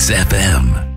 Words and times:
XFM. 0.00 0.89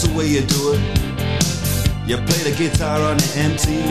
That's 0.00 0.12
the 0.12 0.18
way 0.18 0.28
you 0.36 0.42
do 0.56 0.62
it. 0.74 0.80
You 2.08 2.16
play 2.28 2.40
the 2.48 2.54
guitar 2.60 2.98
on 3.10 3.16
the 3.22 3.28
MTV. 3.50 3.90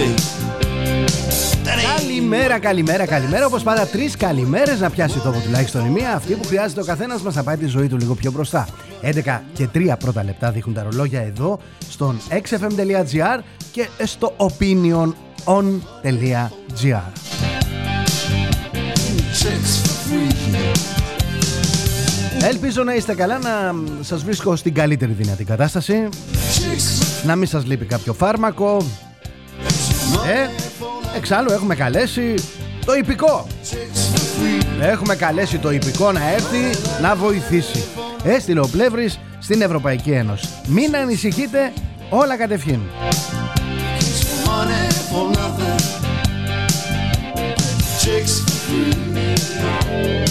That 1.65 1.77
ain't 1.77 1.87
Καλημέρα, 1.97 2.59
καλημέρα, 2.59 3.05
καλημέρα. 3.05 3.45
Όπως 3.45 3.63
πάντα, 3.63 3.87
τρεις 3.87 4.17
καλημέρες 4.17 4.79
να 4.79 4.89
πιάσει 4.89 5.19
τόπο 5.19 5.39
τουλάχιστον 5.39 5.85
η 5.85 5.89
μία. 5.89 6.13
Αυτή 6.15 6.33
που 6.33 6.47
χρειάζεται 6.47 6.81
ο 6.81 6.83
καθένας 6.83 7.21
μας 7.21 7.35
να 7.35 7.43
πάει 7.43 7.57
τη 7.57 7.65
ζωή 7.65 7.87
του 7.87 7.97
λίγο 7.97 8.15
πιο 8.15 8.31
μπροστά. 8.31 8.67
11 9.01 9.41
και 9.53 9.67
3 9.73 9.95
πρώτα 9.99 10.23
λεπτά 10.23 10.51
δείχνουν 10.51 10.75
τα 10.75 10.83
ρολόγια 10.83 11.21
εδώ 11.21 11.59
στον 11.89 12.19
xfm.gr 12.29 13.39
και 13.71 13.87
στο 14.03 14.35
opinionon.gr. 14.37 15.09
chicks 22.39 22.45
for 22.45 22.45
free. 22.45 22.49
Ελπίζω 22.49 22.83
να 22.83 22.93
είστε 22.93 23.15
καλά, 23.15 23.37
να 23.37 23.75
σας 24.01 24.23
βρίσκω 24.23 24.55
στην 24.55 24.73
καλύτερη 24.73 25.11
δυνατή 25.11 25.43
κατάσταση, 25.43 26.09
Chicks 26.11 27.25
να 27.25 27.35
μην 27.35 27.47
σας 27.47 27.65
λείπει 27.65 27.85
κάποιο 27.85 28.13
φάρμακο. 28.13 28.77
Ε, 30.27 30.49
εξάλλου 31.17 31.51
έχουμε 31.51 31.75
καλέσει 31.75 32.33
το 32.85 32.93
υπηκό. 32.93 33.47
chicks 33.69 34.15
for 34.15 34.19
free. 34.19 34.81
Έχουμε 34.81 35.15
καλέσει 35.15 35.57
το 35.57 35.71
υπηκό 35.71 36.11
να 36.11 36.29
έρθει 36.31 36.81
να 37.01 37.15
βοηθήσει. 37.15 37.83
Έστειλε 38.23 38.59
ο 38.59 38.67
Πλεύρης 38.71 39.19
στην 39.39 39.61
Ευρωπαϊκή 39.61 40.11
Ένωση. 40.11 40.47
Μην 40.67 40.95
ανησυχείτε, 40.95 41.73
όλα 42.09 42.37
κατευχήν. 42.37 42.79
Money 44.45 44.89
for 45.11 45.25
nothing. 45.37 45.79
Chicks 48.01 48.33
for 48.45 48.57
free. 48.65 50.28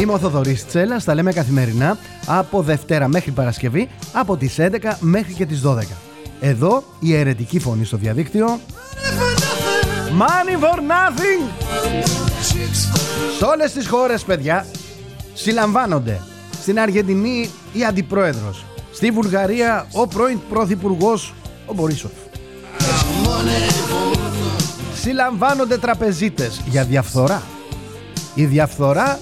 Είμαι 0.00 0.12
ο 0.12 0.18
Θοδωρής 0.18 0.66
Τσέλας, 0.66 1.04
τα 1.04 1.14
λέμε 1.14 1.32
καθημερινά 1.32 1.98
από 2.26 2.62
Δευτέρα 2.62 3.08
μέχρι 3.08 3.30
Παρασκευή 3.30 3.88
από 4.12 4.36
τις 4.36 4.56
11 4.58 4.96
μέχρι 5.00 5.32
και 5.32 5.46
τις 5.46 5.60
12. 5.64 5.78
Εδώ 6.40 6.84
η 7.00 7.14
αιρετική 7.14 7.58
φωνή 7.58 7.84
στο 7.84 7.96
διαδίκτυο 7.96 8.60
Money 10.18 10.64
for 10.64 10.78
nothing! 10.78 11.42
Chicks 12.48 12.92
for 12.92 12.96
free. 12.96 13.36
Σε 13.38 13.44
όλες 13.44 13.72
τις 13.72 13.88
χώρες 13.88 14.22
παιδιά 14.22 14.66
συλλαμβάνονται 15.34 16.20
Στην 16.60 16.80
Αργεντινή 16.80 17.50
η 17.72 17.84
Αντιπρόεδρος 17.84 18.64
Στη 18.92 19.10
Βουλγαρία 19.10 19.86
ο 19.92 20.06
πρώην 20.06 20.38
Πρωθυπουργός 20.48 21.34
ο 21.66 21.74
Μπορίσοφ 21.74 22.10
Money 22.10 23.70
for 23.70 24.16
nothing. 24.16 25.00
Συλλαμβάνονται 25.00 25.78
τραπεζίτες 25.78 26.60
για 26.68 26.84
διαφθορά 26.84 27.42
Η 28.34 28.44
διαφθορά 28.44 29.18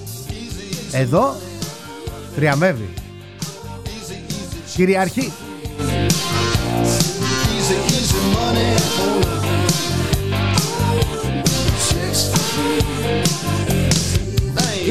εδώ 0.95 1.37
θριαμβεύει 2.35 2.89
Κυριαρχεί 4.75 5.33
Easy, 7.67 7.77
easy 7.97 8.21
money 8.37 8.71
for 8.95 9.09
nothing. 9.25 9.63
Chicks 11.87 12.23
for 12.31 12.43
free. 12.53 12.83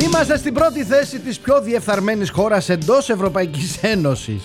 Είμαστε 0.04 0.38
στην 0.38 0.54
πρώτη 0.54 0.84
θέση 0.84 1.20
της 1.20 1.40
πιο 1.40 1.62
διεφθαρμένης 1.62 2.30
χώρας 2.30 2.70
εντός 2.70 3.10
Ευρωπαϊκής 3.10 3.78
Ένωσης. 3.82 4.44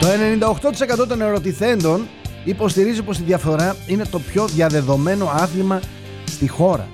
Το 0.00 0.08
98% 1.02 1.06
των 1.08 1.20
ερωτηθέντων 1.20 2.08
υποστηρίζει 2.44 3.02
πως 3.02 3.18
η 3.18 3.22
διαφθορά 3.22 3.76
είναι 3.86 4.04
το 4.04 4.18
πιο 4.18 4.46
διαδεδομένο 4.46 5.30
άθλημα 5.34 5.80
στη 6.38 6.48
χώρα. 6.48 6.88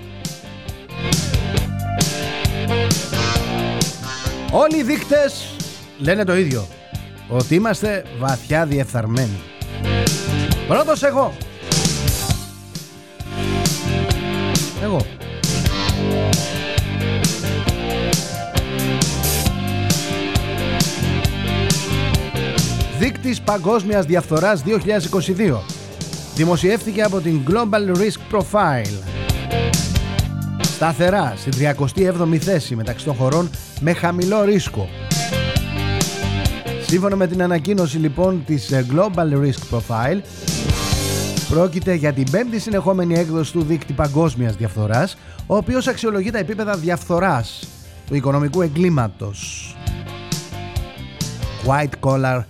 Όλοι 4.50 4.76
οι 4.76 4.82
δείκτες 4.82 5.56
λένε 5.98 6.24
το 6.24 6.36
ίδιο, 6.36 6.66
ότι 7.28 7.54
είμαστε 7.54 8.04
βαθιά 8.18 8.66
διεφθαρμένοι. 8.66 9.40
Πρώτος 10.68 11.02
εγώ. 11.02 11.32
Εγώ. 14.82 15.06
Δείκτης 22.98 23.40
παγκόσμιας 23.40 24.06
διαφθοράς 24.06 24.62
2022 24.62 25.60
Δημοσιεύτηκε 26.34 27.02
από 27.02 27.20
την 27.20 27.40
Global 27.48 27.96
Risk 27.96 28.36
Profile 28.36 29.13
Σταθερά 30.74 31.34
στη 31.36 31.50
37η 31.60 32.36
θέση 32.36 32.76
μεταξύ 32.76 33.04
των 33.04 33.14
χωρών 33.14 33.50
με 33.80 33.92
χαμηλό 33.92 34.44
ρίσκο 34.44 34.88
Σύμφωνα 36.86 37.16
με 37.16 37.26
την 37.26 37.42
ανακοίνωση 37.42 37.98
λοιπόν 37.98 38.44
της 38.46 38.72
ε, 38.72 38.86
Global 38.92 39.32
Risk 39.32 39.76
Profile 39.76 40.20
Πρόκειται 41.48 41.94
για 41.94 42.12
την 42.12 42.30
πέμπτη 42.30 42.58
συνεχόμενη 42.58 43.14
έκδοση 43.14 43.52
του 43.52 43.62
δείκτη 43.62 43.92
παγκόσμιας 43.92 44.56
διαφθοράς, 44.56 45.16
ο 45.46 45.56
οποίος 45.56 45.86
αξιολογεί 45.86 46.30
τα 46.30 46.38
επίπεδα 46.38 46.76
διαφθοράς 46.76 47.68
του 48.06 48.14
οικονομικού 48.14 48.62
εγκλήματος. 48.62 49.76
White 51.66 52.08
Collar 52.10 52.42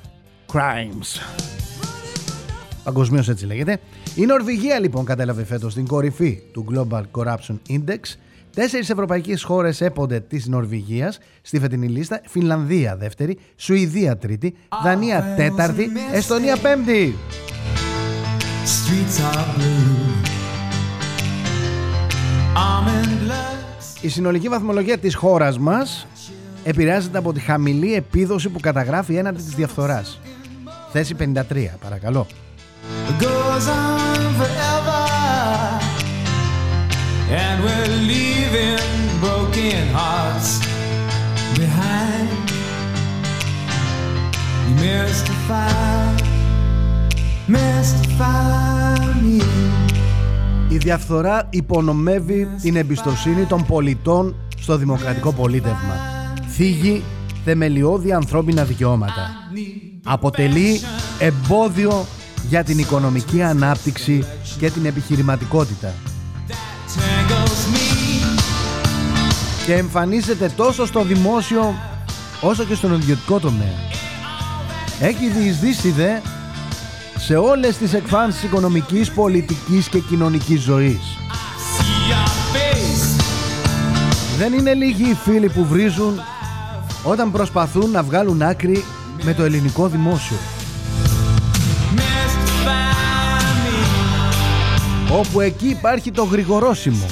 Crimes. 0.53 1.21
Παγκοσμίως 2.85 3.29
έτσι 3.29 3.47
λέγεται. 3.47 3.81
Η 4.17 4.27
Νορβηγία 4.27 4.79
λοιπόν 4.79 5.05
κατέλαβε 5.05 5.45
φέτος 5.45 5.75
την 5.75 5.87
κορυφή 5.87 6.43
του 6.53 6.67
Global 6.71 7.03
Corruption 7.13 7.57
Index. 7.69 7.99
Τέσσερις 8.55 8.91
ευρωπαϊκές 8.91 9.43
χώρες 9.43 9.81
έπονται 9.81 10.21
της 10.21 10.47
Νορβηγίας 10.47 11.19
στη 11.43 11.61
φετινή 11.61 11.89
λίστα. 11.89 12.21
Φινλανδία 12.27 12.97
δεύτερη, 12.97 13.39
Σουηδία 13.57 14.17
τρίτη, 14.17 14.55
Δανία 14.85 15.35
τέταρτη, 15.37 15.89
Εστονία 16.13 16.57
πέμπτη. 16.57 17.15
Streets 18.65 19.19
are 19.33 19.59
blue. 19.59 20.15
I'm 22.57 22.87
in 22.87 23.29
blood. 23.29 24.05
Η 24.05 24.09
συνολική 24.09 24.49
βαθμολογία 24.49 24.99
της 24.99 25.15
χώρας 25.15 25.59
μας 25.59 26.07
επηρεάζεται 26.65 27.19
από 27.19 27.33
τη 27.33 27.41
χαμηλή 27.41 27.95
επίδοση 27.95 28.49
που 28.49 28.61
καταγράφει 28.61 29.15
έναντι 29.15 29.43
της 29.43 29.55
διαφθοράς. 29.55 30.21
Θέση 30.93 31.15
53, 31.15 31.77
παρακαλώ. 31.81 32.27
It 33.11 33.17
goes 33.28 33.67
on 33.69 34.34
forever. 34.41 35.03
And 37.43 37.56
we're 37.65 37.93
leaving 38.12 38.89
broken 39.25 39.83
hearts 39.99 40.50
behind. 41.61 42.28
You 44.67 44.75
mystify, 44.85 46.05
mystify 47.49 48.99
me. 49.23 49.43
Η 50.69 50.76
διαφθορά 50.76 51.47
υπονομεύει 51.50 52.49
την 52.62 52.76
εμπιστοσύνη 52.76 53.44
των 53.44 53.67
πολιτών 53.67 54.35
στο 54.61 54.76
δημοκρατικό 54.76 55.32
πολίτευμα. 55.32 55.94
Θίγει 56.49 57.03
θεμελιώδη 57.44 58.12
ανθρώπινα 58.12 58.64
δικαιώματα. 58.64 59.31
Αποτελεί 60.05 60.81
εμπόδιο 61.19 62.06
για 62.49 62.64
την 62.64 62.79
οικονομική 62.79 63.43
ανάπτυξη 63.43 64.25
και 64.58 64.70
την 64.70 64.87
επιχειρηματικότητα. 64.87 65.94
Tangles 66.96 67.75
me. 67.75 67.94
και 69.67 69.75
εμφανίζεται 69.75 70.52
τόσο 70.56 70.87
στο 70.87 71.02
δημόσιο 71.02 71.75
όσο 72.41 72.64
και 72.64 72.75
στον 72.75 72.93
ιδιωτικό 72.94 73.38
τομέα. 73.38 73.75
Έχει 75.00 75.29
διεισδύσει 75.29 75.91
δε 75.91 76.19
σε 77.19 77.37
όλες 77.37 77.76
τις 77.76 77.93
εκφάνσεις 77.93 78.43
οικονομικής, 78.43 79.11
πολιτικής 79.11 79.88
και 79.88 79.99
κοινωνικής 79.99 80.61
ζωής. 80.61 81.00
See 81.76 82.11
your 82.11 82.29
face. 82.55 83.23
Δεν 84.38 84.52
είναι 84.52 84.75
λίγοι 84.75 85.11
οι 85.11 85.14
φίλοι 85.14 85.49
που 85.49 85.64
βρίζουν 85.64 86.20
όταν 87.05 87.32
προσπαθούν 87.32 87.90
να 87.90 88.02
βγάλουν 88.02 88.43
άκρη 88.43 88.85
με 89.23 89.35
το 89.35 89.43
ελληνικό 89.44 89.88
δημόσιο. 89.88 90.37
Όπου 95.19 95.40
εκεί 95.40 95.66
υπάρχει 95.69 96.11
το 96.11 96.22
γρηγορόσιμο. 96.25 97.06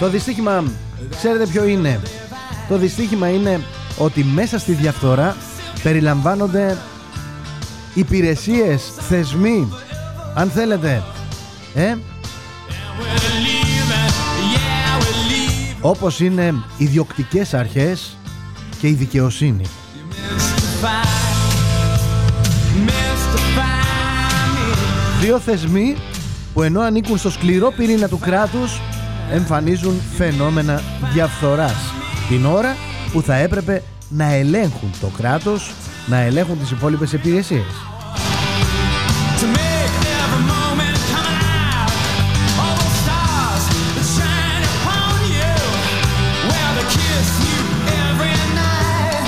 Το 0.00 0.08
δυστύχημα, 0.08 0.64
ξέρετε 1.16 1.46
ποιο 1.46 1.64
είναι; 1.64 2.00
Το 2.68 2.76
δυστύχημα 2.76 3.28
είναι 3.28 3.60
ότι 3.98 4.24
μέσα 4.24 4.58
στη 4.58 4.72
διαφθορά 4.72 5.36
περιλαμβάνονται 5.82 6.76
υπηρεσίες, 7.94 8.82
θεσμοί, 9.08 9.68
αν 10.34 10.50
θέλετε, 10.50 11.02
ε, 11.74 11.82
We're 11.82 11.96
leaving, 13.44 14.12
yeah, 14.54 15.00
we're 15.00 15.30
leaving. 15.30 15.76
όπως 15.80 16.20
είναι 16.20 16.54
οι 16.78 16.84
διοκτικές 16.86 17.54
αρχές 17.54 18.16
και 18.80 18.88
η 18.88 18.92
δικαιοσύνη. 18.92 19.64
Mystify, 20.10 21.06
mystify 22.86 23.58
me. 24.54 24.76
Δύο 25.20 25.38
θεσμοί 25.38 25.96
που 26.54 26.62
ενώ 26.62 26.80
ανήκουν 26.80 27.18
στο 27.18 27.30
σκληρό 27.30 27.72
πυρήνα 27.76 28.08
του 28.08 28.18
κράτους 28.18 28.80
εμφανίζουν 29.32 30.00
φαινόμενα 30.16 30.82
διαφθοράς 31.12 31.92
την 32.28 32.46
ώρα 32.46 32.76
που 33.12 33.22
θα 33.22 33.34
έπρεπε 33.34 33.82
να 34.08 34.32
ελέγχουν 34.32 34.90
το 35.00 35.06
κράτος, 35.16 35.72
να 36.06 36.16
ελέγχουν 36.20 36.58
τις 36.58 36.70
υπόλοιπες 36.70 37.12
υπηρεσίες. 37.12 37.64
To 39.40 39.46
make 39.58 39.94
every 40.20 40.42
moment 40.54 40.98
come 41.12 41.26
alive. 41.34 41.92
All 42.62 42.74
those 42.80 42.98
stars 43.04 43.64
that 43.96 44.08
shine 44.16 44.64
upon 44.74 45.16
you, 45.36 45.54
where 46.48 46.72
they 46.76 46.86
kiss 46.96 47.28
you 47.46 47.60
every 48.04 48.36
night. 48.62 49.24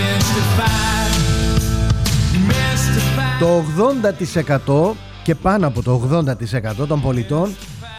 Mystified, 0.00 1.14
mystified. 2.52 3.38
Το 3.40 3.64
80% 4.90 4.96
και 5.22 5.34
πάνω 5.34 5.66
από 5.66 5.82
το 5.82 6.08
80% 6.82 6.86
των 6.88 7.00
πολιτών 7.00 7.54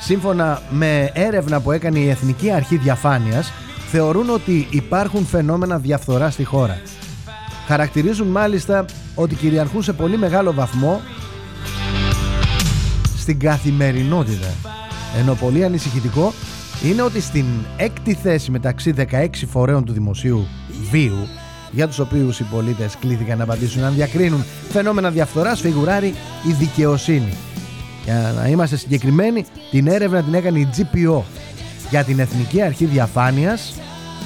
σύμφωνα 0.10 0.62
με 0.70 1.12
έρευνα 1.14 1.60
που 1.62 1.72
έκανε 1.72 2.00
η 2.00 2.10
Εθνική 2.10 2.52
Αρχή 2.52 2.78
Διαφάνειας 2.78 3.52
θεωρούν 3.88 4.30
ότι 4.30 4.68
υπάρχουν 4.70 5.26
φαινόμενα 5.26 5.78
διαφθορά 5.78 6.30
στη 6.30 6.44
χώρα. 6.44 6.82
Χαρακτηρίζουν 7.68 8.28
μάλιστα 8.28 8.86
ότι 9.16 9.36
κυριαρχούν 9.36 9.84
σε 9.84 9.94
πολύ 9.94 10.18
μεγάλο 10.18 10.54
βαθμό 10.54 11.02
στην 13.18 13.40
καθημερινότητα. 13.40 14.48
Ενώ 15.20 15.34
πολύ 15.34 15.64
ανησυχητικό 15.64 16.34
είναι 16.84 17.02
ότι 17.02 17.22
στην 17.22 17.46
έκτη 17.78 18.14
θέση 18.14 18.52
μεταξύ 18.52 18.94
16 19.12 19.28
φορέων 19.48 19.86
του 19.86 19.94
δημοσίου 19.94 20.48
βίου 20.92 21.28
για 21.72 21.88
τους 21.88 22.00
οποίους 22.00 22.40
οι 22.40 22.44
πολίτες 22.44 22.98
κλήθηκαν 23.00 23.38
να 23.38 23.44
απαντήσουν 23.44 23.84
αν 23.84 23.94
διακρίνουν 23.94 24.44
φαινόμενα 24.70 25.10
διαφθοράς 25.10 25.62
φιγουράρει 25.62 26.14
η 26.48 26.52
δικαιοσύνη. 26.52 27.34
Για 28.10 28.34
να 28.38 28.48
είμαστε 28.48 28.78
συγκεκριμένοι, 28.78 29.46
την 29.72 29.88
έρευνα 29.88 30.24
την 30.24 30.34
έκανε 30.34 30.60
η 30.60 30.68
GPO 30.78 31.22
για 31.90 32.04
την 32.04 32.20
Εθνική 32.20 32.62
Αρχή 32.62 32.86
Διαφάνειας 32.86 33.74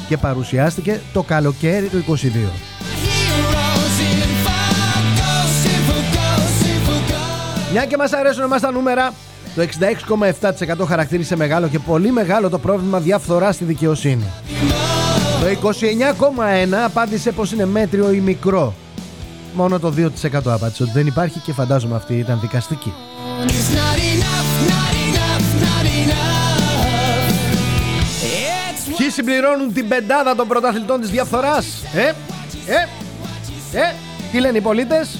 και 0.07 0.17
παρουσιάστηκε 0.17 0.99
το 1.13 1.23
καλοκαίρι 1.23 1.87
του 1.87 2.03
22. 2.07 2.11
Heroes 2.11 2.37
in 4.09 4.21
focus, 4.45 5.55
in 5.65 5.81
focus, 5.89 6.65
in 6.65 6.89
focus. 6.89 7.71
Μια 7.71 7.85
και 7.85 7.97
μας 7.97 8.13
αρέσουν 8.13 8.43
εμάς 8.43 8.61
τα 8.61 8.71
νούμερα, 8.71 9.13
το 9.55 9.61
66,7% 10.79 10.85
χαρακτήρισε 10.87 11.35
μεγάλο 11.35 11.67
και 11.67 11.79
πολύ 11.79 12.11
μεγάλο 12.11 12.49
το 12.49 12.59
πρόβλημα 12.59 12.99
διαφθορά 12.99 13.51
στη 13.51 13.63
δικαιοσύνη. 13.63 14.25
Το 15.41 15.69
29,1% 15.69 16.85
απάντησε 16.85 17.31
πως 17.31 17.51
είναι 17.51 17.65
μέτριο 17.65 18.11
ή 18.11 18.19
μικρό. 18.19 18.73
Μόνο 19.53 19.79
το 19.79 19.93
2% 19.97 20.07
απάντησε 20.45 20.83
ότι 20.83 20.91
δεν 20.91 21.07
υπάρχει 21.07 21.39
και 21.39 21.53
φαντάζομαι 21.53 21.95
αυτή 21.95 22.13
ήταν 22.13 22.39
δικαστική. 22.41 22.93
It's 23.47 23.71
not 23.81 23.97
enough, 24.13 24.49
not 24.73 24.93
enough, 25.07 25.47
not 25.67 25.85
enough. 26.01 27.33
It's 28.23 28.97
Ποιοι 28.97 29.09
συμπληρώνουν 29.09 29.73
την 29.73 29.87
πεντάδα 29.87 30.35
των 30.35 30.47
πρωταθλητών 30.47 31.01
της 31.01 31.09
διαφθοράς; 31.09 31.65
Ε, 31.93 32.01
ε, 32.01 32.77
ε 33.79 33.93
Τι 34.31 34.39
λένε 34.39 34.57
οι 34.57 34.61
πολίτες; 34.61 35.19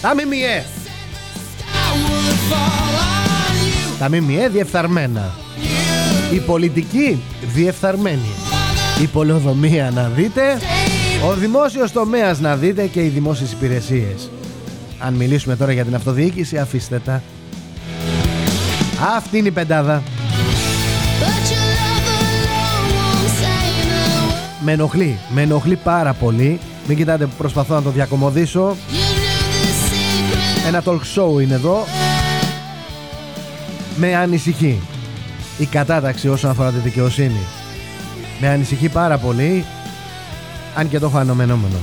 Τα 0.00 0.14
ΜΜΕ. 0.14 0.64
I 1.74 1.96
would 2.04 2.38
fall 2.50 2.94
on 3.08 3.54
you. 3.66 3.98
Τα 3.98 4.08
ΜΜΕ 4.08 4.48
διεφθαρμένα. 4.48 5.34
Η 6.32 6.38
πολιτική 6.38 7.22
διεφθαρμένη. 7.54 8.34
Η 9.02 9.06
πολεοδομία 9.06 9.90
να 9.94 10.08
δείτε. 10.08 10.58
Ο 11.28 11.34
δημόσιος 11.34 11.92
τομέας 11.92 12.40
να 12.40 12.56
δείτε 12.56 12.86
και 12.86 13.04
οι 13.04 13.08
δημόσιες 13.08 13.52
υπηρεσίες. 13.52 14.30
Αν 14.98 15.14
μιλήσουμε 15.14 15.56
τώρα 15.56 15.72
για 15.72 15.84
την 15.84 15.94
αυτοδιοίκηση 15.94 16.58
αφήστε 16.58 16.98
τα 17.04 17.22
Αυτή 19.12 19.38
είναι 19.38 19.48
η 19.48 19.50
πεντάδα. 19.50 20.02
But 20.02 21.50
your 21.50 21.66
love 21.76 22.06
alone 22.12 22.90
won't 22.96 23.28
save 23.40 23.76
the 23.80 24.28
world. 24.28 24.64
Με 24.64 24.72
ενοχλεί, 24.72 25.18
με 25.28 25.42
ενοχλεί 25.42 25.76
πάρα 25.76 26.12
πολύ. 26.12 26.60
Μην 26.86 26.96
κοιτάτε 26.96 27.26
που 27.26 27.34
προσπαθώ 27.38 27.74
να 27.74 27.82
το 27.82 27.90
διακομωδήσω. 27.90 28.68
You 28.70 28.94
knew 28.94 29.64
the 29.64 29.72
secret. 29.90 30.66
Ένα 30.66 30.82
talk 30.84 31.00
show 31.14 31.42
είναι 31.42 31.54
εδώ. 31.54 31.84
Με 33.96 34.16
ανησυχεί 34.16 34.80
Η 35.58 35.66
κατάταξη 35.66 36.28
όσον 36.28 36.50
αφορά 36.50 36.70
τη 36.70 36.78
δικαιοσύνη. 36.78 37.40
Με 38.40 38.48
ανησυχεί 38.48 38.88
πάρα 38.88 39.18
πολύ 39.18 39.64
Αν 40.74 40.88
και 40.88 40.98
το 40.98 41.06
έχω 41.06 41.18
ανομενόμενο 41.18 41.76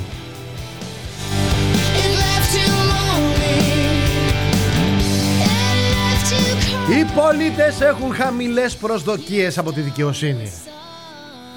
Οι 6.91 7.05
πολίτες 7.15 7.81
έχουν 7.81 8.13
χαμηλές 8.13 8.75
προσδοκίες 8.75 9.57
από 9.57 9.71
τη 9.71 9.81
δικαιοσύνη 9.81 10.51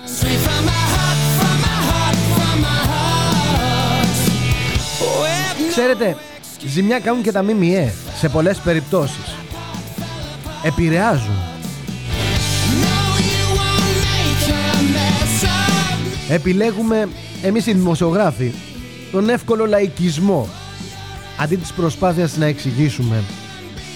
straight 0.06 0.40
from 0.46 0.64
my 0.68 0.84
heart, 0.94 1.18
from 1.38 1.56
my 1.64 1.78
heart, 1.90 2.16
from 2.36 2.56
my 2.60 2.80
heart. 2.90 4.08
Well, 5.20 5.68
Ξέρετε, 5.70 6.16
ζημιά 6.66 6.98
κάνουν 7.00 7.22
και 7.22 7.32
τα 7.32 7.42
ΜΜΕ 7.42 7.92
σε 8.18 8.28
πολλές 8.28 8.58
περιπτώσεις 8.58 9.34
Επηρεάζουν 10.62 11.36
No, 12.82 12.96
you 13.30 13.44
won't 13.58 13.96
make 14.06 14.48
a 14.48 14.82
mess 14.94 15.44
of 15.44 16.30
me. 16.30 16.34
Επιλέγουμε 16.34 17.08
εμείς 17.42 17.66
οι 17.66 17.72
δημοσιογράφοι 17.72 18.52
τον 19.12 19.28
εύκολο 19.28 19.66
λαϊκισμό 19.66 20.48
αντί 21.38 21.56
της 21.56 21.72
προσπάθειας 21.72 22.36
να 22.36 22.46
εξηγήσουμε 22.46 23.22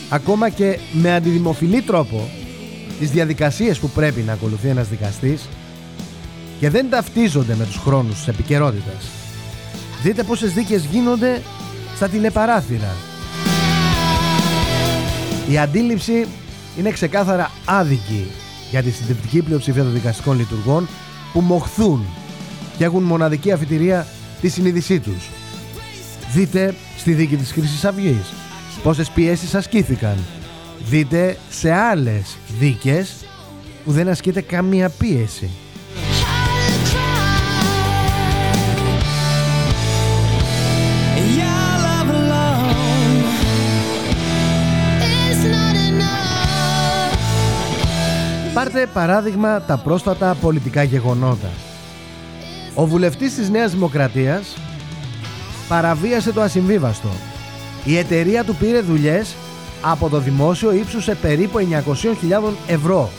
ακόμα 0.09 0.49
και 0.49 0.79
με 0.93 1.15
αντιδημοφιλή 1.15 1.83
τρόπο 1.83 2.29
τις 2.99 3.11
διαδικασίες 3.11 3.79
που 3.79 3.88
πρέπει 3.88 4.21
να 4.21 4.33
ακολουθεί 4.33 4.69
ένας 4.69 4.88
δικαστής 4.88 5.49
και 6.61 6.71
δεν 6.71 6.91
ταυτίζονται 6.91 7.55
με 7.55 7.65
τους 7.65 7.77
χρόνους 7.77 8.15
της 8.15 8.29
επικαιρότητας. 8.29 9.09
Δείτε 10.03 10.23
πόσες 10.23 10.53
δίκες 10.53 10.85
γίνονται 10.85 11.43
στα 11.97 12.09
τηλεπαράθυρα. 12.09 12.95
Η 15.50 15.59
αντίληψη 15.59 16.27
είναι 16.79 16.91
ξεκάθαρα 16.91 17.50
άδικη 17.65 18.27
για 18.71 18.83
τη 18.83 18.91
συντριπτική 18.91 19.43
πλειοψηφία 19.43 19.83
των 19.83 19.93
δικαστικών 19.93 20.37
λειτουργών 20.37 20.88
που 21.33 21.41
μοχθούν 21.41 22.05
και 22.77 22.85
έχουν 22.85 23.03
μοναδική 23.03 23.53
αφιτηρία 23.53 24.07
τη 24.41 24.49
συνείδησή 24.49 25.00
τους. 25.00 25.29
Δείτε 26.33 26.75
στη 26.97 27.12
δίκη 27.12 27.37
της 27.37 27.53
Χρυσής 27.53 27.85
Αυγής 27.85 28.33
πόσες 28.83 29.11
πιέσεις 29.11 29.55
ασκήθηκαν; 29.55 30.17
Δείτε 30.89 31.37
σε 31.51 31.73
άλλες 31.73 32.37
δίκες 32.59 33.15
που 33.85 33.93
δεν 33.93 34.09
ασκείται 34.09 34.41
καμία 34.41 34.89
πίεση. 34.89 35.51
How 36.23 36.49
to 36.69 36.77
cry. 36.91 37.19
your 41.39 41.73
love 41.87 42.11
alone. 42.21 43.21
It's 45.01 45.43
not 45.55 45.77
enough. 45.89 46.15
Πάρτε 48.55 48.87
παράδειγμα 48.93 49.61
τα 49.63 49.77
πρόσφατα 49.77 50.35
πολιτικά 50.35 50.83
γεγονότα. 50.83 51.51
Ο 52.75 52.87
βουλευτής 52.87 53.35
της 53.35 53.51
Νέας 53.51 53.73
Δημοκρατίας 53.73 54.57
παραβίασε 55.69 56.33
το 56.33 56.41
ασυμβίβαστο. 56.41 57.09
Η 57.88 57.97
εταιρεία 57.97 58.45
του 58.45 58.54
πήρε 58.54 58.80
δουλειές 58.80 59.35
από 59.83 60.09
το 60.09 60.18
δημόσιο 60.18 60.73
ύψουσε 60.73 61.14
περίπου 61.14 61.59
900.000 61.59 62.52
ευρώ. 62.66 63.11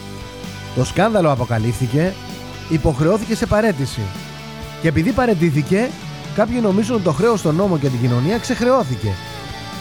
Το 0.75 0.83
σκάνδαλο 0.83 1.31
αποκαλύφθηκε, 1.31 2.13
υποχρεώθηκε 2.69 3.35
σε 3.35 3.45
παρέτηση. 3.45 4.01
Και 4.81 4.87
επειδή 4.87 5.11
παρετήθηκε, 5.11 5.89
κάποιοι 6.35 6.59
νομίζουν 6.61 6.95
ότι 6.95 7.03
το 7.03 7.11
χρέος 7.11 7.39
στον 7.39 7.55
νόμο 7.55 7.77
και 7.77 7.87
την 7.87 7.99
κοινωνία 7.99 8.37
ξεχρεώθηκε. 8.37 9.13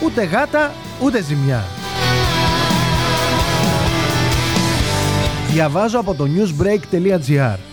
Ούτε 0.05 0.25
γάτα, 0.25 0.73
ούτε 1.03 1.23
ζημιά. 1.23 1.65
Διαβάζω 5.51 5.99
από 5.99 6.15
το 6.15 6.29
newsbreak.gr 6.35 7.68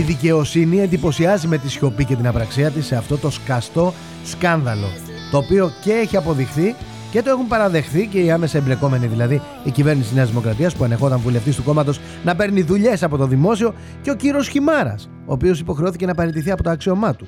Η 0.00 0.02
δικαιοσύνη 0.02 0.80
εντυπωσιάζει 0.80 1.46
με 1.46 1.58
τη 1.58 1.70
σιωπή 1.70 2.04
και 2.04 2.16
την 2.16 2.26
απραξία 2.26 2.70
της 2.70 2.86
σε 2.86 2.96
αυτό 2.96 3.16
το 3.18 3.30
σκαστό 3.30 3.94
σκάνδαλο 4.24 4.86
το 5.30 5.36
οποίο 5.36 5.72
και 5.82 5.92
έχει 5.92 6.16
αποδειχθεί 6.16 6.74
και 7.10 7.22
το 7.22 7.30
έχουν 7.30 7.46
παραδεχθεί 7.46 8.06
και 8.06 8.20
οι 8.20 8.30
άμεσα 8.30 8.58
εμπλεκόμενοι, 8.58 9.06
δηλαδή 9.06 9.40
η 9.64 9.70
κυβέρνηση 9.70 10.06
της 10.06 10.16
Νέας 10.16 10.28
Δημοκρατίας 10.28 10.74
που 10.74 10.84
ανεχόταν 10.84 11.18
βουλευτής 11.18 11.56
του 11.56 11.62
κόμματος 11.62 12.00
να 12.24 12.36
παίρνει 12.36 12.62
δουλειές 12.62 13.02
από 13.02 13.16
το 13.16 13.26
δημόσιο 13.26 13.74
και 14.02 14.10
ο 14.10 14.14
κύριος 14.14 14.48
Χιμάρας, 14.48 15.10
ο 15.26 15.32
οποίος 15.32 15.60
υποχρεώθηκε 15.60 16.06
να 16.06 16.14
παραιτηθεί 16.14 16.50
από 16.50 16.62
το 16.62 16.70
αξιωμά 16.70 17.14
του. 17.14 17.26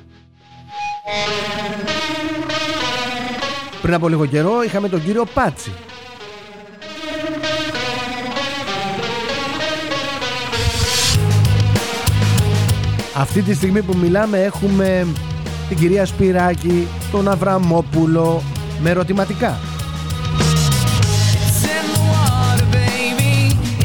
Πριν 3.82 3.94
από 3.94 4.08
λίγο 4.08 4.26
καιρό 4.26 4.62
είχαμε 4.62 4.88
τον 4.88 5.04
κύριο 5.04 5.24
Πάτσι, 5.34 5.72
Αυτή 13.14 13.42
τη 13.42 13.54
στιγμή 13.54 13.82
που 13.82 13.96
μιλάμε 13.96 14.38
έχουμε 14.38 15.06
την 15.68 15.76
κυρία 15.76 16.06
Σπυράκη, 16.06 16.86
τον 17.10 17.28
Αβραμόπουλο 17.28 18.42
με 18.82 18.90
ερωτηματικά. 18.90 19.58
It's 21.44 21.64
in 21.76 21.84
the 21.94 22.00
water, 22.12 22.66
baby. 22.80 23.34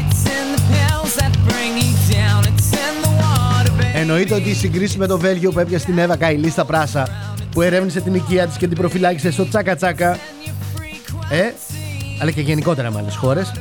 It's 0.01 0.23
in 0.37 0.45
the 0.55 0.61
pills 0.71 1.13
that 1.19 1.33
bring 1.47 1.73
you 1.83 1.93
down. 2.17 2.39
It's 2.51 2.71
in 2.85 2.93
the 3.03 3.11
water, 3.21 3.71
baby. 3.77 3.99
Εννοείται 3.99 4.33
ότι 4.33 4.49
η 4.49 4.53
συγκρίση 4.53 4.97
με 4.97 5.07
το 5.07 5.17
Βέλγιο 5.19 5.51
που 5.51 5.59
έπιασε 5.59 5.85
την 5.85 5.97
Εύα 5.97 6.15
Καηλή 6.15 6.49
στα 6.49 6.65
πράσα, 6.65 7.07
που 7.51 7.61
ερεύνησε 7.61 8.01
την 8.01 8.13
οικία 8.13 8.47
της 8.47 8.57
και 8.57 8.67
την 8.67 8.77
προφυλάκησε 8.77 9.31
στο 9.31 9.47
τσάκα 9.47 9.75
τσάκα, 9.75 10.17
ε, 11.29 11.51
αλλά 12.21 12.31
και 12.31 12.41
γενικότερα 12.41 12.91
με 12.91 12.99
άλλες 12.99 13.15
χώρες, 13.15 13.51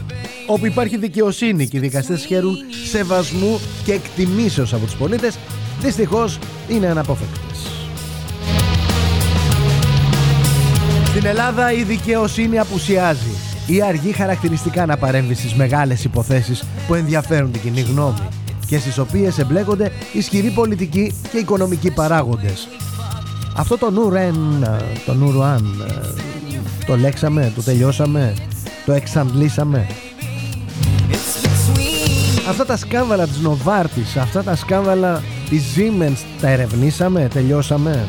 όπου 0.46 0.66
υπάρχει 0.66 0.96
δικαιοσύνη 0.96 1.68
και 1.68 1.76
οι 1.76 1.80
δικαστές 1.80 2.24
χαίρουν 2.24 2.56
σεβασμού 2.90 3.60
και 3.84 3.92
εκτιμήσεως 3.92 4.72
από 4.72 4.84
τους 4.84 4.94
πολίτες, 4.94 5.38
δυστυχώς 5.80 6.38
είναι 6.68 6.86
αναπόφευκτες. 6.86 7.44
Στην 11.04 11.26
Ελλάδα 11.26 11.72
η 11.72 11.82
δικαιοσύνη 11.82 12.58
απουσιάζει 12.58 13.34
ή 13.66 13.82
αργεί 13.82 14.12
χαρακτηριστικά 14.12 14.86
να 14.86 14.96
παρέμβει 14.96 15.34
στις 15.34 15.54
μεγάλες 15.54 16.04
υποθέσεις 16.04 16.64
που 16.86 16.94
ενδιαφέρουν 16.94 17.52
την 17.52 17.60
κοινή 17.60 17.80
γνώμη 17.80 18.28
και 18.66 18.78
στις 18.78 18.98
οποίες 18.98 19.38
εμπλέκονται 19.38 19.92
ισχυροί 20.12 20.50
πολιτικοί 20.50 21.14
και 21.32 21.38
οικονομικοί 21.38 21.90
παράγοντες. 21.90 22.68
Αυτό 23.56 23.78
το 23.78 23.90
νουρεν, 23.90 24.66
το 25.06 25.14
νουρουάν, 25.14 25.84
το 26.86 26.96
λέξαμε, 26.96 27.52
το 27.54 27.62
τελειώσαμε, 27.62 28.34
το 28.86 28.92
εξαντλήσαμε. 28.92 29.86
It's 31.10 31.46
between 31.46 32.48
Αυτά 32.48 32.64
τα 32.66 32.76
σκάνδαλα 32.76 33.26
της 33.26 33.38
Νοβάρτης, 33.38 34.16
αυτά 34.16 34.42
τα 34.42 34.56
σκάνδαλα 34.56 35.22
της 35.50 35.62
Siemens 35.76 36.16
τα 36.40 36.48
ερευνήσαμε, 36.48 37.28
τελειώσαμε. 37.32 38.06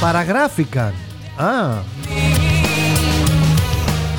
Παραγράφηκαν. 0.00 0.92
Α. 1.36 1.78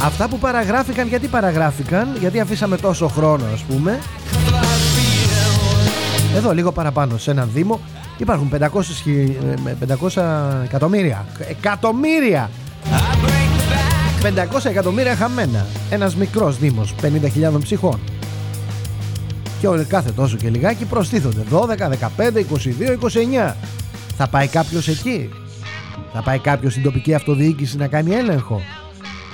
Αυτά 0.05 0.27
που 0.27 0.37
παραγράφηκαν, 0.39 1.07
γιατί 1.07 1.27
παραγράφηκαν, 1.27 2.07
γιατί 2.19 2.39
αφήσαμε 2.39 2.77
τόσο 2.77 3.07
χρόνο 3.07 3.43
ας 3.53 3.61
πούμε. 3.61 3.99
Εδώ 6.35 6.53
λίγο 6.53 6.71
παραπάνω 6.71 7.17
σε 7.17 7.31
έναν 7.31 7.49
δήμο 7.53 7.79
υπάρχουν 8.17 8.49
500, 8.49 8.81
χι- 9.03 9.35
ε, 9.43 9.53
με 9.63 9.77
500 9.79 10.61
εκατομμύρια. 10.63 11.25
Εκατομμύρια! 11.49 12.49
500 14.25 14.65
εκατομμύρια 14.65 15.15
χαμένα. 15.15 15.65
Ένας 15.89 16.15
μικρός 16.15 16.57
δήμος 16.57 16.95
50.000 17.01 17.59
ψυχών. 17.61 17.99
Και 19.59 19.67
όλοι 19.67 19.83
κάθε 19.83 20.11
τόσο 20.11 20.37
και 20.37 20.49
λιγάκι 20.49 20.85
προστίθονται 20.85 21.43
12, 21.51 21.89
15, 21.89 22.39
22, 22.39 22.91
29. 22.91 23.55
Θα 24.17 24.27
πάει 24.27 24.47
κάποιος 24.47 24.87
εκεί; 24.87 25.29
Θα 26.13 26.21
πάει 26.21 26.39
κάποιος 26.39 26.71
στην 26.71 26.83
τοπική 26.83 27.13
αυτοδιοίκηση 27.13 27.77
να 27.77 27.87
κάνει 27.87 28.13
έλεγχο; 28.13 28.61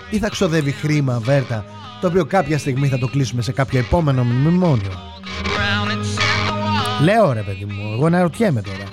Ή 0.10 0.18
θα 0.18 0.30
ξοδεύει 0.30 0.72
χρήμα 0.72 1.20
βέρτα 1.20 1.66
το 2.02 2.08
οποίο 2.08 2.26
κάποια 2.26 2.58
στιγμή 2.58 2.88
θα 2.88 2.98
το 2.98 3.08
κλείσουμε 3.08 3.42
σε 3.42 3.52
κάποιο 3.52 3.80
επόμενο 3.80 4.24
μνημόνιο; 4.24 4.92
brown. 5.44 5.92
It's 5.92 5.94
in 5.94 6.48
the 6.48 6.54
water. 6.54 7.04
Λέω 7.04 7.32
ρε 7.32 7.42
παιδί 7.42 7.66
μου, 7.66 7.94
εγώ 7.94 8.10
να 8.10 8.22
ρωτιέμαι 8.22 8.62
τώρα. 8.62 8.84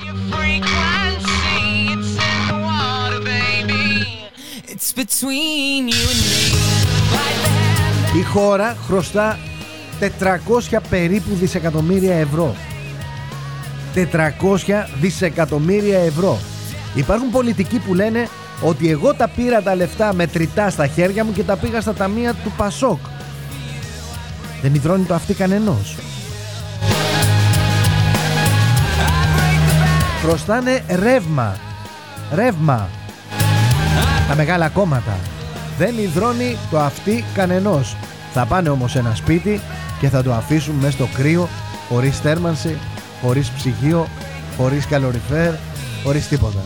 Η 8.18 8.22
χώρα 8.22 8.76
χρωστά 8.86 9.38
400 10.70 10.78
περίπου 10.90 11.34
δισεκατομμύρια 11.34 12.14
ευρώ. 12.14 12.56
400 13.94 14.86
δισεκατομμύρια 15.00 15.98
ευρώ. 15.98 16.38
Υπάρχουν 16.94 17.30
πολιτικοί 17.30 17.78
που 17.78 17.94
λένε 17.94 18.28
ότι 18.62 18.90
εγώ 18.90 19.14
τα 19.14 19.28
πήρα 19.28 19.62
τα 19.62 19.74
λεφτά 19.74 20.14
μετρητά 20.14 20.70
στα 20.70 20.86
χέρια 20.86 21.24
μου 21.24 21.32
και 21.32 21.42
τα 21.42 21.56
πήγα 21.56 21.80
στα 21.80 21.94
ταμεία 21.94 22.34
του 22.34 22.52
Πασόκ. 22.56 22.98
Δεν 24.62 24.74
υδρώνει 24.74 25.04
το 25.04 25.14
αυτή 25.14 25.34
κανενός. 25.34 25.96
Χρωστάνε 30.22 30.84
ρεύμα. 30.88 31.56
Ρεύμα. 32.34 32.88
Τα 34.28 34.34
μεγάλα 34.34 34.68
κόμματα. 34.68 35.18
Δεν 35.78 35.98
υδρώνει 35.98 36.56
το 36.70 36.78
αυτή 36.78 37.24
κανενός. 37.34 37.96
Θα 38.32 38.46
πάνε 38.46 38.68
όμως 38.68 38.90
σε 38.90 38.98
ένα 38.98 39.14
σπίτι 39.14 39.60
και 40.00 40.08
θα 40.08 40.22
το 40.22 40.32
αφήσουν 40.32 40.74
μέσα 40.74 40.92
στο 40.92 41.08
κρύο, 41.14 41.48
χωρίς 41.88 42.18
θέρμανση, 42.18 42.78
χωρίς 43.22 43.50
ψυγείο, 43.50 44.06
χωρίς 44.56 44.86
καλοριφέρ, 44.86 45.54
χωρίς 46.04 46.28
τίποτα. 46.28 46.60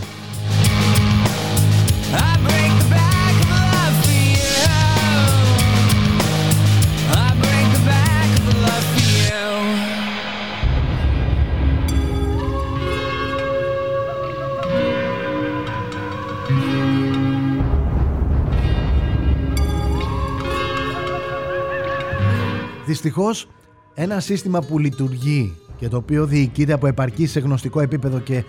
Δυστυχώς, 22.93 23.49
ένα 23.95 24.21
σύστημα 24.21 24.61
που 24.61 24.79
λειτουργεί 24.79 25.57
και 25.77 25.89
το 25.89 25.97
οποίο 25.97 26.27
διοικείται 26.27 26.73
από 26.73 26.87
επαρκή 26.87 27.27
σε 27.27 27.41
γνωστικό 27.41 27.81
επίπεδο 27.81 28.19
και 28.19 28.45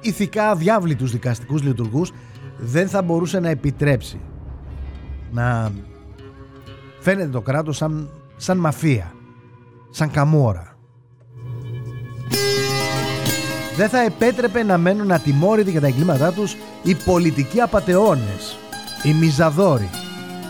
ηθικά 0.00 0.50
αδιάβλητους 0.50 1.12
δικαστικούς 1.12 1.62
λειτουργούς 1.62 2.12
δεν 2.58 2.88
θα 2.88 3.02
μπορούσε 3.02 3.40
να 3.40 3.48
επιτρέψει 3.48 4.20
να 5.30 5.72
φαίνεται 6.98 7.28
το 7.28 7.40
κράτος 7.40 7.76
σαν, 7.76 8.10
σαν 8.36 8.58
μαφία, 8.58 9.14
σαν 9.90 10.10
καμόρα. 10.10 10.76
Δεν 13.76 13.88
θα 13.88 14.00
επέτρεπε 14.00 14.62
να 14.62 14.78
μένουν 14.78 15.12
ατιμόρυτοι 15.12 15.70
για 15.70 15.80
τα 15.80 15.86
εγκλήματά 15.86 16.32
τους 16.32 16.56
οι 16.82 16.94
πολιτικοί 16.94 17.60
απατεώνες, 17.60 18.58
οι 19.02 19.12
μιζαδόροι. 19.12 19.90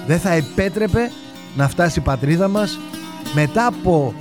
Δεν 0.06 0.18
θα 0.18 0.30
επέτρεπε 0.30 1.10
να 1.56 1.68
φτάσει 1.68 1.98
η 1.98 2.02
πατρίδα 2.02 2.48
μας 2.48 2.78
μετά 3.34 3.66
από 3.66 4.14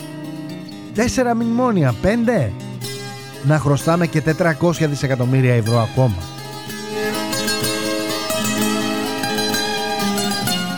τέσσερα 0.94 1.36
μνημόνια, 1.36 1.96
πέντε, 2.02 2.54
να 3.44 3.60
χρωστάμε 3.60 4.08
και 4.08 4.24
400 4.62 4.72
δισεκατομμύρια 4.80 5.54
ευρώ 5.54 5.80
ακόμα. 5.80 6.18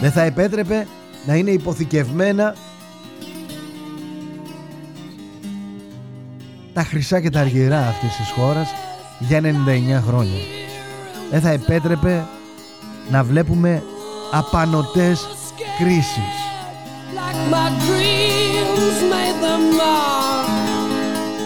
Δεν 0.02 0.12
θα 0.12 0.22
επέτρεπε 0.22 0.88
να 1.26 1.36
είναι 1.36 1.52
υποθηκευμένα 1.52 2.56
τα 6.74 6.84
χρυσά 6.84 7.22
και 7.22 7.30
τα 7.30 7.40
αργυρά 7.40 7.88
αυτής 7.88 8.16
της 8.16 8.30
χώρας 8.30 8.70
για 9.20 9.42
99 9.42 10.02
χρόνια. 10.08 10.40
Δεν 11.32 11.42
θα 11.42 11.50
επέτρεπε 11.50 12.26
να 13.12 13.24
βλέπουμε 13.24 13.84
απανοτές 14.32 15.28
κρίσεις. 15.78 16.43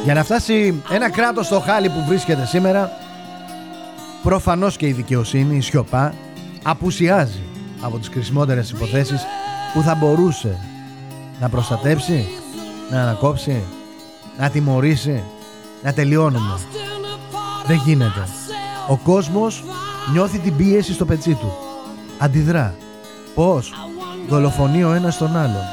Για 0.04 0.14
να 0.14 0.24
φτάσει 0.24 0.84
ένα 0.90 1.10
κράτος 1.10 1.46
στο 1.46 1.60
χάλι 1.60 1.90
που 1.90 2.04
βρίσκεται 2.08 2.46
σήμερα, 2.46 2.92
προφανώς 4.24 4.78
και 4.78 4.88
η 4.88 4.92
δικαιοσύνη, 4.92 5.58
η 5.58 5.62
σιωπά, 5.62 6.14
απουσιάζει 6.64 7.44
από 7.82 7.98
τις 7.98 8.10
κρισιμότερες 8.10 8.70
υποθέσεις 8.70 9.26
που 9.74 9.82
θα 9.82 9.96
μπορούσε 9.96 10.58
να 11.40 11.50
προστατέψει, 11.50 12.28
να 12.92 13.02
ανακόψει, 13.02 13.64
να 14.38 14.50
τιμωρήσει, 14.50 15.24
να 15.84 15.94
τελειώνουμε. 15.94 16.60
Δεν 17.66 17.82
γίνεται. 17.86 18.28
Ο 18.88 18.98
κόσμος 18.98 19.64
νιώθει 20.12 20.40
την 20.40 20.56
πίεση 20.56 20.94
στο 20.94 21.06
πετσί 21.06 21.34
του. 21.34 21.54
Αντιδρά. 22.18 22.76
Πώς; 23.36 23.74
Δολοφονεί 24.28 24.84
ο 24.84 24.92
ένας 24.94 25.18
τον 25.18 25.38
άλλον. 25.38 25.66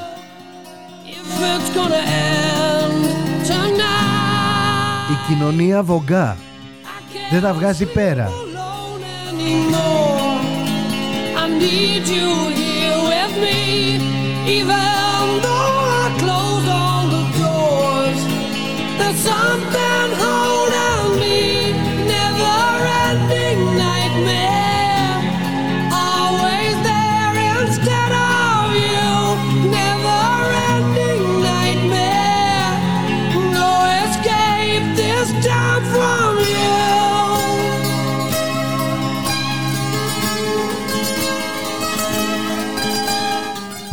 If 1.06 1.42
it's 1.42 1.76
gonna 1.76 2.02
end 2.30 3.04
tonight, 3.48 5.10
Η 5.12 5.26
κοινωνία 5.28 5.82
βογκά. 5.82 6.36
I 6.36 6.86
can't 7.14 7.32
Δεν 7.32 7.40
τα 7.42 7.52
βγάζει 7.52 7.86
πέρα. 7.86 8.28
alone 8.28 8.64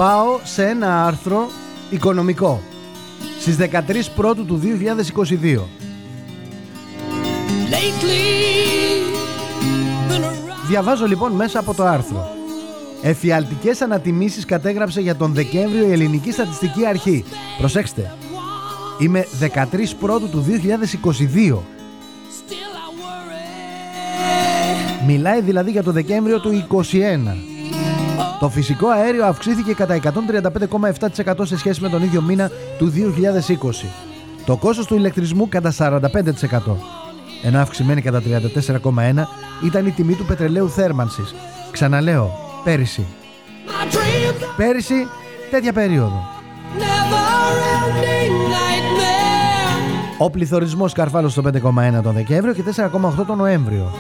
Πάω 0.02 0.40
σε 0.44 0.66
ένα 0.66 1.06
άρθρο 1.06 1.50
οικονομικό 1.90 2.62
στις 3.40 3.58
13 3.60 3.62
Πρώτου 4.16 4.46
του 4.46 4.62
2022. 4.64 4.64
Lately, 7.72 8.22
been 10.10 10.22
around 10.22 10.68
Διαβάζω 10.68 11.06
λοιπόν 11.06 11.32
μέσα 11.32 11.60
από 11.60 11.74
το 11.74 11.84
άρθρο. 11.84 12.30
Εφιαλτικές 13.02 13.82
ανατιμήσεις 13.82 14.46
κατέγραψε 14.46 15.02
για 15.02 15.16
τον 15.16 15.34
Δεκέμβριο 15.34 15.88
η 15.88 15.92
Ελληνική 15.92 16.32
Στατιστική 16.32 16.86
Αρχή. 16.86 17.26
Προσέξτε, 17.58 18.16
είμαι 19.00 19.26
13 19.40 19.64
Πρώτου 20.00 20.30
του 20.30 20.46
2022. 20.48 20.54
still 20.54 21.62
I 22.76 22.92
worry. 23.02 23.46
Μιλάει 25.08 25.42
δηλαδή 25.42 25.72
για 25.72 25.84
το 25.84 25.92
Δεκέμβριο 25.92 26.40
του 26.40 26.68
2021. 26.70 27.51
Το 28.40 28.50
φυσικό 28.50 28.88
αέριο 28.88 29.26
αυξήθηκε 29.26 29.74
κατά 29.74 30.00
135,7% 30.04 31.34
σε 31.42 31.58
σχέση 31.58 31.82
με 31.82 31.90
τον 31.90 32.04
ίδιο 32.04 32.22
μήνα 32.22 32.50
του 32.78 32.94
2020. 32.96 33.88
Το 34.46 34.58
κόστος 34.58 34.86
του 34.86 34.96
ηλεκτρισμού 34.96 35.50
κατά 35.50 35.74
45%. 35.78 35.98
Ενώ 37.44 37.60
αυξημένη 37.60 38.02
κατά 38.02 38.22
34,1% 38.22 39.24
ήταν 39.66 39.86
η 39.86 39.92
τιμή 39.92 40.14
του 40.14 40.26
πετρελαίου 40.26 40.70
θέρμανσης. 40.70 41.36
Ξαναλέω, 41.72 42.32
πέρυσι. 42.64 43.06
My 43.68 43.94
dreams 43.94 44.44
are 44.44 44.54
Πέρυσι, 44.58 45.08
τέτοια 45.52 45.74
περίοδο. 45.74 46.28
never-ending 46.78 48.34
nightmare. 48.54 50.16
Ο 50.18 50.30
πληθωρισμός 50.30 50.94
καρφάλωσε 50.94 51.42
στο 51.42 51.50
5,1 51.54 52.02
τον 52.04 52.14
Δεκέμβριο 52.14 52.54
και 52.54 52.64
4,8 52.64 53.26
τον 53.28 53.38
Νοέμβριο. 53.38 53.92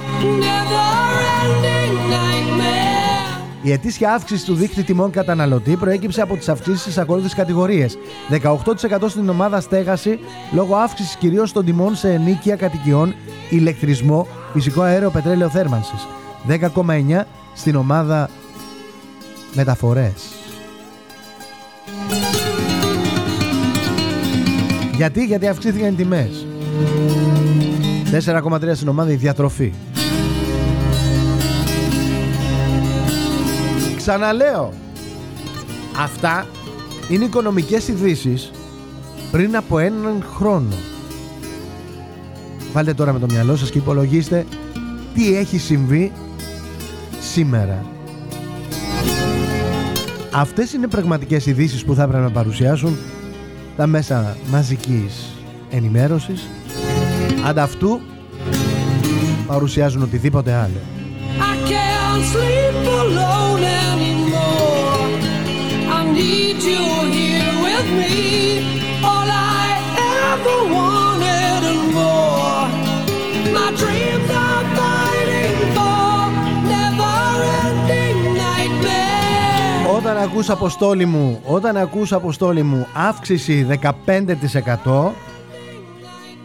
Never-ending 3.61 3.67
nightmare. 3.67 3.67
Η 3.67 3.71
ετήσια 3.71 4.13
αύξηση 4.13 4.45
του 4.45 4.53
δίκτυ 4.53 4.83
τιμών 4.83 5.11
καταναλωτή 5.11 5.75
προέκυψε 5.75 6.21
από 6.21 6.37
τις 6.37 6.49
αυξήσεις 6.49 6.81
στις 6.81 6.97
ακόλουθε 6.97 7.29
κατηγορίες. 7.35 7.97
18% 8.29 9.09
στην 9.09 9.29
ομάδα 9.29 9.61
στέγαση 9.61 10.19
λόγω 10.53 10.75
αύξησης 10.75 11.15
κυρίως 11.15 11.51
των 11.51 11.65
τιμών 11.65 11.95
σε 11.95 12.13
ενίκεια 12.13 12.55
κατοικιών, 12.55 13.15
ηλεκτρισμό, 13.49 14.27
φυσικό 14.53 14.81
αέριο, 14.81 15.09
πετρέλαιο 15.09 15.49
θέρμανσης. 15.49 16.07
10,9% 16.47 17.21
στην 17.53 17.75
ομάδα 17.75 18.29
μεταφορές. 19.53 20.13
Γιατί, 24.95 25.25
γιατί 25.25 25.47
αυξήθηκαν 25.47 25.93
οι 25.93 25.95
τιμές. 25.95 26.45
4,3% 28.11 28.75
στην 28.75 28.87
ομάδα 28.87 29.11
η 29.11 29.15
διατροφή. 29.15 29.73
Ξαναλέω, 34.01 34.73
αυτά 35.97 36.47
είναι 37.09 37.25
οικονομικές 37.25 37.87
ειδήσεις 37.87 38.51
πριν 39.31 39.55
από 39.55 39.79
έναν 39.79 40.23
χρόνο. 40.35 40.75
Βάλτε 42.73 42.93
τώρα 42.93 43.13
με 43.13 43.19
το 43.19 43.25
μυαλό 43.29 43.55
σας 43.55 43.69
και 43.69 43.77
υπολογίστε 43.77 44.45
τι 45.13 45.35
έχει 45.35 45.57
συμβεί 45.57 46.11
σήμερα. 47.19 47.85
Αυτές 50.33 50.73
είναι 50.73 50.87
πραγματικές 50.87 51.45
ειδήσεις 51.45 51.85
που 51.85 51.95
θα 51.95 52.03
έπρεπε 52.03 52.23
να 52.23 52.31
παρουσιάσουν 52.31 52.97
τα 53.77 53.87
μέσα 53.87 54.37
μαζικής 54.49 55.35
ενημέρωσης. 55.69 56.47
Ανταυτού 57.45 57.99
παρουσιάζουν 59.47 60.01
οτιδήποτε 60.01 60.53
άλλο. 60.53 61.00
Όταν 79.97 80.17
ακούς 80.17 80.49
αποστόλη 80.49 81.05
μου, 81.05 81.41
όταν 81.45 81.77
ακούς 81.77 82.13
αποστόλη 82.13 82.63
μου 82.63 82.87
αύξηση 82.93 83.67
15% 84.85 85.11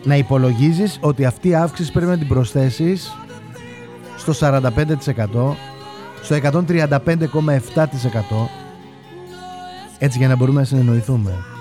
να 0.05 0.17
υπολογίζεις 0.17 0.99
ότι 1.01 1.25
αυτή 1.25 1.49
η 1.49 1.55
αύξηση 1.55 1.93
πρέπει 1.93 2.11
να 2.11 2.19
την 2.19 2.29
προσθέσεις 2.29 3.17
στο 4.17 4.33
45% 4.41 5.55
στο 6.23 6.37
135,7% 6.43 6.99
έτσι 9.99 10.19
για 10.19 10.29
να 10.29 10.37
μπορούμε 10.37 10.61
να 10.61 10.67
συνεννοηθούμε. 10.67 11.56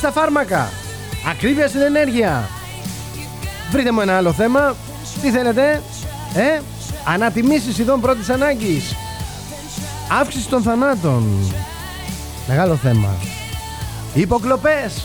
Στα 0.00 0.10
φάρμακα. 0.10 0.68
Ακρίβειας 1.30 1.70
στην 1.70 1.80
ενέργεια. 1.80 2.48
Βρείτε 3.70 3.92
μου 3.92 4.00
ένα 4.00 4.16
άλλο 4.16 4.32
θέμα. 4.32 4.74
Τι 5.22 5.30
θέλετε. 5.30 5.82
Ε, 6.34 6.60
ανατιμήσεις 7.04 7.78
ειδών 7.78 8.00
πρώτης 8.00 8.30
ανάγκης. 8.30 8.94
Αύξηση 10.20 10.48
των 10.48 10.62
θανάτων. 10.62 11.24
Μεγάλο 12.48 12.74
θέμα. 12.76 13.08
Υποκλοπές. 14.14 15.04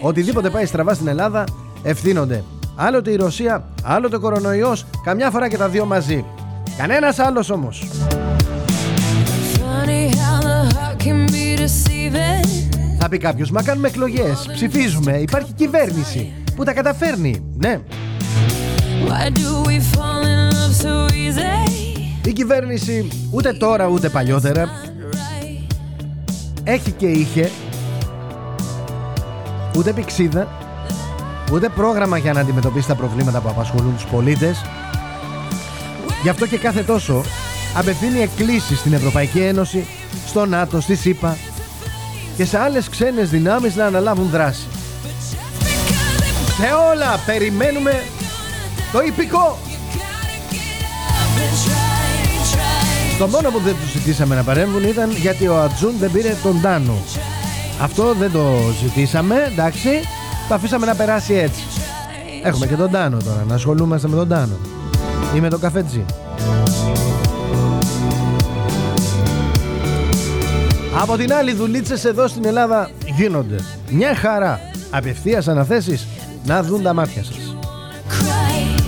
Οτιδήποτε 0.00 0.50
πάει 0.50 0.66
στραβά 0.66 0.94
στην 0.94 1.08
Ελλάδα 1.08 1.44
ευθύνονται. 1.82 2.44
Άλλοτε 2.76 3.10
η 3.10 3.16
Ρωσία, 3.16 3.64
άλλοτε 3.82 4.16
ο 4.16 4.20
κορονοϊός, 4.20 4.86
καμιά 5.04 5.30
φορά 5.30 5.48
και 5.48 5.56
τα 5.56 5.68
δύο 5.68 5.84
μαζί. 5.84 6.24
Κανένας 6.76 7.18
άλλος 7.18 7.50
όμως. 7.50 7.88
Funny 9.58 10.04
how 10.20 10.40
the 10.46 10.58
heart 10.74 10.98
can 11.04 11.26
be 11.32 11.56
deceiving. 11.62 12.49
Θα 13.02 13.08
πει 13.08 13.18
κάποιος, 13.18 13.50
μα 13.50 13.62
κάνουμε 13.62 13.88
εκλογές. 13.88 14.48
Ψηφίζουμε. 14.52 15.12
Υπάρχει 15.12 15.52
κυβέρνηση 15.52 16.32
που 16.56 16.64
τα 16.64 16.72
καταφέρνει. 16.72 17.52
Ναι. 17.56 17.80
Why 19.06 19.28
do 19.28 19.66
we 19.68 19.78
fall 19.94 20.22
in 20.24 20.54
love 20.54 20.74
so 20.84 21.12
easy? 21.12 21.70
Η 22.24 22.32
κυβέρνηση 22.32 23.08
ούτε 23.30 23.52
τώρα 23.52 23.86
ούτε 23.86 24.08
παλιότερα 24.08 24.64
Right. 24.64 25.74
έχει 26.64 26.90
και 26.90 27.06
είχε 27.06 27.50
ούτε 29.76 29.92
πηξίδα 29.92 30.48
ούτε 31.52 31.68
πρόγραμμα 31.68 32.18
για 32.18 32.32
να 32.32 32.40
αντιμετωπίσει 32.40 32.86
τα 32.88 32.94
προβλήματα 32.94 33.40
που 33.40 33.48
απασχολούν 33.48 33.94
τους 33.94 34.04
πολίτες. 34.04 34.64
Γι' 36.22 36.28
αυτό 36.28 36.46
και 36.46 36.58
κάθε 36.58 36.82
τόσο 36.82 37.22
απευθύνει 37.76 38.20
εκκλήσεις 38.20 38.78
στην 38.78 38.92
Ευρωπαϊκή 38.92 39.38
Ένωση, 39.40 39.86
στο 40.26 40.46
ΝΑΤΟ, 40.46 40.80
στη 40.80 40.94
ΣΥΠΑ 40.94 41.36
και 42.40 42.46
σε 42.46 42.58
άλλες 42.58 42.88
ξένες 42.88 43.30
δυνάμεις 43.30 43.76
να 43.76 43.86
αναλάβουν 43.86 44.28
δράση. 44.30 44.66
Σε 46.56 46.66
όλα 46.90 47.18
περιμένουμε 47.26 48.02
το 48.92 49.00
υπηκό. 49.06 49.58
Το 53.18 53.26
μόνο 53.26 53.50
που 53.50 53.58
δεν 53.58 53.74
τους 53.80 53.90
ζητήσαμε 53.90 54.34
να 54.34 54.42
παρέμβουν 54.42 54.82
ήταν 54.82 55.10
γιατί 55.10 55.48
ο 55.48 55.60
Ατζούν 55.60 55.94
δεν 55.98 56.10
πήρε 56.10 56.36
τον 56.42 56.60
Τάνο. 56.60 56.94
Αυτό 57.80 58.14
δεν 58.14 58.32
το 58.32 58.56
ζητήσαμε, 58.82 59.44
εντάξει. 59.52 59.88
Το 60.48 60.54
αφήσαμε 60.54 60.86
να 60.86 60.94
περάσει 60.94 61.34
έτσι. 61.34 61.62
Έχουμε 62.42 62.66
και 62.66 62.74
τον 62.74 62.90
Τάνο 62.90 63.16
τώρα, 63.16 63.44
να 63.48 63.54
ασχολούμαστε 63.54 64.08
με 64.08 64.16
τον 64.16 64.28
Τάνο. 64.28 64.56
Ή 65.34 65.40
με 65.40 65.48
τον 65.48 65.60
καφέτζι. 65.60 66.04
Από 70.94 71.16
την 71.16 71.32
άλλη 71.32 71.52
δουλίτσες 71.52 72.04
εδώ 72.04 72.28
στην 72.28 72.44
Ελλάδα 72.44 72.90
γίνονται. 73.16 73.56
Μια 73.90 74.14
χαρά. 74.14 74.60
Απευθείας 74.90 75.48
αναθέσεις 75.48 76.06
να 76.44 76.62
δουν 76.62 76.82
τα 76.82 76.92
μάτια 76.92 77.24
σας. 77.24 77.36
Cry. 78.08 78.80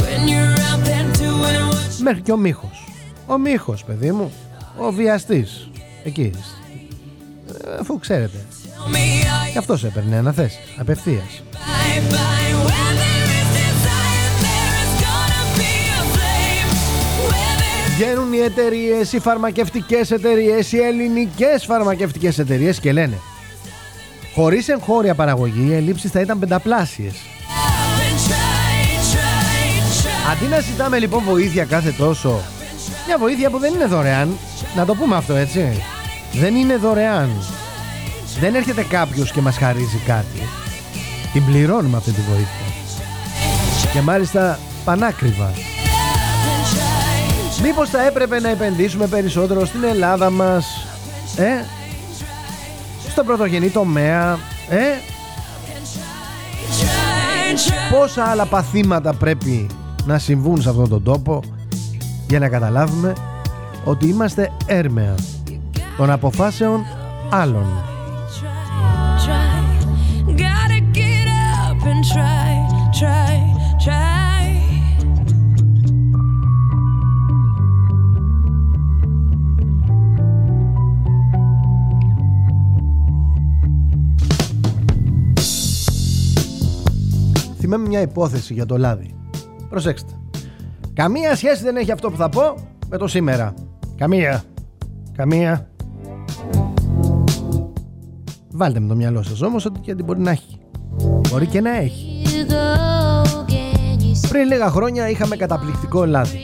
When 0.00 0.28
you're 0.28 0.58
out 0.70 0.84
there 0.84 1.18
doing 1.22 1.70
what 1.70 1.98
you 1.98 2.02
Μέχρι 2.02 2.20
και 2.20 2.32
ο 2.32 2.36
Μίχος. 2.36 2.88
Ο 3.26 3.38
Μίχος, 3.38 3.84
παιδί 3.84 4.12
μου. 4.12 4.32
Ο 4.78 4.90
βιαστής. 4.92 5.70
Εκεί. 6.04 6.30
Ε, 7.64 7.76
Αφού 7.80 7.98
ξέρετε. 7.98 8.38
tell 8.48 8.94
me 8.94 8.96
how 8.96 9.52
Και 9.52 9.58
αυτός 9.58 9.84
έπαιρνε 9.84 10.16
αναθέσεις. 10.16 10.58
Απευθείας. 10.78 11.42
Bye 11.52 12.12
bye. 12.12 12.39
Οι 18.40 18.44
εταιρείες, 18.44 19.12
οι 19.12 19.18
φαρμακευτικές 19.18 20.10
εταιρείες, 20.10 20.72
οι 20.72 20.78
ελληνικές 20.78 21.64
φαρμακευτικές 21.64 22.38
εταιρείες 22.38 22.80
και 22.80 22.92
λένε 22.92 23.18
Χωρίς 24.34 24.68
εγχώρια 24.68 25.14
παραγωγή, 25.14 25.66
οι 25.70 25.74
ελλείψεις 25.74 26.10
θα 26.10 26.20
ήταν 26.20 26.38
πενταπλάσιες. 26.38 27.12
been 27.12 28.16
try, 28.28 29.12
try, 29.12 30.02
try. 30.02 30.32
Αντί 30.32 30.46
να 30.46 30.60
ζητάμε 30.60 30.98
λοιπόν 30.98 31.22
βοήθεια 31.22 31.64
κάθε 31.64 31.90
τόσο, 31.90 32.40
μια 33.06 33.18
βοήθεια 33.18 33.50
που 33.50 33.58
δεν 33.58 33.74
είναι 33.74 33.86
δωρεάν, 33.86 34.36
να 34.76 34.84
το 34.84 34.94
πούμε 34.94 35.16
αυτό 35.16 35.34
έτσι, 35.34 35.82
δεν 36.32 36.54
είναι 36.54 36.76
δωρεάν. 36.76 37.30
Δεν 38.40 38.54
έρχεται 38.54 38.82
κάποιος 38.82 39.32
και 39.32 39.40
μας 39.40 39.56
χαρίζει 39.56 40.00
κάτι. 40.06 40.48
Την 41.32 41.44
πληρώνουμε 41.44 41.96
αυτή 41.96 42.10
τη 42.10 42.20
βοήθεια. 42.20 42.66
Και 43.92 44.00
μάλιστα 44.00 44.58
πανάκριβα. 44.84 45.50
Μήπως 47.62 47.88
θα 47.90 48.06
έπρεπε 48.06 48.40
να 48.40 48.48
επενδύσουμε 48.48 49.06
περισσότερο 49.06 49.64
στην 49.64 49.84
Ελλάδα 49.84 50.30
μας, 50.30 50.86
ε, 51.36 51.64
στον 53.08 53.26
πρωτογενή 53.26 53.68
τομέα, 53.68 54.38
ε, 54.68 54.76
Try, 56.80 57.52
try. 57.52 57.98
πόσα 57.98 58.24
άλλα 58.24 58.44
παθήματα 58.46 59.14
πρέπει 59.14 59.66
να 60.06 60.18
συμβούν 60.18 60.62
σε 60.62 60.68
αυτόν 60.68 60.88
τον 60.88 61.02
τόπο 61.02 61.40
για 62.28 62.38
να 62.38 62.48
καταλάβουμε 62.48 63.12
ότι 63.84 64.06
είμαστε 64.08 64.52
έρμεα 64.66 65.14
των 65.96 66.10
αποφάσεων 66.10 66.84
άλλων. 67.30 67.66
Try, 68.40 69.26
try. 69.26 69.50
Gotta 70.44 70.80
get 70.98 71.26
up 71.66 71.82
and 71.90 72.04
try, 72.12 72.50
try, 73.00 73.32
try. 73.84 74.19
Θυμάμαι 87.72 87.88
μια 87.88 88.00
υπόθεση 88.00 88.52
για 88.54 88.66
το 88.66 88.78
λάδι. 88.78 89.14
Προσέξτε. 89.68 90.12
Καμία 90.92 91.36
σχέση 91.36 91.62
δεν 91.62 91.76
έχει 91.76 91.92
αυτό 91.92 92.10
που 92.10 92.16
θα 92.16 92.28
πω 92.28 92.54
με 92.88 92.96
το 92.96 93.06
σήμερα. 93.06 93.54
Καμία. 93.96 94.42
Καμία. 95.16 95.68
Βάλτε 98.50 98.80
με 98.80 98.88
το 98.88 98.94
μυαλό 98.94 99.22
σας 99.22 99.42
όμως 99.42 99.64
ότι 99.64 99.80
γιατί 99.82 100.02
μπορεί 100.02 100.20
να 100.20 100.30
έχει. 100.30 100.58
Μπορεί 101.28 101.46
και 101.46 101.60
να 101.60 101.76
έχει. 101.76 102.22
You 102.24 102.50
go 102.50 103.26
again, 103.26 104.00
you 104.02 104.28
Πριν 104.28 104.46
λίγα 104.46 104.70
χρόνια 104.70 105.08
είχαμε 105.08 105.36
καταπληκτικό 105.36 106.04
λάδι. 106.04 106.38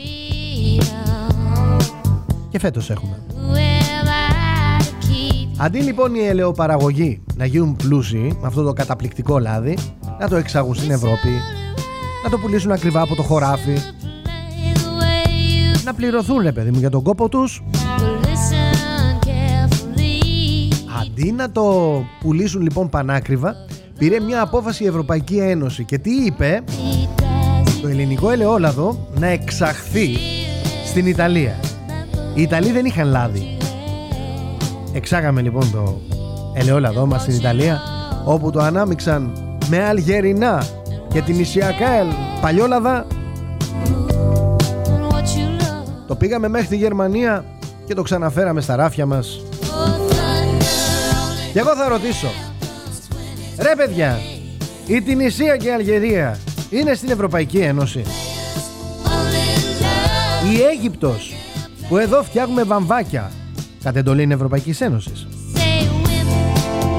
see 0.79 0.83
Και 2.49 2.59
φέτος 2.59 2.89
έχουμε. 2.89 3.19
who 3.29 3.55
am 3.55 4.07
I 4.07 4.83
to 4.83 5.05
keep 5.05 5.47
Αντί 5.57 5.79
λοιπόν 5.79 6.15
οι 6.15 6.19
ελαιοπαραγωγοί 6.27 7.21
να 7.35 7.45
γίνουν 7.45 7.75
πλούσιοι 7.75 8.37
με 8.41 8.47
αυτό 8.47 8.63
το 8.63 8.73
καταπληκτικό 8.73 9.39
λάδι, 9.39 9.77
να 10.19 10.27
το 10.27 10.35
εξάγουν 10.35 10.75
στην 10.75 10.91
Ευρώπη, 10.91 11.29
να 12.23 12.29
το 12.29 12.37
πουλήσουν 12.37 12.71
ακριβά 12.71 13.01
από 13.01 13.15
το 13.15 13.23
χωράφι, 13.23 13.73
the 13.73 14.79
way 14.79 15.27
you 15.27 15.83
να 15.83 15.93
πληρωθούν 15.93 16.41
ρε 16.41 16.51
παιδί 16.51 16.71
μου 16.71 16.79
για 16.79 16.89
τον 16.89 17.03
κόπο 17.03 17.29
τους, 17.29 17.63
will 17.73 18.25
listen 18.25 19.27
carefully? 19.27 20.73
αντί 21.01 21.31
να 21.31 21.51
το 21.51 21.63
πουλήσουν 22.19 22.61
λοιπόν 22.61 22.89
πανάκριβα, 22.89 23.55
πήρε 23.97 24.19
μια 24.19 24.41
απόφαση 24.41 24.83
η 24.83 24.87
Ευρωπαϊκή 24.87 25.37
Ένωση 25.37 25.83
και 25.83 25.97
τι 25.97 26.11
είπε, 26.11 26.63
It 26.67 27.21
does 27.21 27.27
το 27.81 27.87
ελληνικό 27.87 28.29
ελαιόλαδο 28.29 29.07
να 29.19 29.27
εξαχθεί 29.27 30.17
στην 30.85 31.05
Ιταλία. 31.05 31.59
Οι 32.33 32.41
Ιταλοί 32.41 32.71
δεν 32.71 32.85
είχαν 32.85 33.07
λάδι. 33.07 33.57
Εξάγαμε 34.93 35.41
λοιπόν 35.41 35.71
το 35.71 36.01
ελαιόλαδό 36.53 37.05
μας 37.05 37.21
στην 37.21 37.35
Ιταλία 37.35 37.81
όπου 38.25 38.51
το 38.51 38.59
ανάμιξαν 38.59 39.46
με 39.69 39.83
αλγερινά 39.83 40.65
και 41.13 41.21
την 41.21 41.35
νησιακά 41.35 41.91
ελ- 41.91 42.11
παλιόλαδα 42.41 43.05
what 45.09 45.13
you 45.13 45.61
love. 45.61 45.87
το 46.07 46.15
πήγαμε 46.15 46.47
μέχρι 46.47 46.67
τη 46.67 46.75
Γερμανία 46.75 47.45
και 47.85 47.93
το 47.93 48.01
ξαναφέραμε 48.01 48.61
στα 48.61 48.75
ράφια 48.75 49.05
μας 49.05 49.41
Oh, 49.61 50.11
thunder 50.11 51.53
και 51.53 51.59
εγώ 51.59 51.75
θα 51.75 51.87
ρωτήσω 51.87 52.27
ρε 53.61 53.75
παιδιά 53.75 54.17
η 54.87 55.01
Τινησία 55.01 55.57
και 55.57 55.67
η 55.67 55.71
Αλγερία 55.71 56.37
είναι 56.69 56.93
στην 56.93 57.09
Ευρωπαϊκή 57.09 57.57
Ένωση; 57.57 58.01
Only 58.05 58.09
love. 60.47 60.51
η 60.57 60.61
Αίγυπτος 60.61 61.33
που 61.89 61.97
εδώ 61.97 62.23
φτιάχνουμε 62.23 62.63
βαμβάκια 62.63 63.31
κατ' 63.83 63.95
εντολή 63.95 64.27
Ευρωπαϊκής 64.31 64.81
Ένωσης; 64.81 65.27
Say 65.55 65.59
women, 65.59 66.27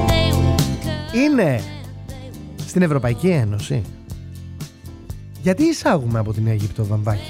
they 0.07 0.33
will 0.33 0.59
come. 0.59 1.15
είναι 1.15 1.61
στην 2.69 2.81
Ευρωπαϊκή 2.81 3.27
Ένωση 3.27 3.81
γιατί 5.41 5.63
εισάγουμε 5.63 6.19
από 6.19 6.33
την 6.33 6.47
Αίγυπτο 6.47 6.85
βαμβάκια 6.85 7.23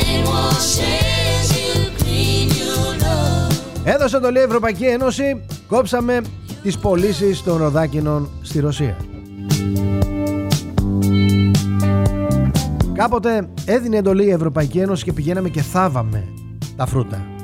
It 0.00 0.26
won't 0.26 0.60
change 0.76 1.50
you, 1.56 2.02
clean 2.02 2.48
you 2.48 3.02
love. 3.02 3.54
έδωσε 3.84 4.20
το 4.20 4.30
λέει 4.30 4.42
η 4.42 4.46
Ευρωπαϊκή 4.46 4.84
Ένωση 4.84 5.40
κόψαμε 5.66 6.20
τις 6.62 6.78
πωλήσεις 6.78 7.42
των 7.42 7.56
ροδάκινων 7.56 8.28
στη 8.42 8.60
Ρωσία 8.60 8.96
Κάποτε 12.92 13.48
έδινε 13.64 13.96
εντολή 13.96 14.24
η 14.24 14.30
Ευρωπαϊκή 14.30 14.78
Ένωση 14.78 15.04
και 15.04 15.12
πηγαίναμε 15.12 15.48
και 15.48 15.62
θάβαμε 15.62 16.24
τα 16.76 16.86
φρούτα. 16.86 17.39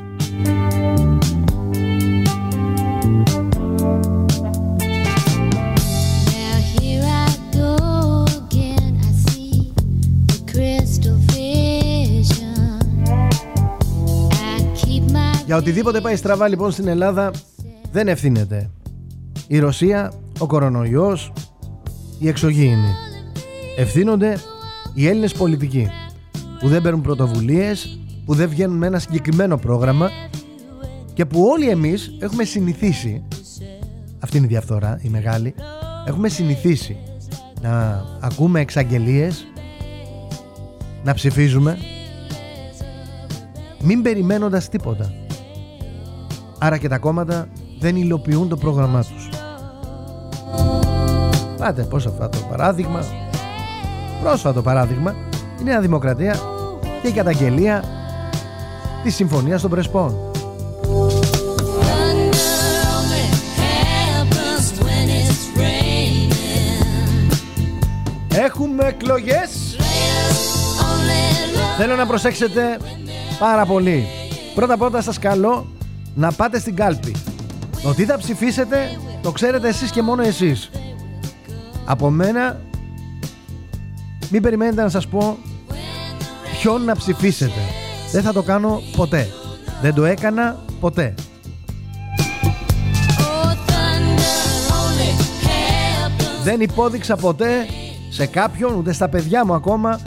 Για 15.46 15.56
Για 15.56 15.56
οτιδήποτε 15.56 16.00
πάει 16.00 16.16
στραβά 16.16 16.48
λοιπόν 16.48 16.70
στην 16.70 16.88
Ελλάδα 16.88 17.30
δεν 17.92 18.08
ευθύνεται. 18.08 18.70
Η 19.46 19.58
Ρωσία, 19.58 20.12
ο 20.38 20.46
κορονοϊός, 20.46 21.32
οι 22.18 22.28
εξωγήινοι. 22.28 22.94
Ευθύνονται 23.76 24.36
οι 24.94 25.08
Έλληνες 25.08 25.32
πολιτικοί 25.32 25.88
που 26.60 26.68
δεν 26.68 26.82
παίρνουν 26.82 27.00
πρωτοβουλίες, 27.00 28.00
που 28.24 28.34
δεν 28.34 28.48
βγαίνουν 28.48 28.76
με 28.76 28.86
ένα 28.86 28.98
συγκεκριμένο 28.98 29.56
πρόγραμμα 29.56 30.10
και 31.14 31.24
που 31.24 31.42
όλοι 31.42 31.68
εμείς 31.68 32.16
έχουμε 32.20 32.44
συνηθίσει 32.44 33.22
αυτή 34.18 34.36
είναι 34.36 34.46
η 34.46 34.48
διαφθορά, 34.48 34.98
η 35.02 35.08
μεγάλη 35.08 35.54
έχουμε 36.06 36.28
συνηθίσει 36.28 36.96
να 37.60 38.04
ακούμε 38.20 38.60
εξαγγελίες 38.60 39.46
να 41.04 41.14
ψηφίζουμε 41.14 41.78
μην 43.82 44.02
περιμένοντας 44.02 44.68
τίποτα 44.68 45.25
άρα 46.58 46.78
και 46.78 46.88
τα 46.88 46.98
κόμματα 46.98 47.48
δεν 47.78 47.96
υλοποιούν 47.96 48.48
το 48.48 48.56
πρόγραμμά 48.56 49.02
τους. 49.02 49.28
Πάτε 51.58 51.82
πώς 51.82 52.06
αυτό 52.06 52.28
το 52.28 52.38
παράδειγμα 52.50 53.04
πρόσφατο 54.22 54.62
παράδειγμα 54.62 55.14
η 55.60 55.64
Νέα 55.64 55.80
Δημοκρατία 55.80 56.38
και 57.02 57.08
η 57.08 57.12
καταγγελία 57.12 57.84
της 59.02 59.14
Συμφωνίας 59.14 59.60
των 59.60 59.70
Πρεσπών. 59.70 60.14
Thunder 60.82 62.40
only 62.96 63.24
happens 63.60 64.66
when 64.84 65.08
it's 65.20 65.44
raining. 65.58 66.86
Έχουμε 68.34 68.84
εκλογές. 68.86 69.76
Only 70.80 71.56
love 71.56 71.78
Θέλω 71.78 71.96
να 71.96 72.06
προσέξετε 72.06 72.78
πάρα 73.38 73.66
πολύ. 73.66 74.06
Πρώτα 74.54 74.76
πρώτα 74.76 75.00
σας 75.00 75.18
καλώ 75.18 75.66
να 76.16 76.32
πάτε 76.32 76.58
στην 76.58 76.76
κάλπη. 76.76 77.14
Το 77.82 77.94
τι 77.94 78.04
θα 78.04 78.18
ψηφίσετε 78.18 78.98
το 79.26 79.32
ξέρετε 79.32 79.68
εσείς 79.68 79.90
και 79.90 80.02
μόνο 80.02 80.22
εσείς. 80.22 80.70
Από 81.84 82.10
μένα 82.10 82.60
μην 84.30 84.42
περιμένετε 84.42 84.82
να 84.82 84.88
σας 84.88 85.06
πω 85.06 85.38
ποιον 86.58 86.84
να 86.84 86.96
ψηφίσετε. 86.96 87.60
Δεν 88.12 88.22
θα 88.22 88.32
το 88.32 88.42
κάνω 88.42 88.82
ποτέ. 88.96 89.28
Δεν 89.82 89.94
το 89.94 90.04
έκανα 90.04 90.64
ποτέ. 90.80 91.14
Oh 93.18 93.52
thunder 93.68 94.18
only 94.78 95.10
happens 95.44 96.42
Δεν 96.42 96.60
υπόδειξα 96.60 97.16
ποτέ 97.16 97.66
σε 98.10 98.26
κάποιον 98.26 98.74
ούτε 98.74 98.92
στα 98.92 99.08
παιδιά 99.08 99.46
μου 99.46 99.54
ακόμα 99.54 100.00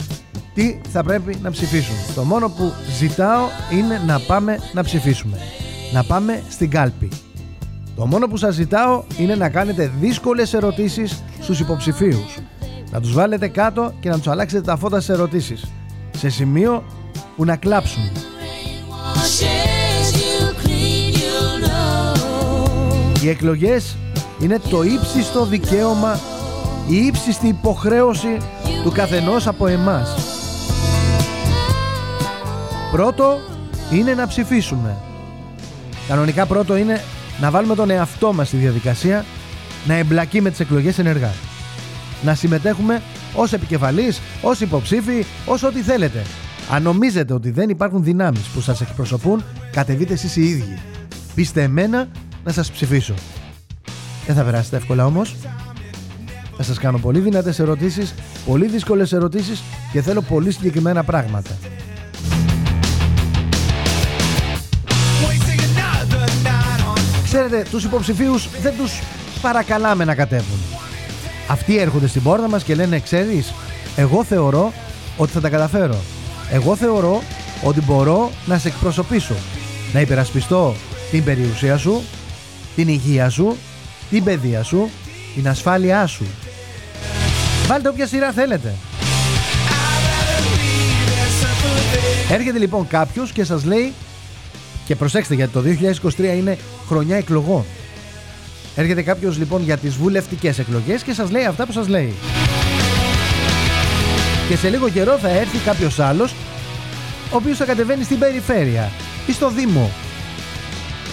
τι 0.54 0.80
θα 0.92 1.02
πρέπει 1.04 1.38
να 1.42 1.50
ψηφίσουν. 1.50 1.94
Το 2.14 2.22
μόνο 2.22 2.48
που 2.48 2.72
ζητάω 2.98 3.42
είναι 3.72 4.02
να 4.06 4.18
πάμε 4.20 4.58
να 4.72 4.82
ψηφίσουμε. 4.82 5.38
Να 5.92 6.04
πάμε 6.04 6.42
στην 6.48 6.70
κάλπη. 6.70 7.08
Το 7.96 8.06
μόνο 8.06 8.26
που 8.26 8.36
σας 8.36 8.54
ζητάω 8.54 9.04
είναι 9.18 9.34
να 9.34 9.48
κάνετε 9.48 9.92
δύσκολες 10.00 10.54
ερωτήσεις 10.54 11.22
στους 11.40 11.60
υποψηφίους. 11.60 12.38
Να 12.90 13.00
τους 13.00 13.12
βάλετε 13.12 13.48
κάτω 13.48 13.92
και 14.00 14.08
να 14.08 14.16
τους 14.16 14.26
αλλάξετε 14.26 14.62
τα 14.62 14.76
φώτα 14.76 15.00
σε 15.00 15.12
ερωτήσεις. 15.12 15.64
Σε 16.16 16.28
σημείο 16.28 16.84
που 17.36 17.44
να 17.44 17.56
κλάψουν. 17.56 18.02
washes 18.90 20.12
you 20.20 20.44
clean, 20.62 21.14
you 21.14 21.66
know. 21.66 23.22
Οι 23.22 23.28
εκλογές 23.28 23.96
είναι 24.42 24.58
το 24.70 24.82
ύψιστο 24.82 25.44
δικαίωμα, 25.44 26.20
η 26.88 26.96
ύψιστη 26.96 27.48
υποχρέωση 27.48 28.36
του 28.82 28.92
καθενός 28.92 29.46
από 29.46 29.66
εμάς. 29.66 30.14
Πρώτο 32.92 33.38
είναι 33.92 34.14
να 34.14 34.26
ψηφίσουμε. 34.26 34.96
Κανονικά 36.08 36.46
πρώτο 36.46 36.76
είναι 36.76 37.00
να 37.40 37.50
βάλουμε 37.50 37.74
τον 37.74 37.90
εαυτό 37.90 38.32
μας 38.32 38.48
στη 38.48 38.56
διαδικασία 38.56 39.24
να 39.86 39.94
εμπλακεί 39.94 40.40
με 40.40 40.50
τις 40.50 40.60
εκλογές 40.60 40.98
ενεργά. 40.98 41.30
Να 42.22 42.34
συμμετέχουμε 42.34 43.02
ως 43.34 43.52
επικεφαλής, 43.52 44.20
ως 44.42 44.60
υποψήφοι, 44.60 45.24
ως 45.46 45.62
ό,τι 45.62 45.80
θέλετε. 45.80 46.22
Αν 46.70 46.82
νομίζετε 46.82 47.34
ότι 47.34 47.50
δεν 47.50 47.68
υπάρχουν 47.68 48.04
δυνάμεις 48.04 48.40
που 48.40 48.60
σας 48.60 48.80
εκπροσωπούν, 48.80 49.44
κατεβείτε 49.72 50.12
εσείς 50.12 50.36
οι 50.36 50.42
ίδιοι. 50.42 50.78
Πείστε 51.34 51.62
εμένα 51.62 52.08
να 52.44 52.52
σας 52.52 52.70
ψηφίσω. 52.70 53.14
Δεν 54.26 54.36
θα 54.36 54.42
περάσετε 54.42 54.76
εύκολα 54.76 55.06
όμως. 55.06 55.36
Θα 56.56 56.62
σας 56.62 56.78
κάνω 56.78 56.98
πολύ 56.98 57.18
δυνατές 57.18 57.58
ερωτήσεις, 57.58 58.14
πολύ 58.46 58.66
δύσκολες 58.66 59.12
ερωτήσεις 59.12 59.62
και 59.92 60.02
θέλω 60.02 60.20
πολύ 60.22 60.50
συγκεκριμένα 60.50 61.04
πράγματα. 61.04 61.50
Ξέρετε, 67.32 67.66
τους 67.70 67.84
υποψηφίους 67.84 68.48
δεν 68.62 68.76
τους 68.76 69.00
παρακαλάμε 69.40 70.04
να 70.04 70.14
κατέβουν. 70.14 70.58
Αυτοί 71.48 71.78
έρχονται 71.78 72.06
στην 72.06 72.22
πόρτα 72.22 72.48
μας 72.48 72.62
και 72.62 72.74
λένε, 72.74 72.98
ξέρεις, 73.00 73.54
εγώ 73.96 74.24
θεωρώ 74.24 74.72
ότι 75.16 75.32
θα 75.32 75.40
τα 75.40 75.48
καταφέρω. 75.48 75.96
Εγώ 76.50 76.76
θεωρώ 76.76 77.22
ότι 77.64 77.80
μπορώ 77.80 78.30
να 78.46 78.58
σε 78.58 78.68
εκπροσωπήσω. 78.68 79.34
Να 79.92 80.00
υπερασπιστώ 80.00 80.74
την 81.10 81.24
περιουσία 81.24 81.76
σου, 81.76 82.02
την 82.76 82.88
υγεία 82.88 83.28
σου, 83.28 83.56
την 84.10 84.24
παιδεία 84.24 84.62
σου, 84.62 84.90
την 85.34 85.48
ασφάλειά 85.48 86.06
σου. 86.06 86.24
Βάλτε 87.66 87.88
όποια 87.88 88.06
σειρά 88.06 88.32
θέλετε. 88.32 88.74
Έρχεται 92.30 92.58
λοιπόν 92.58 92.86
κάποιος 92.86 93.32
και 93.32 93.44
σας 93.44 93.64
λέει 93.64 93.92
και 94.90 94.96
προσέξτε 94.96 95.34
γιατί 95.34 95.52
το 95.52 95.62
2023 96.16 96.18
είναι 96.36 96.58
χρονιά 96.88 97.16
εκλογών. 97.16 97.64
Έρχεται 98.76 99.02
κάποιος 99.02 99.38
λοιπόν 99.38 99.62
για 99.62 99.76
τις 99.76 99.94
βουλευτικές 99.94 100.58
εκλογές 100.58 101.02
και 101.02 101.12
σας 101.12 101.30
λέει 101.30 101.44
αυτά 101.44 101.66
που 101.66 101.72
σας 101.72 101.88
λέει. 101.88 102.14
Και 104.48 104.56
σε 104.56 104.68
λίγο 104.68 104.88
καιρό 104.88 105.18
θα 105.18 105.28
έρθει 105.28 105.58
κάποιος 105.58 105.98
άλλος 105.98 106.34
ο 107.32 107.36
οποίος 107.36 107.56
θα 107.56 107.64
κατεβαίνει 107.64 108.04
στην 108.04 108.18
περιφέρεια 108.18 108.90
ή 109.26 109.32
στο 109.32 109.50
Δήμο. 109.50 109.90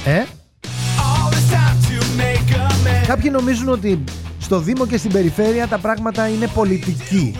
Ε, 0.05 0.11
all 0.17 1.33
this 1.33 1.53
time 1.53 1.77
to 1.87 2.21
make 2.21 2.55
a 2.55 3.03
man. 3.03 3.07
κάποιοι 3.07 3.29
νομίζουν 3.33 3.69
ότι 3.69 4.03
στο 4.39 4.59
Δήμο 4.59 4.87
και 4.87 4.97
στην 4.97 5.11
περιφέρεια 5.11 5.67
τα 5.67 5.77
πράγματα 5.77 6.27
είναι 6.27 6.47
πολιτική. 6.47 7.35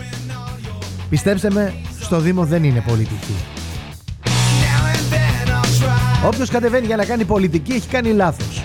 Πιστέψτε 1.08 1.50
με, 1.50 1.74
στο 2.00 2.18
Δήμο 2.20 2.44
δεν 2.44 2.64
είναι 2.64 2.82
πολιτική. 2.86 3.57
Now 6.20 6.26
and 6.26 6.26
then 6.26 6.26
I'll 6.26 6.26
try. 6.26 6.26
Όποιος 6.26 6.50
κατεβαίνει 6.50 6.86
για 6.86 6.96
να 6.96 7.04
κάνει 7.04 7.24
πολιτική 7.24 7.72
έχει 7.72 7.86
κάνει 7.88 8.12
λάθος. 8.12 8.62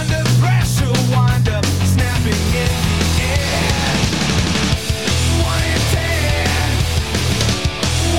Under 0.00 0.24
pressure, 0.42 0.94
wind 1.12 1.48
up 1.56 1.64
snapping 1.92 2.42
in 2.62 2.70
the 2.98 3.24
air. 3.32 3.94
One 5.52 5.64
in 5.74 5.82
ten. 5.94 6.70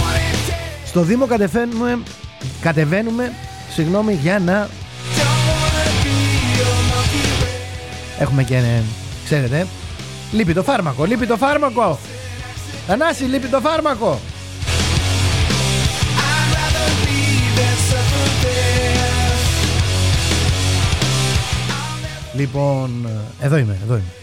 One 0.05 0.19
in 0.27 0.37
ten. 0.49 0.87
Στο 0.87 1.01
Δήμο 1.01 1.25
κατεβαίνουμε, 1.25 1.99
κατεβαίνουμε 2.61 3.31
συγγνώμη, 3.73 4.13
για 4.13 4.39
να 4.39 4.67
Don't 4.67 5.21
wanna 5.49 5.85
be 6.03 6.15
a 6.61 6.71
monkey 6.91 7.23
red. 7.41 8.21
έχουμε 8.21 8.43
και, 8.43 8.55
ε, 8.55 8.83
ξέρετε, 9.25 9.67
λείπει 10.31 10.53
το 10.53 10.63
φάρμακο, 10.63 11.05
λείπει 11.05 11.25
το 11.27 11.37
φάρμακο. 11.37 11.99
Θανάση, 12.87 13.23
λείπει 13.23 13.47
το 13.47 13.59
φάρμακο. 13.59 14.19
Λοιπόν, 22.39 23.05
ε, 23.05 23.45
εδώ 23.45 23.57
είμαι, 23.57 23.77
εδώ 23.83 23.93
είμαι. 23.93 24.13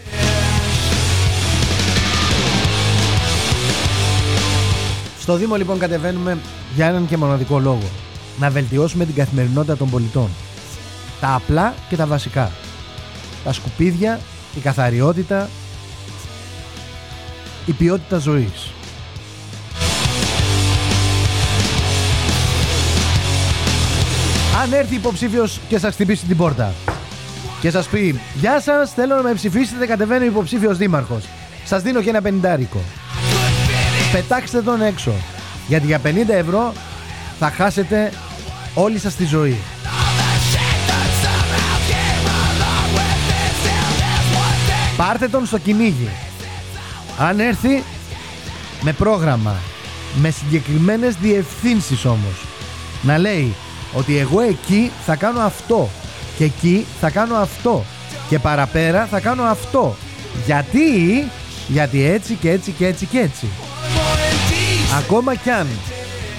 Στο 5.19 5.35
Δήμο 5.35 5.55
λοιπόν 5.55 5.79
κατεβαίνουμε 5.79 6.37
για 6.75 6.87
έναν 6.87 7.07
και 7.07 7.17
μοναδικό 7.17 7.59
λόγο. 7.59 7.89
Να 8.39 8.49
βελτιώσουμε 8.49 9.05
την 9.05 9.15
καθημερινότητα 9.15 9.77
των 9.77 9.89
πολιτών. 9.89 10.29
Τα 11.19 11.33
απλά 11.35 11.73
και 11.89 11.95
τα 11.95 12.05
βασικά. 12.05 12.51
Τα 13.43 13.53
σκουπίδια, 13.53 14.19
η 14.55 14.59
καθαριότητα, 14.59 15.49
η 17.65 17.71
ποιότητα 17.71 18.17
ζωής. 18.17 18.71
Αν 24.63 24.73
έρθει 24.73 24.95
υποψήφιος 24.95 25.59
και 25.67 25.77
σας 25.77 25.93
χτυπήσει 25.93 26.25
την 26.25 26.37
πόρτα 26.37 26.73
και 27.61 27.69
σας 27.69 27.87
πει 27.87 28.19
«Γεια 28.33 28.61
σας, 28.61 28.93
θέλω 28.93 29.15
να 29.15 29.21
με 29.21 29.33
ψηφίσετε, 29.33 29.85
κατεβαίνει 29.85 30.23
ο 30.23 30.27
υποψήφιος 30.27 30.77
δήμαρχος. 30.77 31.23
Σας 31.65 31.81
δίνω 31.81 32.01
και 32.01 32.09
ένα 32.09 32.21
πενιντάρικο. 32.21 32.79
Πετάξτε 34.11 34.61
τον 34.61 34.81
έξω. 34.81 35.11
Γιατί 35.67 35.85
για 35.85 36.01
50 36.03 36.29
ευρώ 36.29 36.73
θα 37.39 37.51
χάσετε 37.51 38.11
όλη 38.73 38.99
σας 38.99 39.15
τη 39.15 39.25
ζωή. 39.25 39.57
Πάρτε 44.97 45.27
τον 45.27 45.45
στο 45.45 45.57
κυνήγι. 45.57 46.09
Αν 47.19 47.39
έρθει 47.39 47.83
με 48.81 48.93
πρόγραμμα, 48.93 49.55
με 50.15 50.29
συγκεκριμένες 50.29 51.15
διευθύνσεις 51.15 52.05
όμως, 52.05 52.45
να 53.01 53.17
λέει 53.17 53.55
Ότι 53.93 54.17
εγώ 54.17 54.41
εκεί 54.41 54.91
θα 55.05 55.15
κάνω 55.15 55.39
αυτό 55.39 55.89
και 56.37 56.43
εκεί 56.43 56.85
θα 56.99 57.09
κάνω 57.09 57.35
αυτό 57.35 57.83
και 58.29 58.39
παραπέρα 58.39 59.05
θα 59.05 59.19
κάνω 59.19 59.43
αυτό. 59.43 59.95
Γιατί, 60.45 60.79
γιατί 61.67 62.03
έτσι 62.03 62.33
και 62.33 62.51
έτσι 62.51 62.71
και 62.71 62.85
έτσι 62.85 63.05
και 63.05 63.19
έτσι. 63.19 63.47
Ακόμα 64.97 65.35
κι 65.35 65.49
αν 65.49 65.67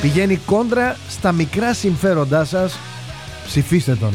πηγαίνει 0.00 0.36
κόντρα 0.36 0.96
στα 1.08 1.32
μικρά 1.32 1.74
συμφέροντά 1.74 2.44
σας, 2.44 2.78
ψηφίστε 3.46 3.94
τον. 3.94 4.14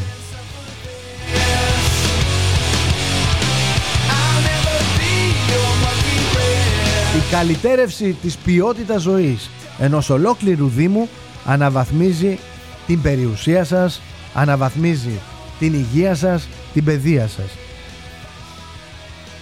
Η 7.18 7.32
καλυτέρευση 7.32 8.18
της 8.22 8.38
ποιότητας 8.38 9.02
ζωής 9.02 9.50
ενός 9.80 10.10
ολόκληρου 10.10 10.68
Δήμου 10.68 11.10
αναβαθμίζει 11.46 12.40
την 12.88 13.02
περιουσία 13.02 13.64
σας, 13.64 14.02
αναβαθμίζει 14.34 15.20
την 15.60 15.74
υγεία 15.74 16.16
σας, 16.16 16.48
την 16.74 16.84
παιδεία 16.84 17.28
σας. 17.28 17.50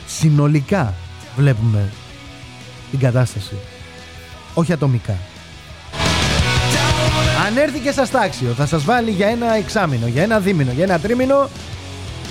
Συνολικά 0.08 0.94
βλέπουμε 1.38 1.90
την 2.92 3.00
κατάσταση, 3.00 3.56
όχι 4.54 4.74
ατομικά. 4.74 5.18
Αν 7.48 7.58
έρθει 7.58 7.80
και 7.80 7.92
σας 7.92 8.10
τάξιο, 8.10 8.54
θα 8.54 8.66
σας 8.66 8.84
βάλει 8.84 9.12
για 9.12 9.28
ένα 9.28 9.56
εξάμηνο, 9.56 10.08
για 10.08 10.24
ένα 10.24 10.40
δίμηνο, 10.40 10.72
για 10.72 10.84
ένα 10.84 11.00
τρίμηνο, 11.00 11.50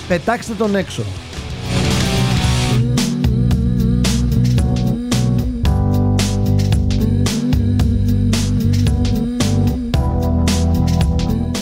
πετάξτε 0.07 0.53
τον 0.53 0.75
έξω. 0.75 1.03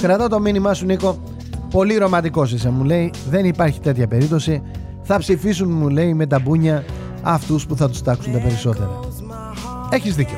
Κρατάω 0.02 0.28
το 0.28 0.40
μήνυμά 0.40 0.74
σου 0.74 0.86
Νίκο 0.86 1.20
Πολύ 1.70 1.98
ρομαντικός 1.98 2.52
είσαι 2.52 2.70
μου 2.70 2.84
λέει. 2.84 3.12
Δεν 3.30 3.46
υπάρχει 3.46 3.80
τέτοια 3.80 4.08
περίπτωση. 4.08 4.62
Θα 5.02 5.18
ψηφίσουν 5.18 5.72
μου 5.72 5.90
λέει 5.90 6.14
με 6.14 6.28
τα 6.28 6.40
μπούνια 6.40 6.84
Αυτούς 7.22 7.66
που 7.66 7.76
θα 7.76 7.90
τους 7.90 8.02
τάξουν 8.02 8.34
τα 8.34 8.40
περισσότερα. 8.40 9.00
Έχεις 9.90 10.16
δίκιο. 10.16 10.38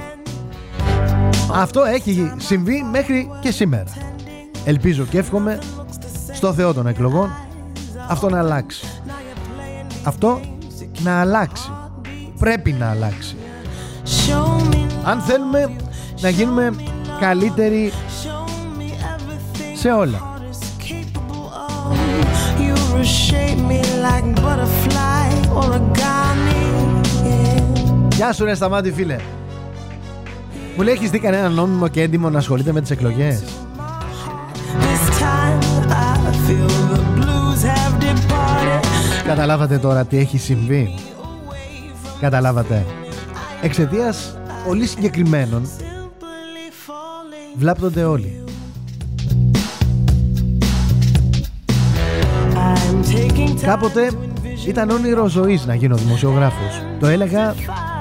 Αυτό 1.54 1.84
έχει 1.84 2.34
συμβεί 2.38 2.86
μέχρι 2.92 3.30
και 3.42 3.52
σήμερα. 3.52 3.92
Ελπίζω 4.66 5.04
και 5.04 5.18
εύχομαι 5.18 5.60
Στο 6.32 6.54
Θεό 6.54 6.74
των 6.74 6.88
εκλογών 6.88 7.30
Αυτό 8.08 8.30
να 8.30 8.40
αλλάξει. 8.40 8.86
Αυτό 10.04 10.40
να 11.00 11.20
αλλάξει. 11.20 11.72
Πρέπει 12.40 12.72
να 12.72 12.90
αλλάξει. 12.90 13.36
Αν 15.04 15.22
θέλουμε 15.22 15.76
να 16.22 16.30
γίνουμε 16.30 16.74
καλύτεροι 17.20 17.92
σε 19.76 19.92
όλα. 19.92 20.31
You 22.92 22.98
reshape 22.98 23.62
me 23.72 23.80
like 24.06 24.28
butterfly 24.44 25.28
origami. 25.62 26.64
Yeah. 27.24 28.08
Γεια 28.16 28.34
σου 28.34 28.46
ρε 28.46 28.54
Σταμάτη 28.56 28.92
φίλε. 28.92 29.16
Μου 30.78 30.84
λέει 30.84 30.94
έχεις 30.94 31.10
δει 31.10 31.20
κανένα 31.20 31.50
νόμιμο 31.50 31.88
και 31.88 32.02
έντιμο 32.02 32.30
να 32.30 32.38
ασχολείται 32.38 32.72
με 32.72 32.82
τις 32.82 32.92
εκλογές; 32.92 33.44
This 34.80 35.10
time 35.22 35.62
I 35.90 36.32
feel 36.48 36.68
the 36.94 37.02
blues 37.20 37.64
have 37.64 38.04
departed. 38.04 39.26
Καταλάβατε 39.26 39.78
τώρα 39.78 40.06
τι 40.06 40.18
έχει 40.18 40.38
συμβεί; 40.38 40.96
Καταλάβατε. 42.20 42.86
Εξαιτίας 43.62 44.38
πολύ 44.68 44.88
συγκεκριμένων 44.88 45.66
Simply 45.66 46.90
falling. 46.90 47.58
βλάπτονται 47.58 48.04
όλοι. 48.04 48.44
Κάποτε 53.62 54.10
to 54.12 54.14
envision 54.14 54.68
ήταν 54.68 54.90
όνειρο 54.90 55.28
ζωής 55.28 55.66
να 55.66 55.76
γίνω 55.76 55.96
δημοσιογράφος. 55.96 56.82
Το 57.00 57.08
έλεγα 57.08 57.54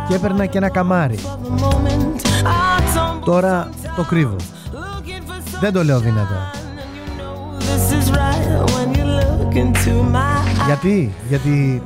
και 0.08 0.14
έπαιρνα 0.14 0.46
και 0.46 0.58
ένα 0.58 0.68
καμάρι. 0.68 1.18
the 1.18 1.62
moment. 1.62 2.20
I 2.44 2.80
don't 2.96 3.24
Τώρα 3.24 3.68
το 3.96 4.02
κρύβω. 4.02 4.36
looking 4.36 5.30
for 5.30 5.60
Δεν 5.60 5.72
το 5.72 5.84
λέω 5.84 5.98
δυνατά. 6.00 6.50
something 6.52 6.78
and 6.78 6.96
you 6.96 7.22
know 7.22 7.58
this 7.58 7.92
is 7.98 8.10
right 8.10 8.70
when 8.74 8.88
you 8.98 9.04
look 9.04 9.54
into 9.54 10.12
my 10.12 10.16
eyes. 10.16 10.64
Γιατί, 10.66 11.12
γιατί 11.28 11.82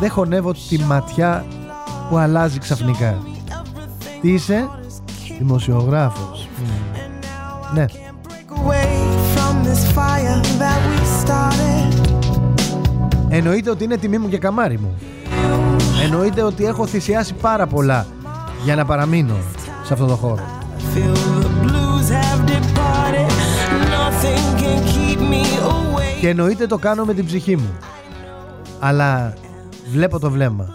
δεν 0.00 0.10
χωνεύω 0.10 0.52
τη 0.52 0.78
ματιά 0.78 1.44
που 2.10 2.16
αλλάζει 2.16 2.58
ξαφνικά. 2.58 3.14
Τι 4.20 4.32
είσαι, 4.32 4.68
δημοσιογράφος. 5.38 6.48
Μμμ. 6.58 7.74
Ναι, 7.74 7.84
εννοείται 13.36 13.70
ότι 13.70 13.84
είναι 13.84 13.96
τιμή 13.96 14.18
μου 14.18 14.28
και 14.28 14.38
καμάρι 14.38 14.78
μου. 14.78 14.94
Εννοείται 16.04 16.42
ότι 16.42 16.64
έχω 16.64 16.86
θυσιάσει 16.86 17.34
πάρα 17.34 17.66
πολλά 17.66 18.06
για 18.64 18.76
να 18.76 18.84
παραμείνω 18.84 19.34
σε 19.84 19.92
αυτό 19.92 20.06
το 20.06 20.14
χώρο. 20.14 20.42
Feel 20.94 21.14
the 21.42 21.66
blues 21.66 22.08
have 22.10 22.40
departed. 22.50 23.30
Nothing 23.96 24.44
can 24.60 24.80
keep 24.92 25.20
me 25.20 25.44
away. 25.70 26.20
Και 26.20 26.28
εννοείται 26.28 26.66
το 26.66 26.78
κάνω 26.78 27.04
με 27.04 27.14
την 27.14 27.26
ψυχή 27.26 27.56
μου. 27.56 27.78
Αλλά 28.80 29.34
βλέπω 29.90 30.18
το 30.18 30.30
βλέμμα. 30.30 30.74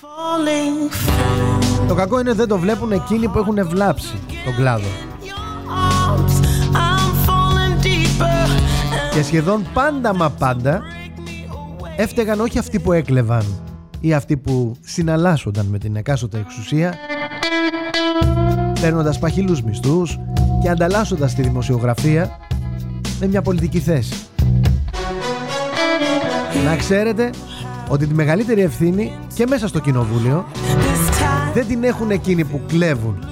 Falling 0.00 0.92
Το 1.88 1.94
κακό 1.94 2.20
είναι 2.20 2.32
δεν 2.32 2.48
το 2.48 2.58
βλέπουν 2.58 2.92
εκείνοι 2.92 3.28
που 3.28 3.38
έχουν 3.38 3.68
βλάψει 3.68 4.18
τον 4.44 4.54
κλάδο. 4.54 4.88
arms. 5.66 6.36
I'm 6.74 7.10
falling 7.26 7.84
deeper. 7.86 8.48
Και 9.14 9.22
σχεδόν 9.22 9.66
πάντα 9.72 10.14
μα 10.14 10.30
πάντα 10.30 10.82
έφταιγαν 11.96 12.40
όχι 12.40 12.58
αυτοί 12.58 12.80
που 12.80 12.92
έκλεβαν 12.92 13.44
ή 14.00 14.14
αυτοί 14.14 14.36
που 14.36 14.76
συναλλάσσονταν 14.80 15.66
με 15.66 15.78
την 15.78 15.96
εκάστοτε 15.96 16.38
εξουσία 16.38 16.94
παίρνοντας 18.80 19.18
παχύλους 19.18 19.62
μισθούς 19.62 20.18
και 20.62 20.68
ανταλλάσσοντας 20.68 21.34
τη 21.34 21.42
δημοσιογραφία 21.42 22.38
με 23.20 23.26
μια 23.26 23.42
πολιτική 23.42 23.78
θέση. 23.78 24.14
Να 26.64 26.76
ξέρετε 26.76 27.30
ότι 27.88 28.06
τη 28.06 28.14
μεγαλύτερη 28.14 28.60
ευθύνη 28.60 29.12
και 29.34 29.46
μέσα 29.46 29.68
στο 29.68 29.78
κοινοβούλιο 29.78 30.46
This 30.52 31.10
time 31.10 31.52
δεν 31.54 31.66
την 31.66 31.84
έχουν 31.84 32.10
εκείνοι 32.10 32.44
που 32.44 32.60
κλέβουν, 32.66 33.26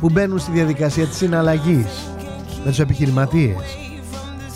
που 0.00 0.10
μπαίνουν 0.10 0.38
στη 0.38 0.50
διαδικασία 0.50 1.06
της 1.06 1.16
συναλλαγής 1.16 2.10
με 2.64 2.70
τους 2.70 2.78
επιχειρηματίες, 2.78 3.81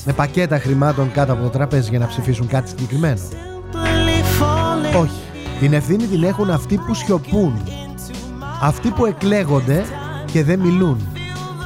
με 0.06 0.12
πακέτα 0.12 0.58
χρημάτων 0.58 1.12
κάτω 1.12 1.32
από 1.32 1.42
το 1.42 1.48
τραπέζι 1.48 1.90
για 1.90 1.98
να 1.98 2.06
ψηφίσουν 2.06 2.46
κάτι 2.46 2.68
συγκεκριμένο. 2.68 3.20
simply 4.06 4.42
falling. 4.42 5.00
Όχι. 5.02 5.20
Την 5.60 5.72
ευθύνη 5.72 6.06
την 6.06 6.24
έχουν 6.24 6.50
αυτοί 6.50 6.76
που 6.76 6.94
σιωπούν. 6.94 7.62
Αυτοί 8.62 8.90
που 8.90 9.06
εκλέγονται 9.06 9.84
και 10.32 10.44
δεν 10.44 10.60
μιλούν. 10.60 11.08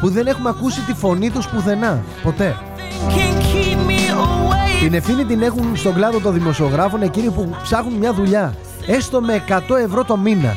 Που 0.01 0.11
δεν 0.11 0.27
έχουμε 0.27 0.49
ακούσει 0.49 0.81
τη 0.81 0.95
φωνή 0.95 1.31
τους 1.31 1.49
πουθενά. 1.49 2.03
Ποτέ. 2.23 2.57
Can 3.09 3.13
keep 3.13 3.89
me 3.89 4.13
away. 4.15 4.81
Την 4.83 4.95
ευθύνη 4.95 5.25
την 5.25 5.43
έχουν 5.43 5.77
στον 5.77 5.95
κλάδο 5.95 6.21
των 6.21 6.35
δημοσιογράφων 6.35 7.03
εκείνοι 7.03 7.31
που 7.31 7.57
ψάχνουν 7.63 7.95
μια 7.95 8.13
δουλειά. 8.13 8.55
Έστω 8.87 9.21
με 9.21 9.45
100 9.49 9.77
ευρώ 9.85 10.05
το 10.05 10.17
μήνα. 10.17 10.57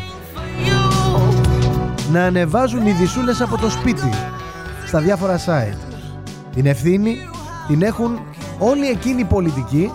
You. 0.65 2.11
Να 2.11 2.23
ανεβάζουν 2.23 2.85
ειδισούλες 2.85 3.41
από 3.41 3.57
το 3.57 3.69
σπίτι. 3.69 4.09
Στα 4.85 4.99
διάφορα 4.99 5.37
site. 5.37 5.77
Την 6.55 6.65
ευθύνη 6.65 7.17
την 7.67 7.81
έχουν 7.81 8.19
όλοι 8.59 8.87
εκείνοι 8.87 9.21
οι 9.21 9.25
πολιτικοί 9.25 9.91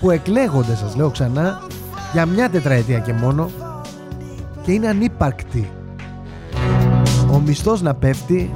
που 0.00 0.10
εκλέγονται 0.10 0.74
σας 0.74 0.96
λέω 0.96 1.10
ξανά 1.10 1.62
για 2.12 2.26
μια 2.26 2.50
τετραετία 2.50 2.98
και 2.98 3.12
μόνο 3.12 3.50
και 4.62 4.72
είναι 4.72 4.88
ανύπαρκτοι. 4.88 5.70
Ο 7.32 7.38
μισθός 7.38 7.82
να 7.82 7.94
πέφτει 7.94 8.54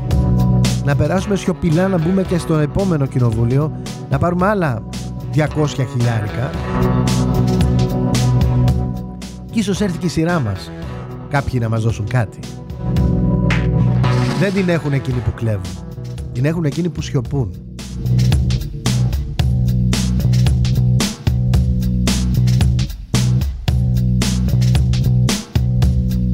να 0.84 0.96
περάσουμε 0.96 1.36
σιωπηλά 1.36 1.88
να 1.88 1.98
μπούμε 1.98 2.22
και 2.22 2.38
στο 2.38 2.54
επόμενο 2.54 3.06
κοινοβούλιο 3.06 3.80
να 4.10 4.18
πάρουμε 4.18 4.46
άλλα 4.46 4.82
200 5.34 5.46
χιλιάρικα 5.66 6.50
και 9.50 9.58
ίσως 9.58 9.80
έρθει 9.80 9.98
και 9.98 10.06
η 10.06 10.08
σειρά 10.08 10.40
μας 10.40 10.70
κάποιοι 11.30 11.58
να 11.62 11.68
μας 11.68 11.82
δώσουν 11.82 12.06
κάτι. 12.06 12.38
Δεν 14.38 14.52
την 14.52 14.68
έχουν 14.68 14.92
εκείνοι 14.92 15.18
που 15.18 15.32
κλέβουν. 15.34 15.86
Την 16.32 16.44
έχουν 16.44 16.64
εκείνοι 16.64 16.88
που 16.88 17.02
σιωπούν. 17.02 17.67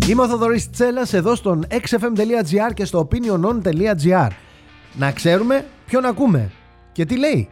Είμαι 0.08 0.22
ο 0.22 0.28
Θοδωρής 0.28 0.70
Τσέλας 0.70 1.12
εδώ 1.12 1.34
στον 1.34 1.66
xfm.gr 1.70 2.74
και 2.74 2.84
στο 2.84 3.08
opinionon.gr 3.08 4.28
Να 4.94 5.12
ξέρουμε 5.12 5.64
ποιον 5.86 6.04
ακούμε 6.04 6.50
και 6.92 7.04
τι 7.04 7.18
λέει. 7.18 7.48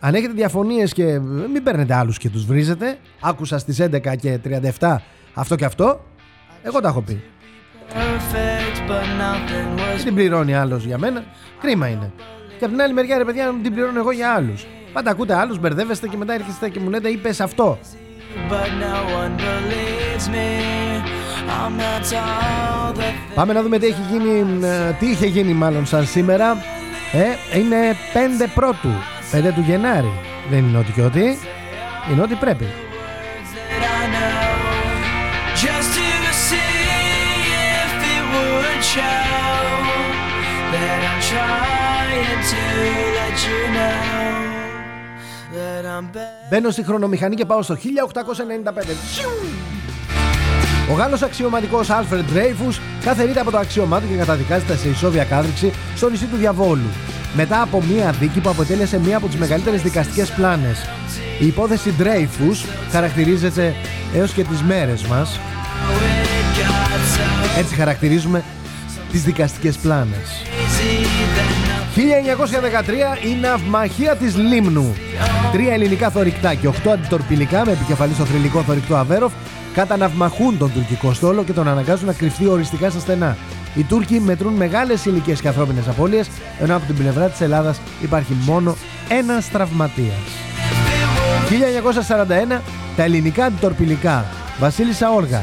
Αν 0.00 0.14
έχετε 0.14 0.32
διαφωνίες 0.32 0.92
και 0.92 1.18
μην 1.52 1.62
παίρνετε 1.62 1.94
άλλους 1.94 2.18
και 2.18 2.30
τους 2.30 2.44
βρίζετε. 2.44 2.98
Άκουσα 3.20 3.58
στις 3.58 3.80
11 3.80 4.16
και 4.16 4.38
37 4.78 4.96
αυτό 5.34 5.54
και 5.54 5.64
αυτό. 5.64 6.04
Εγώ 6.62 6.80
τα 6.80 6.88
έχω 6.88 7.02
πει. 7.02 7.22
Perfect, 7.88 8.90
but 8.90 9.04
nothing 9.20 9.78
was 9.78 9.94
Δεν 9.94 10.04
την 10.04 10.14
πληρώνει 10.14 10.54
άλλος 10.54 10.84
για 10.84 10.98
μένα. 10.98 11.24
Κρίμα 11.60 11.88
είναι 11.88 12.12
Και 12.58 12.64
από 12.64 12.74
την 12.74 12.82
άλλη 12.82 12.92
μεριά, 12.92 13.18
ρε 13.18 13.24
παιδιά, 13.24 13.46
να 13.46 13.52
την 13.52 13.74
πληρώνω 13.74 13.98
εγώ 13.98 14.10
για 14.10 14.30
άλλους. 14.30 14.66
Πάντα 14.92 15.10
ακούτε 15.10 15.34
άλλους, 15.34 15.58
μπερδεύεστε 15.58 16.08
και 16.08 16.16
μετά 16.16 16.32
έρχεστε 16.32 16.68
και 16.68 16.80
μου 16.80 16.90
λέτε, 16.90 17.08
είπες 17.08 17.40
αυτό. 17.40 17.78
But 18.50 18.70
no 18.84 18.96
one 19.22 19.34
believes 19.36 20.26
me. 20.28 20.48
I'm 21.48 21.76
not 21.76 22.12
all 22.12 22.92
the 22.98 23.34
Πάμε 23.34 23.52
να 23.52 23.62
δούμε 23.62 23.78
τι 23.78 23.86
έχει 23.86 24.00
γίνει, 24.10 24.64
ε, 24.66 24.92
τι 24.98 25.06
είχε 25.10 25.26
γίνει 25.26 25.52
μάλλον 25.52 25.86
σαν 25.86 26.06
σήμερα. 26.06 26.56
Ε, 27.12 27.58
είναι 27.58 27.96
5 28.12 28.46
πρώτου, 28.54 28.88
5 29.30 29.52
του 29.54 29.60
Γενάρη. 29.60 30.12
Δεν 30.50 30.58
είναι 30.58 30.78
ότι 30.78 30.92
και 30.92 31.02
ότι, 31.02 31.38
είναι 32.10 32.22
ότι 32.22 32.34
πρέπει. 32.34 32.66
Μπαίνω 46.50 46.70
στη 46.70 46.84
χρονομηχανή 46.84 47.34
και 47.34 47.44
πάω 47.44 47.62
στο 47.62 47.74
1895. 47.74 47.80
Τσιου! 49.10 49.28
Ο 50.90 50.94
Γάλλος 50.94 51.22
αξιωματικός 51.22 51.90
Άλφρεντ 51.90 52.24
Dreyfus 52.34 52.78
καθερείται 53.04 53.40
από 53.40 53.50
το 53.50 53.58
αξιωμά 53.58 54.00
του 54.00 54.08
και 54.08 54.16
καταδικάζεται 54.16 54.76
σε 54.76 54.88
ισόβια 54.88 55.24
κάθριξη 55.24 55.72
στο 55.96 56.08
νησί 56.10 56.26
του 56.26 56.36
Διαβόλου. 56.36 56.90
Μετά 57.36 57.62
από 57.62 57.82
μία 57.82 58.10
δίκη 58.10 58.40
που 58.40 58.48
αποτέλεσε 58.48 59.00
μία 59.00 59.16
από 59.16 59.26
τις 59.26 59.36
μεγαλύτερες 59.36 59.82
δικαστικές 59.82 60.30
πλάνες. 60.30 60.86
Η 61.40 61.46
υπόθεση 61.46 61.94
Dreyfus 61.98 62.68
χαρακτηρίζεται 62.90 63.74
έως 64.14 64.32
και 64.32 64.44
τις 64.44 64.62
μέρες 64.62 65.02
μας. 65.02 65.40
Έτσι 67.58 67.74
χαρακτηρίζουμε 67.74 68.44
τις 69.10 69.22
δικαστικές 69.22 69.76
πλάνες. 69.76 70.42
1913 71.96 73.24
η 73.26 73.34
ναυμαχία 73.40 74.16
της 74.16 74.36
Λίμνου. 74.36 74.94
Τρία 75.52 75.72
ελληνικά 75.72 76.10
θωρηκτά 76.10 76.54
και 76.54 76.66
οχτώ 76.66 76.90
αντιτορπιλικά 76.90 77.64
με 77.64 77.72
επικεφαλή 77.72 78.14
στο 78.14 78.24
θρηλυκό 78.24 78.62
θωρηκτό 78.62 78.96
Αβέροφ 78.96 79.32
καταναυμαχούν 79.74 80.58
τον 80.58 80.72
τουρκικό 80.72 81.12
στόλο 81.12 81.44
και 81.44 81.52
τον 81.52 81.68
αναγκάζουν 81.68 82.06
να 82.06 82.12
κρυφτεί 82.12 82.48
οριστικά 82.48 82.90
στα 82.90 82.98
στενά. 83.00 83.36
Οι 83.74 83.82
Τούρκοι 83.82 84.20
μετρούν 84.20 84.52
μεγάλες 84.52 85.04
ηλικίες 85.04 85.40
και 85.40 85.48
ανθρώπινες 85.48 85.88
απώλειες, 85.88 86.30
ενώ 86.60 86.76
από 86.76 86.86
την 86.86 86.96
πλευρά 86.96 87.28
της 87.28 87.40
Ελλάδας 87.40 87.80
υπάρχει 88.02 88.36
μόνο 88.44 88.76
ένας 89.08 89.48
τραυματίας. 89.48 90.16
1941 91.48 92.62
τα 92.96 93.02
ελληνικά 93.02 93.44
αντιτορπιλικά 93.44 94.24
Βασίλισσα 94.58 95.04
Σαόργα, 95.04 95.42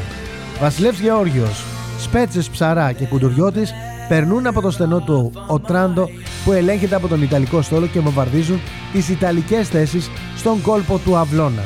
Βασιλεύς 0.60 0.98
Γεώργιος, 1.00 1.64
Σπέτσες 1.98 2.48
Ψαρά 2.48 2.92
και 2.92 3.04
Κουντουριώτης 3.04 3.74
περνούν 4.12 4.46
από 4.46 4.60
το 4.60 4.70
στενό 4.70 5.00
του 5.00 5.32
Οτράντο 5.46 6.08
που 6.44 6.52
ελέγχεται 6.52 6.94
από 6.94 7.08
τον 7.08 7.22
Ιταλικό 7.22 7.62
στόλο 7.62 7.86
και 7.86 8.00
βομβαρδίζουν 8.00 8.60
τις 8.92 9.08
Ιταλικές 9.08 9.68
θέσεις 9.68 10.10
στον 10.36 10.62
κόλπο 10.62 10.98
του 10.98 11.16
Αυλώνα. 11.16 11.62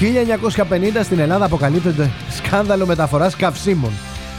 1950 0.00 1.00
στην 1.02 1.18
Ελλάδα 1.18 1.44
αποκαλύπτεται 1.44 2.10
σκάνδαλο 2.30 2.86
μεταφοράς 2.86 3.36
καυσίμων 3.36 3.90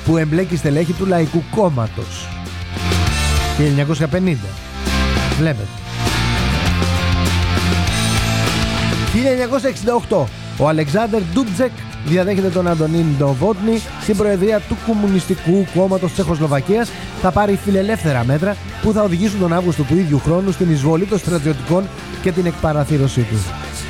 που 0.06 0.18
εμπλέκει 0.18 0.56
στελέχη 0.56 0.94
του 0.94 1.06
Λαϊκού 1.06 1.44
Κόμματος. 1.56 2.28
1950. 3.58 4.36
Βλέπετε. 5.38 5.68
1968. 10.10 10.24
Ο 10.58 10.68
Αλεξάνδρ 10.68 11.22
Ντούμπτζεκ 11.34 11.72
διαδέχεται 12.06 12.50
τον 12.50 12.68
Αντωνίν 12.68 13.06
Ντοβότνη 13.18 13.82
στην 14.02 14.18
προεδρία 14.18 14.60
του 14.60 14.78
Κομμουνιστικού 14.88 15.66
Κόμματος 15.76 16.14
Τσεχοσλοβακίας 16.14 16.92
θα 17.22 17.32
πάρει 17.32 17.60
φιλελεύθερα 17.64 18.24
μέτρα 18.24 18.56
που 18.82 18.92
θα 18.92 19.04
οδηγήσουν 19.04 19.40
τον 19.40 19.54
Αύγουστο 19.54 19.84
του 19.84 19.98
ίδιου 19.98 20.20
χρόνου 20.20 20.52
στην 20.52 20.72
εισβολή 20.72 21.06
των 21.06 21.18
στρατιωτικών 21.18 21.84
και 22.22 22.32
την 22.32 22.46
εκπαραθύρωσή 22.46 23.22
τους. 23.22 23.42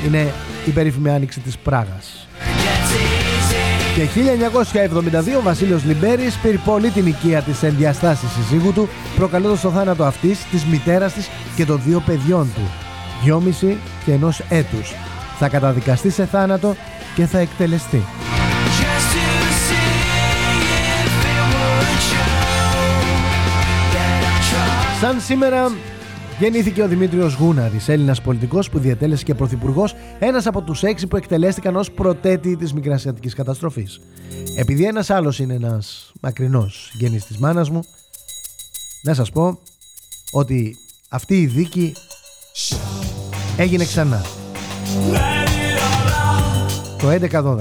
Είναι 0.06 0.32
η 0.66 0.70
περίφημη 0.70 1.10
άνοιξη 1.10 1.40
της 1.40 1.58
Πράγας. 1.58 2.26
Και 3.96 4.06
1972 4.06 5.36
ο 5.38 5.42
Βασίλειος 5.42 5.84
Λιμπέρης 5.84 6.36
πυρπολεί 6.36 6.90
την 6.90 7.06
οικία 7.06 7.40
της 7.40 7.62
εν 7.62 7.74
διαστάσεις 7.78 8.30
σύζυγου 8.30 8.72
του 8.72 8.88
προκαλώντας 9.16 9.60
το 9.60 9.70
θάνατο 9.70 10.04
αυτής, 10.04 10.38
της 10.50 10.64
μητέρας 10.64 11.12
της 11.12 11.28
και 11.56 11.64
των 11.66 11.80
δύο 11.84 12.02
παιδιών 12.06 12.48
του. 12.54 12.70
Δυόμιση 13.22 13.76
και 14.04 14.12
ενός 14.12 14.42
έτους. 14.48 14.94
Θα 15.38 15.48
καταδικαστεί 15.48 16.10
σε 16.10 16.24
θάνατο 16.24 16.76
και 17.14 17.26
θα 17.26 17.38
εκτελεστεί. 17.38 18.02
Just 18.80 19.08
to 19.14 19.24
see 19.66 19.92
if 21.04 21.14
it 21.32 21.42
would 21.52 22.00
show 22.10 22.34
that 23.94 24.20
I'm 24.28 24.40
trying. 24.50 25.00
Σαν 25.00 25.20
σήμερα 25.20 25.72
γεννήθηκε 26.38 26.82
ο 26.82 26.88
Δημήτριος 26.88 27.34
Γούναρης, 27.34 27.88
Έλληνας 27.88 28.20
πολιτικός 28.20 28.70
που 28.70 28.78
διατέλεσε 28.78 29.24
και 29.24 29.34
πρωθυπουργός, 29.34 29.94
ένας 30.18 30.46
από 30.46 30.62
τους 30.62 30.82
έξι 30.82 31.06
που 31.06 31.16
εκτελέστηκαν 31.16 31.76
ως 31.76 31.90
προτέτη 31.90 32.56
της 32.56 32.72
μικρασιατικής 32.72 33.34
καταστροφής. 33.34 34.00
Επειδή 34.56 34.84
ένας 34.84 35.10
άλλος 35.10 35.38
είναι 35.38 35.54
ένας 35.54 36.12
μακρινός 36.20 36.92
γέννης 36.94 37.24
της 37.24 37.38
μάνας 37.38 37.70
μου, 37.70 37.80
να 39.02 39.14
σας 39.14 39.30
πω 39.30 39.58
ότι 40.32 40.76
αυτή 41.08 41.40
η 41.40 41.46
δίκη 41.46 41.94
έγινε 43.56 43.84
ξανά. 43.84 44.24
Το 47.02 47.10
11-12. 47.10 47.56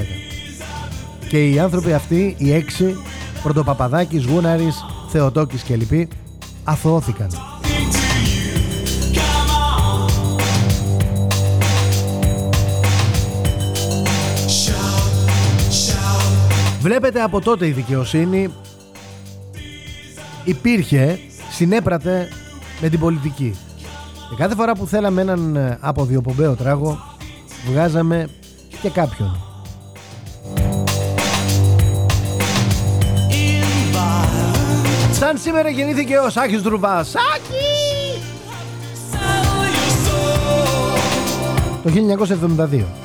Και 1.27 1.49
οι 1.49 1.59
άνθρωποι 1.59 1.93
αυτοί, 1.93 2.35
οι 2.37 2.53
έξι, 2.53 2.95
Πρωτοπαπαδάκης, 3.43 4.25
Γούναρης, 4.25 4.85
Θεοτόκης 5.09 5.61
και 5.61 5.75
λοιποί, 5.75 6.07
αθωώθηκαν. 6.63 7.27
Βλέπετε 16.81 17.21
από 17.21 17.41
τότε 17.41 17.67
η 17.67 17.71
δικαιοσύνη 17.71 18.53
υπήρχε, 20.43 21.19
συνέπρατε 21.51 22.27
με 22.81 22.89
την 22.89 22.99
πολιτική. 22.99 23.55
Και 24.29 24.35
κάθε 24.37 24.55
φορά 24.55 24.75
που 24.75 24.87
θέλαμε 24.87 25.21
έναν 25.21 25.55
ε, 25.55 25.77
αποδιοπομπαίο 25.81 26.55
τράγο, 26.55 26.99
βγάζαμε 27.69 28.27
και 28.81 28.89
κάποιον. 28.89 29.37
Σαν 35.11 35.37
σήμερα 35.37 35.69
γεννήθηκε 35.69 36.17
ο 36.17 36.29
Σάκης 36.29 36.61
Δρουβάς. 36.61 37.09
Σάκη! 37.09 37.71
Το 41.83 41.89
1972. 41.89 43.00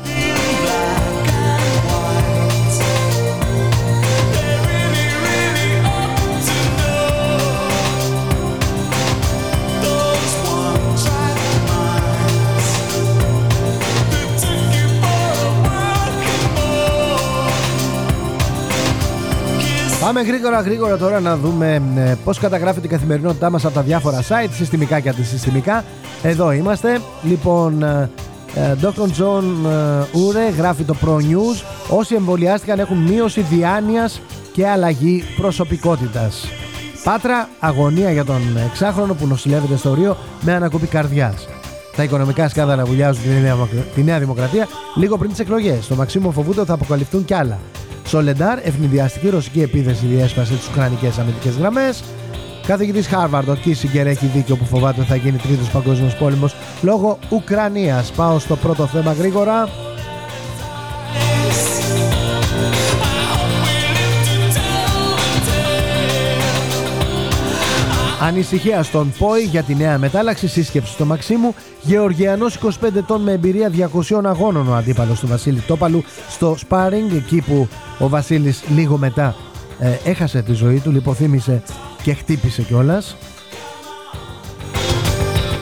Πάμε 20.06 20.22
γρήγορα 20.22 20.60
γρήγορα 20.60 20.96
τώρα 20.96 21.20
να 21.20 21.36
δούμε 21.36 21.82
ε, 21.96 22.14
πώς 22.24 22.38
καταγράφει 22.38 22.80
την 22.80 22.90
καθημερινότητά 22.90 23.50
μας 23.50 23.64
από 23.64 23.74
τα 23.74 23.82
διάφορα 23.82 24.22
site, 24.28 24.50
συστημικά 24.50 25.00
και 25.00 25.08
αντισυστημικά. 25.08 25.84
Εδώ 26.22 26.52
είμαστε. 26.52 27.00
Λοιπόν, 27.22 27.82
ε, 27.82 28.10
ε, 28.54 28.76
Dr. 28.82 29.22
John 29.22 29.44
ε, 29.66 30.02
Ure 30.12 30.56
γράφει 30.56 30.84
το 30.84 30.96
Pro 31.04 31.14
News. 31.14 31.64
Όσοι 31.88 32.14
εμβολιάστηκαν 32.14 32.78
έχουν 32.78 32.96
μείωση 32.98 33.40
διάνοιας 33.40 34.20
και 34.52 34.68
αλλαγή 34.68 35.24
προσωπικότητας. 35.36 36.48
Πάτρα, 37.04 37.48
αγωνία 37.60 38.10
για 38.10 38.24
τον 38.24 38.40
εξάχρονο 38.70 39.14
που 39.14 39.26
νοσηλεύεται 39.26 39.76
στο 39.76 39.94
Ρίο 39.94 40.16
με 40.40 40.52
ανακοπή 40.52 40.86
καρδιάς. 40.86 41.48
Τα 41.96 42.02
οικονομικά 42.02 42.48
σκάνδαλα 42.48 42.84
βουλιάζουν 42.84 43.22
τη 43.22 43.28
Νέα, 43.28 43.56
τη 43.94 44.02
Νέα 44.02 44.18
Δημοκρατία 44.18 44.68
λίγο 44.94 45.18
πριν 45.18 45.30
τις 45.30 45.38
εκλογές. 45.38 45.84
Στο 45.84 45.94
Μαξίμο 45.94 46.30
φοβούνται 46.30 46.60
ότι 46.60 46.68
θα 46.68 46.74
αποκαλυφθούν 46.74 47.24
κι 47.24 47.34
άλλα. 47.34 47.58
Σολεντάρ, 48.06 48.58
ευνηδιαστική 48.62 49.28
ρωσική 49.28 49.60
επίθεση 49.60 50.06
διέσπασε 50.06 50.52
τι 50.52 50.60
Ουκρανικές 50.70 51.18
αμυντικέ 51.18 51.48
γραμμές. 51.48 52.02
Καθηγητής 52.66 53.06
Χάρβαρντ, 53.06 53.48
ο 53.48 53.54
Κίσιγκερ 53.54 54.06
έχει 54.06 54.26
δίκιο 54.26 54.56
που 54.56 54.64
φοβάται 54.64 55.00
ότι 55.00 55.08
θα 55.08 55.16
γίνει 55.16 55.36
τρίτος 55.36 55.70
παγκόσμιος 55.70 56.16
πόλεμος 56.16 56.56
λόγω 56.82 57.18
Ουκρανίας. 57.30 58.10
Πάω 58.10 58.38
στο 58.38 58.56
πρώτο 58.56 58.86
θέμα 58.86 59.12
γρήγορα. 59.12 59.68
Ανησυχία 68.20 68.82
στον 68.82 69.12
ΠΟΗ 69.18 69.42
για 69.42 69.62
τη 69.62 69.74
νέα 69.74 69.98
μετάλλαξη 69.98 70.48
σύσκεψη 70.48 70.92
στο 70.92 71.04
Μαξίμου. 71.04 71.54
Γεωργιανός 71.82 72.58
25 72.62 72.70
ετών 72.96 73.22
με 73.22 73.32
εμπειρία 73.32 73.70
200 73.70 74.20
αγώνων 74.24 74.68
ο 74.68 74.74
αντίπαλος 74.74 75.20
του 75.20 75.26
Βασίλη 75.26 75.60
Τόπαλου 75.60 76.04
στο 76.28 76.54
σπάρινγκ 76.58 77.12
εκεί 77.12 77.40
που 77.40 77.68
ο 77.98 78.08
Βασίλης 78.08 78.62
λίγο 78.68 78.96
μετά 78.96 79.34
ε, 79.78 80.10
έχασε 80.10 80.42
τη 80.42 80.52
ζωή 80.52 80.78
του, 80.78 80.90
λιποθύμησε 80.90 81.62
και 82.02 82.14
χτύπησε 82.14 82.62
κιόλας. 82.62 83.16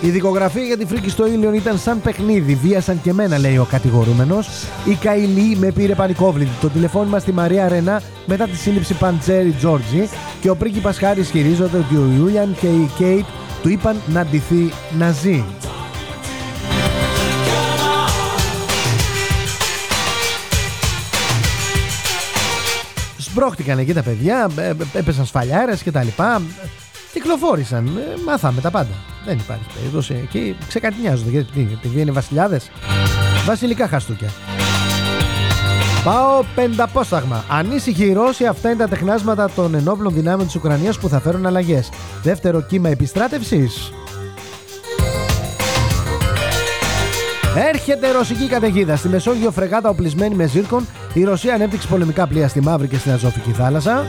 Η 0.00 0.10
δικογραφία 0.10 0.62
για 0.62 0.76
τη 0.76 0.86
φρίκη 0.86 1.10
στο 1.10 1.26
ήλιον 1.26 1.54
ήταν 1.54 1.78
σαν 1.78 2.00
παιχνίδι. 2.00 2.54
Βίασαν 2.54 3.00
και 3.02 3.12
μένα, 3.12 3.38
λέει 3.38 3.58
ο 3.58 3.66
κατηγορούμενος. 3.70 4.48
Η 4.84 4.94
Καηλή 4.94 5.56
με 5.56 5.70
πήρε 5.70 5.94
πανικόβλητη. 5.94 6.50
Το 6.60 6.68
τηλεφώνημα 6.68 7.18
στη 7.18 7.32
Μαρία 7.32 7.68
Ρενά 7.68 8.02
μετά 8.26 8.44
τη 8.44 8.56
σύλληψη 8.56 8.94
Παντσέρι 8.94 9.50
Τζόρτζι 9.50 10.08
και 10.40 10.50
ο 10.50 10.56
πρίγκιπας 10.56 10.98
Χάρης 10.98 11.24
ισχυρίζονται 11.24 11.76
ότι 11.76 11.96
ο 11.96 12.08
Ιούλιαν 12.16 12.56
και 12.60 12.66
η 12.66 12.90
Κέιτ 12.96 13.24
του 13.62 13.68
είπαν 13.68 13.96
να 14.06 14.24
ντυθεί 14.24 14.72
να 14.98 15.10
ζει. 15.10 15.44
Σμπρώχτηκαν 23.34 23.78
εκεί 23.78 23.92
τα 23.92 24.02
παιδιά, 24.02 24.50
ε, 24.56 24.68
ε, 24.68 24.74
έπεσαν 24.92 25.24
σφαλιάρες 25.26 25.82
και 25.82 25.90
τα 25.90 26.02
λοιπά. 26.02 26.42
Κυκλοφόρησαν, 27.12 27.86
ε, 27.86 28.22
μάθαμε 28.26 28.60
τα 28.60 28.70
πάντα. 28.70 28.94
Δεν 29.24 29.38
υπάρχει 29.38 29.64
περίπτωση. 29.74 30.20
Εκεί 30.22 30.56
ξεκατνιάζονται. 30.68 31.30
Γιατί 31.30 31.52
τι, 31.52 31.66
επειδή 31.72 32.00
είναι 32.00 32.10
βασιλιάδες. 32.10 32.70
Βασιλικά 33.44 33.88
χαστούκια. 33.88 34.28
Πάω 36.04 36.44
πενταπόσταγμα. 36.54 37.44
Ανήσυχοι 37.48 38.04
οι 38.04 38.12
Ρώσοι, 38.12 38.46
αυτά 38.46 38.68
είναι 38.68 38.78
τα 38.78 38.88
τεχνάσματα 38.88 39.50
των 39.50 39.74
ενόπλων 39.74 40.14
δυνάμεων 40.14 40.46
της 40.46 40.54
Ουκρανίας 40.54 40.98
που 40.98 41.08
θα 41.08 41.20
φέρουν 41.20 41.46
αλλαγές. 41.46 41.88
Δεύτερο 42.22 42.60
κύμα 42.60 42.88
επιστράτευσης. 42.88 43.92
Έρχεται 47.56 48.10
ρωσική 48.10 48.46
καταιγίδα. 48.46 48.96
Στη 48.96 49.08
Μεσόγειο 49.08 49.50
φρεγάτα 49.50 49.88
οπλισμένη 49.88 50.34
με 50.34 50.46
ζύρκων, 50.46 50.86
η 51.14 51.24
Ρωσία 51.24 51.54
ανέπτυξε 51.54 51.88
πολεμικά 51.88 52.26
πλοία 52.26 52.48
στη 52.48 52.60
Μαύρη 52.60 52.88
και 52.88 52.98
στην 52.98 53.12
Αζωφική 53.12 53.50
θάλασσα. 53.50 54.06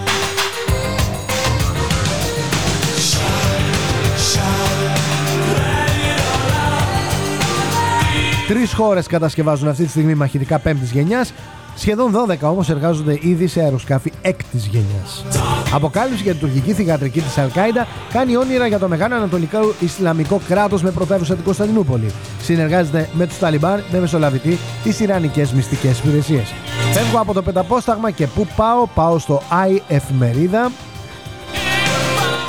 Τρεις 8.48 8.74
χώρες 8.74 9.08
κατασκευάζουν 9.08 9.68
αυτή 9.68 9.84
τη 9.84 9.89
στιγμή 9.89 10.16
μαχητικά 10.16 10.60
πέμπτης 10.60 10.91
γενιάς. 10.91 11.34
Σχεδόν 11.76 12.14
12 12.30 12.38
όμως 12.42 12.70
εργάζονται 12.70 13.20
ήδη 13.22 13.48
σε 13.48 13.62
αεροσκάφη 13.62 14.12
έκτης 14.22 14.66
γενιάς. 14.66 15.26
Αποκάλυψη 15.74 16.24
για 16.24 16.32
την 16.32 16.42
τουρκική 16.42 16.74
θηγατρική 16.74 17.22
της 17.22 17.38
Αλκάιντα 17.38 17.88
κάνει 18.12 18.38
όνειρα 18.38 18.68
για 18.68 18.80
το 18.80 18.88
μεγάλο 18.88 19.16
Ανατολικό 19.16 19.74
Ισλαμικό 19.80 20.42
κράτος 20.48 20.82
με 20.82 20.92
πρωτεύουσα 20.92 21.36
την 21.36 21.44
Κωνσταντινούπολη. 21.44 22.12
Συνεργάζεται 22.42 23.10
με 23.14 23.28
τους 23.28 23.38
Ταλιμπάν 23.38 23.84
με 23.92 24.00
μεσολαβητή 24.00 24.58
τις 24.84 25.00
Ιρανικές 25.00 25.54
μυστικές 25.54 26.00
υπηρεσίες. 26.00 26.54
Φεύγω 26.94 27.20
από 27.20 27.34
το 27.34 27.42
πενταπόσταγμα 27.42 28.12
και 28.12 28.28
πού 28.28 28.48
πάω, 28.56 28.88
πάω 28.96 29.20
στο 29.20 29.42
i 29.50 29.80
εφημερίδα. 29.88 30.72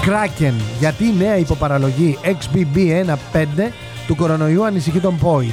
Kraken, 0.06 0.52
γιατί 0.78 1.04
η 1.04 1.14
νέα 1.18 1.36
υποπαραλογή 1.36 2.18
XBB15 2.22 3.70
του 4.06 4.16
κορονοϊού 4.16 4.64
ανησυχεί 4.64 5.00
τον 5.00 5.18
POI. 5.22 5.50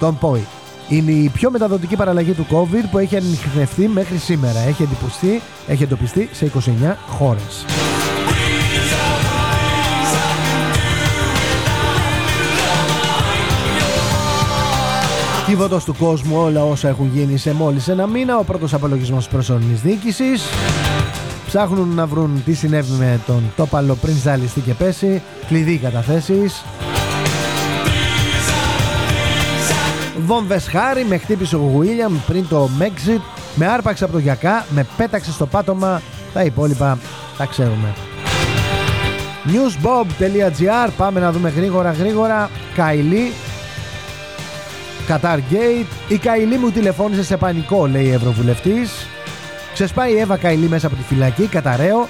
Τον 0.00 0.18
POI. 0.20 0.59
Είναι 0.90 1.10
η 1.10 1.28
πιο 1.28 1.50
μεταδοτική 1.50 1.96
παραλλαγή 1.96 2.32
του 2.32 2.46
COVID 2.50 2.84
που 2.90 2.98
έχει 2.98 3.16
ανοιχνευτεί 3.16 3.88
μέχρι 3.88 4.16
σήμερα. 4.16 4.58
Έχει 4.58 4.82
εντυπωστεί, 4.82 5.40
έχει 5.66 5.82
εντοπιστεί 5.82 6.28
σε 6.32 6.50
29 6.54 6.96
χώρες. 7.08 7.64
Κύβωτος 15.46 15.84
του 15.84 15.94
κόσμου 15.98 16.36
όλα 16.36 16.64
όσα 16.64 16.88
έχουν 16.88 17.10
γίνει 17.14 17.36
σε 17.36 17.54
μόλις 17.54 17.88
ένα 17.88 18.06
μήνα. 18.06 18.38
Ο 18.38 18.44
πρώτος 18.44 18.74
απολογισμός 18.74 19.24
της 19.24 19.32
προσωρινής 19.32 19.80
διοίκησης. 19.80 20.42
Ψάχνουν 21.46 21.94
να 21.94 22.06
βρουν 22.06 22.42
τι 22.44 22.52
συνέβη 22.52 22.92
με 22.98 23.20
τον 23.26 23.42
τόπαλο 23.56 23.94
πριν 23.94 24.14
ζαλιστεί 24.14 24.60
και 24.60 24.74
πέσει. 24.74 25.22
Κλειδί 25.46 25.76
καταθέσεις. 25.76 26.64
Βόμβες 30.30 30.68
Χάρη 30.68 31.04
με 31.04 31.18
χτύπησε 31.18 31.56
ο 31.56 31.58
Γουίλιαμ 31.58 32.16
πριν 32.26 32.48
το 32.48 32.68
Brexit. 32.78 33.20
Με 33.54 33.66
άρπαξε 33.66 34.04
από 34.04 34.12
το 34.12 34.18
γιακά, 34.18 34.64
με 34.70 34.86
πέταξε 34.96 35.32
στο 35.32 35.46
πάτωμα. 35.46 36.02
Τα 36.32 36.42
υπόλοιπα 36.42 36.98
τα 37.38 37.44
ξέρουμε. 37.44 37.94
newsbob.gr 39.46 40.90
Πάμε 40.96 41.20
να 41.20 41.32
δούμε 41.32 41.48
γρήγορα 41.48 41.90
γρήγορα. 41.92 42.50
Καϊλή. 42.74 43.32
Qatar 45.08 45.38
Gate. 45.52 45.86
Η 46.08 46.18
Καϊλή 46.18 46.58
μου 46.58 46.70
τηλεφώνησε 46.70 47.24
σε 47.24 47.36
πανικό, 47.36 47.86
λέει 47.86 48.04
η 48.04 48.12
Ευρωβουλευτής. 48.12 49.06
Ξεσπάει 49.72 50.12
η 50.12 50.18
Εύα 50.18 50.36
Καϊλή 50.36 50.68
μέσα 50.68 50.86
από 50.86 50.96
τη 50.96 51.02
φυλακή, 51.02 51.46
καταραίω. 51.46 52.08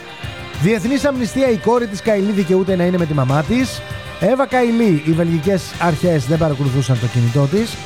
Διεθνής 0.63 1.05
αμνηστία, 1.05 1.51
η 1.51 1.57
κόρη 1.57 1.87
της 1.87 2.03
Καϊλή 2.03 2.31
δικαιούται 2.31 2.77
να 2.77 2.85
είναι 2.85 2.99
με 2.99 3.07
τη 3.07 3.15
μαμά 3.15 3.43
της. 3.43 3.83
Εύα 4.21 4.47
Καϊλή, 4.47 5.03
οι 5.07 5.13
βελγικές 5.13 5.63
αρχές 5.81 6.27
δεν 6.27 6.39
παρακολουθούσαν 6.39 6.99
το 7.01 7.07
κινητό 7.07 7.47
της. 7.47 7.77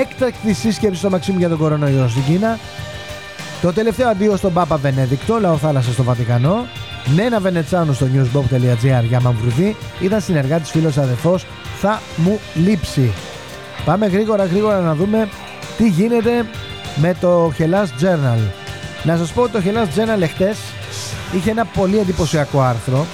Έκτακτη 0.00 0.52
σύσκεψη 0.52 0.98
στο 0.98 1.10
Μαξίμου 1.10 1.38
για 1.38 1.48
τον 1.48 1.58
κορονοϊό 1.58 2.08
στην 2.08 2.22
Κίνα. 2.24 2.58
Το 3.62 3.72
τελευταίο 3.72 4.08
αντίο 4.08 4.36
στον 4.36 4.52
Πάπα 4.52 4.76
Βενέδικτο, 4.76 5.38
λαό 5.40 5.56
θάλασσα 5.56 5.92
στο 5.92 6.02
Βατικανό. 6.02 6.66
Νένα 7.14 7.40
Βενετσάνου 7.40 7.92
στο 7.92 8.06
newsbob.gr 8.14 9.04
για 9.08 9.20
Μαμβρουδί. 9.20 9.76
Ήταν 10.00 10.20
συνεργάτη 10.20 10.70
φίλος 10.70 10.98
αδερφός. 10.98 11.46
Θα 11.80 12.00
μου 12.16 12.40
λείψει. 12.54 13.12
Πάμε 13.84 14.06
γρήγορα 14.06 14.44
γρήγορα 14.44 14.80
να 14.80 14.94
δούμε 14.94 15.28
τι 15.76 15.88
γίνεται 15.88 16.46
με 16.96 17.14
το 17.20 17.52
Hellas 17.58 18.02
Journal. 18.02 18.38
Να 19.02 19.16
σας 19.16 19.32
πω 19.32 19.42
ότι 19.42 19.52
το 19.52 19.62
Hellas 19.64 19.98
Journal 19.98 20.22
εχθές 20.22 20.58
είχε 21.32 21.50
ένα 21.50 21.64
πολύ 21.64 21.98
εντυπωσιακό 21.98 22.60
άρθρο 22.60 23.06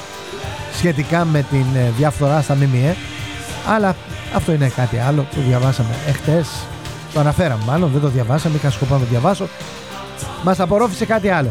σχετικά 0.74 1.24
με 1.24 1.45
την 1.51 1.66
ε, 1.74 1.91
διαφθορά 1.97 2.41
στα 2.43 2.55
ΜΜΕ 2.55 2.97
αλλά 3.66 3.97
αυτό 4.35 4.53
είναι 4.53 4.68
κάτι 4.68 4.99
άλλο 4.99 5.26
το 5.35 5.41
διαβάσαμε 5.41 5.95
εχθές 6.09 6.49
το 7.12 7.20
αναφέραμε 7.20 7.62
μάλλον 7.66 7.90
δεν 7.90 8.00
το 8.00 8.08
διαβάσαμε 8.08 8.56
είχα 8.56 8.70
σκοπό 8.70 8.94
να 8.94 9.00
το 9.00 9.06
διαβάσω 9.11 9.48
μας 10.44 10.61
απορρόφησε 10.61 11.04
κάτι 11.04 11.28
άλλο 11.28 11.50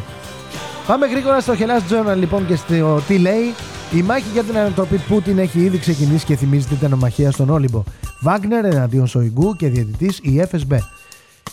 Πάμε 0.89 1.07
γρήγορα 1.07 1.39
στο 1.39 1.53
Hellas 1.60 1.91
Journal 1.91 2.16
λοιπόν 2.18 2.47
και 2.47 2.55
στο 2.55 3.01
τι 3.07 3.18
λέει 3.18 3.53
η 3.93 4.01
μάχη 4.01 4.30
για 4.34 4.43
την 4.43 4.57
ανατροπή 4.57 4.97
Πούτιν 4.97 5.39
έχει 5.39 5.60
ήδη 5.60 5.78
ξεκινήσει 5.78 6.26
και 6.26 6.36
θυμίζει 6.36 6.68
την 6.68 6.80
τενομαχία 6.80 7.32
στον 7.32 7.49
Όλυμπο. 7.49 7.84
Βάγνερ 8.20 8.66
εναντίον 8.66 9.07
Σοϊγκού 9.07 9.55
και 9.55 9.68
διαιτητής 9.68 10.18
η 10.18 10.47
FSB. 10.51 10.78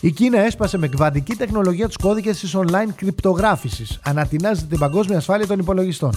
Η 0.01 0.11
Κίνα 0.11 0.41
έσπασε 0.41 0.79
με 0.79 0.89
κβαντική 0.89 1.35
τεχνολογία 1.35 1.87
τους 1.87 1.97
κώδικες 1.97 2.39
της 2.39 2.57
online 2.57 2.93
κρυπτογράφησης. 2.97 3.99
Ανατινάζεται 4.03 4.67
την 4.67 4.79
παγκόσμια 4.79 5.19
ασφάλεια 5.19 5.47
των 5.47 5.59
υπολογιστών. 5.59 6.11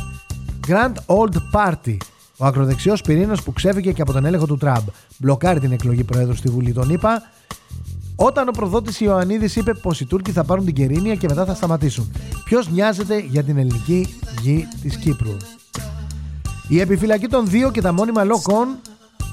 Grand 0.68 0.94
Old 1.06 1.36
Party. 1.54 1.98
Ο 2.38 2.46
ακροδεξιός 2.46 3.02
πυρήνας 3.02 3.42
που 3.42 3.54
ξέφυγε 3.54 3.92
και 3.92 4.02
από 4.02 4.14
τον 4.14 4.26
έλεγχο 4.26 4.46
του 4.46 4.58
Τραμπ. 4.58 4.88
Μπλοκάρει 5.18 5.60
την 5.60 5.72
εκλογή 5.72 6.04
Προέδρου 6.04 6.36
στη 6.36 6.50
Βουλή 6.50 6.74
των 6.74 6.90
ΗΠΑ. 6.90 7.22
Όταν 8.22 8.48
ο 8.48 8.52
προδότης 8.52 9.00
Ιωαννίδης 9.00 9.56
είπε 9.56 9.74
πως 9.74 10.00
οι 10.00 10.06
Τούρκοι 10.06 10.32
θα 10.32 10.44
πάρουν 10.44 10.66
την 10.66 10.74
Κερίνια 10.74 11.16
και 11.16 11.28
μετά 11.28 11.46
θα 11.46 11.56
σταματήσουν. 11.56 12.12
Ποιος 12.44 12.70
νοιάζεται 12.70 13.20
για 13.20 13.44
την 13.44 13.58
ελληνική 13.58 14.20
γη 14.42 14.68
της 14.82 14.96
Κύπρου; 14.96 15.38
Η 16.68 16.80
επιφυλακή 16.80 17.28
των 17.28 17.48
δύο 17.48 17.72
και 17.72 17.82
τα 17.82 17.94
μόνιμα 17.94 18.24
λόκον 18.24 18.68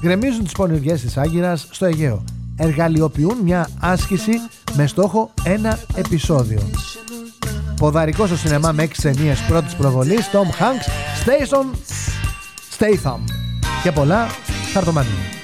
γκρεμίζουν 0.01 0.43
τις 0.43 0.51
πονηριές 0.51 1.01
της 1.01 1.17
Άγκυρας 1.17 1.67
στο 1.71 1.85
Αιγαίο. 1.85 2.23
Εργαλειοποιούν 2.57 3.37
μια 3.43 3.69
άσκηση 3.79 4.33
με 4.75 4.87
στόχο 4.87 5.31
ένα 5.43 5.79
επεισόδιο. 5.95 6.61
Ποδαρικός 7.79 8.27
στο 8.27 8.37
σινεμά 8.37 8.71
με 8.71 8.83
έξι 8.83 9.01
ταινίες 9.01 9.39
πρώτης 9.39 9.75
προβολής, 9.75 10.29
Tom 10.31 10.61
Hanks, 10.61 10.87
Station, 11.25 11.77
Statham 12.77 13.19
και 13.83 13.91
πολλά 13.91 14.27
χαρτομανία. 14.73 15.36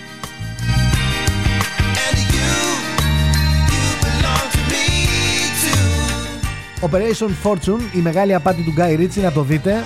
Operation 6.89 7.29
Fortune, 7.43 7.95
η 7.95 7.99
μεγάλη 7.99 8.33
απάτη 8.33 8.61
του 8.61 8.73
Guy 8.77 8.99
Ritchie, 8.99 9.21
να 9.21 9.31
το 9.31 9.41
δείτε. 9.41 9.81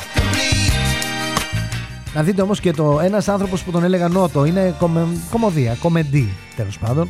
Να 2.13 2.23
δείτε 2.23 2.41
όμως 2.41 2.59
και 2.59 2.71
το 2.71 2.99
ένας 3.03 3.27
άνθρωπος 3.27 3.63
που 3.63 3.71
τον 3.71 3.83
έλεγα 3.83 4.07
Νότο, 4.07 4.45
είναι 4.45 4.75
κομε, 4.79 5.07
κομμωδία, 5.31 5.77
κομμεντή 5.79 6.33
τέλος 6.55 6.77
πάντων. 6.77 7.09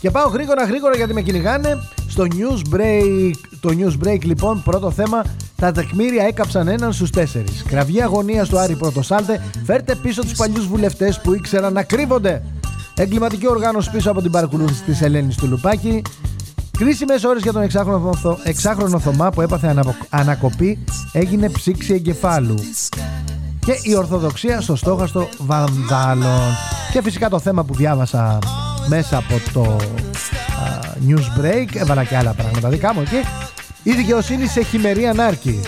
Και 0.00 0.10
πάω 0.10 0.28
γρήγορα 0.28 0.64
γρήγορα 0.64 0.96
γιατί 0.96 1.14
με 1.14 1.22
κυνηγάνε 1.22 1.78
στο 2.08 2.26
news 2.30 2.74
break. 2.74 3.30
Το 3.60 3.70
news 3.78 4.06
break 4.06 4.24
λοιπόν 4.24 4.62
πρώτο 4.62 4.90
θέμα 4.90 5.24
τα 5.56 5.72
τεκμήρια 5.72 6.24
έκαψαν 6.24 6.68
έναν 6.68 6.92
στους 6.92 7.10
τέσσερις. 7.10 7.62
Κραυγή 7.68 8.02
αγωνίας 8.02 8.48
του 8.48 8.58
Άρη 8.58 8.76
Πρωτοσάλτε 8.76 9.42
φέρτε 9.64 9.94
πίσω 9.94 10.22
τους 10.22 10.32
παλιούς 10.32 10.66
βουλευτές 10.66 11.20
που 11.20 11.34
ήξεραν 11.34 11.72
να 11.72 11.82
κρύβονται. 11.82 12.42
Εγκληματική 13.00 13.48
οργάνωση 13.48 13.90
πίσω 13.90 14.10
από 14.10 14.22
την 14.22 14.30
παρακολούθηση 14.30 14.82
της 14.82 15.00
Ελένης 15.02 15.36
του 15.36 15.46
Λουπάκη. 15.46 16.02
Κρίσιμες 16.78 17.24
ώρες 17.24 17.42
για 17.42 17.52
τον 17.52 17.62
εξάχρονο, 17.62 18.14
Θω- 18.14 18.38
εξάχρονο 18.42 18.98
Θωμά 18.98 19.30
που 19.30 19.40
έπαθε 19.40 19.68
αναπο- 19.68 19.94
ανακοπή 20.10 20.78
έγινε 21.12 21.50
ψήξη 21.50 21.94
εγκεφάλου. 21.94 22.54
Και 23.64 23.72
η 23.82 23.94
Ορθοδοξία 23.96 24.60
στο 24.60 24.76
στόχαστο 24.76 25.28
Βανδάλων. 25.38 26.40
Και 26.92 27.02
φυσικά 27.02 27.28
το 27.28 27.38
θέμα 27.38 27.64
που 27.64 27.74
διάβασα 27.74 28.38
μέσα 28.86 29.16
από 29.16 29.40
το 29.52 29.62
α, 29.62 29.76
news 31.08 31.40
break, 31.40 31.74
έβαλα 31.74 32.04
και 32.04 32.16
άλλα 32.16 32.32
πράγματα 32.32 32.68
δικά 32.68 32.94
μου 32.94 33.00
εκεί. 33.00 33.20
Η 33.82 33.92
δικαιοσύνη 33.92 34.46
σε 34.46 34.62
χειμερή 34.62 35.06
ανάρκη. 35.06 35.60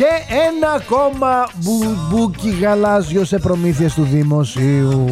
Και 0.00 0.34
ένα 0.48 0.72
ακόμα 0.72 1.50
μπουμπούκι 1.56 2.50
γαλάζιο 2.50 3.24
σε 3.24 3.38
προμήθειες 3.38 3.94
του 3.94 4.02
δημοσίου. 4.02 5.04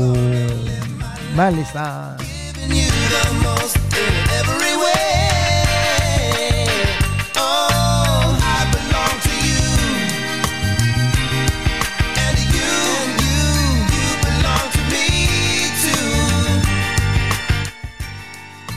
Μάλιστα. 1.34 2.14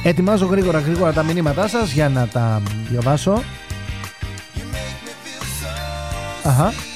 Ετοιμάζω 0.03 0.45
γρήγορα 0.45 0.79
γρήγορα 0.79 1.13
τα 1.13 1.23
μηνύματά 1.23 1.67
σας 1.67 1.91
για 1.91 2.09
να 2.09 2.27
τα 2.27 2.61
διαβάσω. 2.89 3.43
Uh 6.43 6.71
huh. 6.71 6.90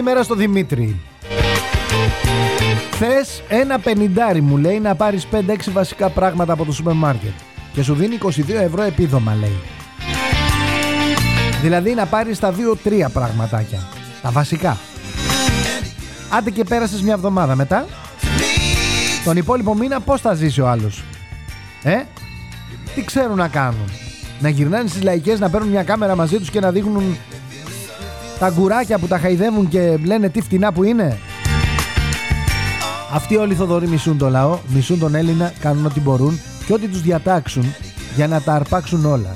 Καλημέρα 0.00 0.24
στο 0.24 0.34
Δημήτρη. 0.34 0.96
Θες 2.90 3.42
ένα 3.48 3.78
πενιντάρι 3.78 4.40
μου 4.40 4.56
λέει 4.56 4.80
να 4.80 4.94
πάρεις 4.94 5.26
5-6 5.32 5.56
βασικά 5.72 6.08
πράγματα 6.08 6.52
από 6.52 6.64
το 6.64 6.72
σούπερ 6.72 6.92
μάρκετ 6.92 7.32
και 7.72 7.82
σου 7.82 7.94
δίνει 7.94 8.18
22 8.22 8.30
ευρώ 8.48 8.82
επίδομα 8.82 9.34
λέει. 9.34 9.58
Δηλαδή 11.62 11.94
να 11.94 12.06
πάρεις 12.06 12.38
τα 12.38 12.54
2-3 12.84 13.10
πραγματάκια. 13.12 13.88
Τα 14.22 14.30
βασικά. 14.30 14.76
Άντε 16.30 16.50
και 16.50 16.64
πέρασες 16.64 17.02
μια 17.02 17.14
εβδομάδα 17.14 17.54
μετά. 17.54 17.86
Τον 19.24 19.36
υπόλοιπο 19.36 19.74
μήνα 19.74 20.00
πώς 20.00 20.20
θα 20.20 20.34
ζήσει 20.34 20.60
ο 20.60 20.68
άλλος; 20.68 21.04
Ε, 21.82 22.02
τι 22.94 23.04
ξέρουν 23.04 23.36
να 23.36 23.48
κάνουν; 23.48 23.90
Να 24.40 24.48
γυρνάνε 24.48 24.88
στις 24.88 25.02
λαϊκές 25.02 25.40
να 25.40 25.50
παίρνουν 25.50 25.70
μια 25.70 25.82
κάμερα 25.82 26.16
μαζί 26.16 26.38
τους 26.38 26.50
και 26.50 26.60
να 26.60 26.70
δείχνουν 26.70 27.16
τα 28.40 28.50
γκουράκια 28.50 28.98
που 28.98 29.06
τα 29.06 29.18
χαϊδεύουν 29.18 29.68
και 29.68 29.98
λένε 30.04 30.28
τι 30.28 30.40
φτηνά 30.40 30.72
που 30.72 30.84
είναι. 30.84 31.18
Αυτοί 33.12 33.36
όλοι 33.36 33.52
οι 33.52 33.56
Θοδωροί 33.56 33.88
μισούν 33.88 34.18
το 34.18 34.28
λαό, 34.28 34.58
μισούν 34.66 34.98
τον 34.98 35.14
Έλληνα, 35.14 35.52
κάνουν 35.60 35.86
ό,τι 35.86 36.00
μπορούν 36.00 36.40
και 36.66 36.72
ό,τι 36.72 36.88
τους 36.88 37.02
διατάξουν 37.02 37.64
για 38.16 38.26
να 38.26 38.40
τα 38.40 38.54
αρπάξουν 38.54 39.04
όλα. 39.04 39.32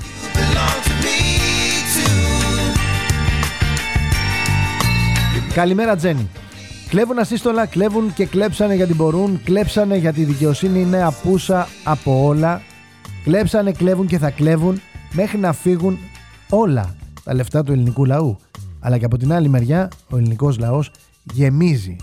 Καλημέρα 5.53 5.95
Τζένι. 5.95 6.29
Κλέβουν 6.89 7.19
ασύστολα, 7.19 7.65
κλέβουν 7.65 8.13
και 8.13 8.25
κλέψανε 8.25 8.75
γιατί 8.75 8.93
μπορούν, 8.93 9.41
κλέψανε 9.43 9.97
γιατί 9.97 10.21
η 10.21 10.25
δικαιοσύνη 10.25 10.81
είναι 10.81 11.03
απούσα 11.03 11.67
από 11.83 12.25
όλα. 12.25 12.61
Κλέψανε, 13.23 13.71
κλέβουν 13.71 14.07
και 14.07 14.17
θα 14.17 14.29
κλέβουν 14.29 14.81
μέχρι 15.11 15.37
να 15.37 15.53
φύγουν 15.53 15.99
όλα 16.49 16.95
τα 17.23 17.33
λεφτά 17.33 17.63
του 17.63 17.71
ελληνικού 17.71 18.05
λαού. 18.05 18.37
Αλλά 18.85 18.97
και 18.97 19.05
από 19.05 19.17
την 19.17 19.33
άλλη 19.33 19.49
μεριά 19.49 19.89
ο 20.09 20.17
ελληνικός 20.17 20.57
λαός 20.57 20.91
γεμίζει 21.33 21.95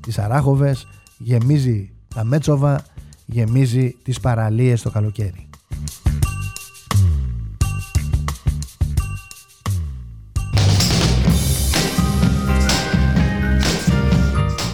τις 0.00 0.18
αράχοβες, 0.18 0.88
γεμίζει 1.18 1.90
τα 2.14 2.24
μέτσοβα, 2.24 2.84
γεμίζει 3.26 3.96
τις 4.02 4.20
παραλίες 4.20 4.82
το 4.82 4.90
καλοκαίρι. 4.90 5.48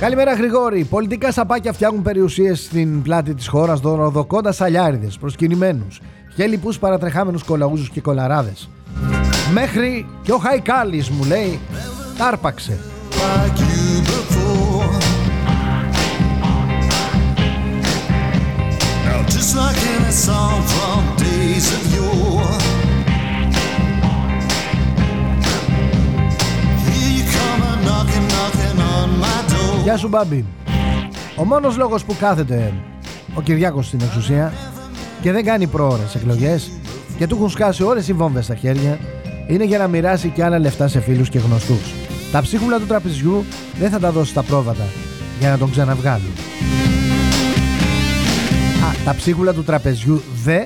Καλημέρα 0.00 0.34
Γρηγόρη. 0.34 0.84
Πολιτικά 0.84 1.32
σαπάκια 1.32 1.72
φτιάχνουν 1.72 2.02
περιουσίες 2.02 2.64
στην 2.64 3.02
πλάτη 3.02 3.34
της 3.34 3.48
χώρας 3.48 3.80
δωροδοκώντας 3.80 4.60
αλιάριδες, 4.60 5.18
προσκυνημένους, 5.18 6.00
χέλιπους 6.34 6.78
παρατρεχάμενους 6.78 7.42
κολαούζου 7.42 7.92
και 7.92 8.00
κολαράδες. 8.00 8.68
Μέχρι 9.52 10.06
και 10.22 10.32
ο 10.32 10.38
Χαϊκάλης 10.38 11.10
μου 11.10 11.24
λέει, 11.24 11.60
τάρπαξε. 12.18 12.78
like 13.18 13.58
you 13.70 14.02
before. 14.14 14.90
Now, 19.06 19.20
just 19.34 19.52
like 19.60 19.80
in 19.92 20.02
a 20.12 20.14
song 20.26 20.58
from 20.72 21.00
days 21.26 21.66
of 21.76 21.82
yore. 21.96 22.54
Here 26.84 27.10
you 27.16 27.24
come 27.36 27.60
a 27.70 27.74
knocking, 27.86 28.26
knocking 28.34 28.78
on 28.94 29.08
my 29.24 29.38
door. 29.52 29.82
Γεια 29.82 29.96
σου 29.96 30.08
Μπάμπη. 30.08 30.44
Ο 31.36 31.44
μόνος 31.44 31.76
λόγος 31.76 32.04
που 32.04 32.16
κάθεται 32.20 32.72
ο 33.34 33.40
Κυριάκος 33.40 33.86
στην 33.86 34.00
εξουσία 34.00 34.52
και 35.20 35.32
δεν 35.32 35.44
κάνει 35.44 35.66
πρόορες 35.66 36.14
εκλογές 36.14 36.70
και 37.18 37.26
του 37.26 37.34
έχουν 37.34 37.50
σκάσει 37.50 37.82
όλες 37.82 38.08
οι 38.08 38.12
βόμβες 38.12 38.44
στα 38.44 38.54
χέρια 38.54 38.98
είναι 39.48 39.64
για 39.64 39.78
να 39.78 39.88
μοιράσει 39.88 40.28
και 40.28 40.44
άλλα 40.44 40.58
λεφτά 40.58 40.88
σε 40.88 41.00
φίλους 41.00 41.28
και 41.28 41.38
γνωστούς. 41.38 41.92
Τα 42.32 42.42
ψίχουλα 42.42 42.78
του 42.78 42.86
τραπεζιού 42.86 43.44
δεν 43.78 43.90
θα 43.90 43.98
τα 43.98 44.10
δώσει 44.10 44.30
στα 44.30 44.42
πρόβατα 44.42 44.84
για 45.40 45.50
να 45.50 45.58
τον 45.58 45.70
ξαναβγάλουν. 45.70 46.32
Α, 48.84 49.04
τα 49.04 49.14
ψίχουλα 49.14 49.52
του 49.52 49.64
τραπεζιού 49.64 50.22
δε 50.44 50.64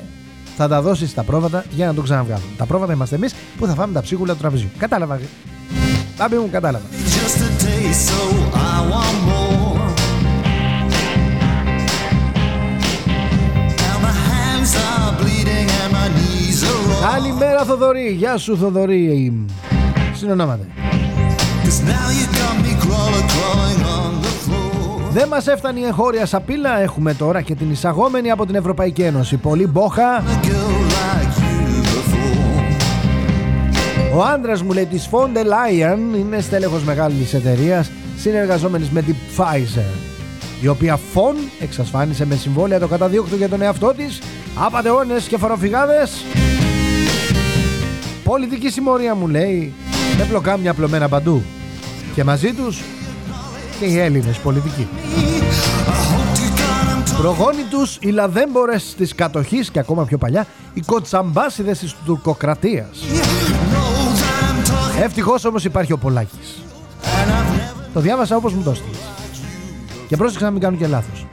θα 0.57 0.68
τα 0.68 0.82
δώσει 0.82 1.07
στα 1.07 1.22
πρόβατα 1.22 1.64
για 1.70 1.86
να 1.86 1.94
τον 1.94 2.05
ξαναβγάλουν. 2.05 2.48
Τα 2.57 2.66
πρόβατα 2.66 2.92
είμαστε 2.92 3.14
εμείς 3.14 3.34
που 3.59 3.66
θα 3.66 3.74
φάμε 3.74 3.92
τα 3.92 4.00
ψίχουλα 4.00 4.32
του 4.32 4.38
τραπεζιού. 4.38 4.68
Κατάλαβα. 4.78 5.20
Μπάμπη 6.18 6.36
μου, 6.36 6.48
κατάλαβα. 6.50 6.84
Just 6.90 7.36
a 7.36 7.64
taste, 7.64 8.09
so 8.09 8.20
I 8.55 8.90
want 8.90 9.18
more. 9.26 9.41
Καλημέρα 17.11 17.64
Θοδωρή, 17.64 18.09
γεια 18.09 18.36
σου 18.36 18.57
Θοδωρή. 18.57 19.32
Συνονόμαται 20.14 20.66
Cause 21.64 21.80
now 21.88 22.09
you 22.18 22.26
got 22.40 22.57
me 22.64 22.72
crawling, 22.84 23.28
crawling 23.34 23.82
on 23.96 24.12
the 24.24 24.32
floor. 24.44 25.11
Δεν 25.12 25.28
μας 25.28 25.46
έφτανε 25.46 25.80
η 25.80 25.84
εγχώρια 25.84 26.26
σαπίλα. 26.26 26.78
Έχουμε 26.78 27.14
τώρα 27.14 27.40
και 27.40 27.55
την 27.55 27.70
εισαγόμενη 27.70 28.30
από 28.30 28.46
την 28.46 28.55
Ευρωπαϊκή 28.55 29.03
Ένωση. 29.03 29.36
Πολύ 29.36 29.66
μπόχα. 29.66 30.18
A 30.18 30.46
girl 30.46 30.72
like 30.94 31.36
you 31.38 31.82
before. 31.82 32.72
Ο 34.16 34.22
άντρας 34.22 34.62
μου 34.62 34.72
λέει 34.72 34.86
της 34.86 35.09
Fonde 35.12 35.44
Lion 35.44 36.18
Είναι 36.18 36.40
στέλεχος 36.40 36.82
μεγάλης 36.82 37.34
εταιρείας 37.34 37.90
Συνεργαζόμενης 38.16 38.90
με 38.90 39.03
την 39.03 39.14
Pfizer 39.36 40.12
η 40.62 40.68
οποία 40.68 40.96
φων 40.96 41.34
εξασφάνισε 41.61 42.26
με 42.26 42.34
συμβόλαια 42.34 42.78
το 42.78 42.86
καταδίωκτο 42.86 43.36
για 43.36 43.48
τον 43.48 43.62
εαυτό 43.62 43.92
της. 43.96 44.20
Απατεώνες 44.55 45.26
και 45.26 45.38
φοροφυγάδες 45.38 46.24
Πολιτική 48.25 48.70
συμμορία 48.70 49.14
μου 49.14 49.29
λέει 49.29 49.73
με 50.18 50.25
πλοκάμια 50.25 50.70
απλωμένα 50.70 51.09
παντού 51.09 51.43
και 52.14 52.25
μαζί 52.25 52.53
τους 52.53 52.81
και 53.79 53.85
οι 53.85 53.99
Έλληνες 53.99 54.39
πολιτικοί. 54.39 54.89
Προγόνοι 57.18 57.62
τους 57.70 57.99
οι 58.01 58.11
λαδέμπορες 58.11 58.95
της 58.97 59.14
κατοχής 59.14 59.70
και 59.70 59.79
ακόμα 59.79 60.05
πιο 60.05 60.18
παλιά 60.18 60.47
οι 60.75 60.81
κοτσαμπάσιδες 60.81 61.79
της 61.79 61.95
τουρκοκρατίας. 62.05 63.05
Ευτυχώς 65.03 65.45
όμως 65.45 65.64
υπάρχει 65.64 65.93
ο 65.93 65.99
Πολάκης. 65.99 66.62
Το 67.93 68.01
διάβασα 68.01 68.37
όπως 68.37 68.53
μου 68.53 68.62
το 68.62 68.70
έστειλες. 68.70 69.01
Και 70.09 70.16
πρόσεξα 70.16 70.45
να 70.45 70.51
μην 70.51 70.61
κάνω 70.61 70.77
και 70.77 70.87
λάθος. 70.87 71.27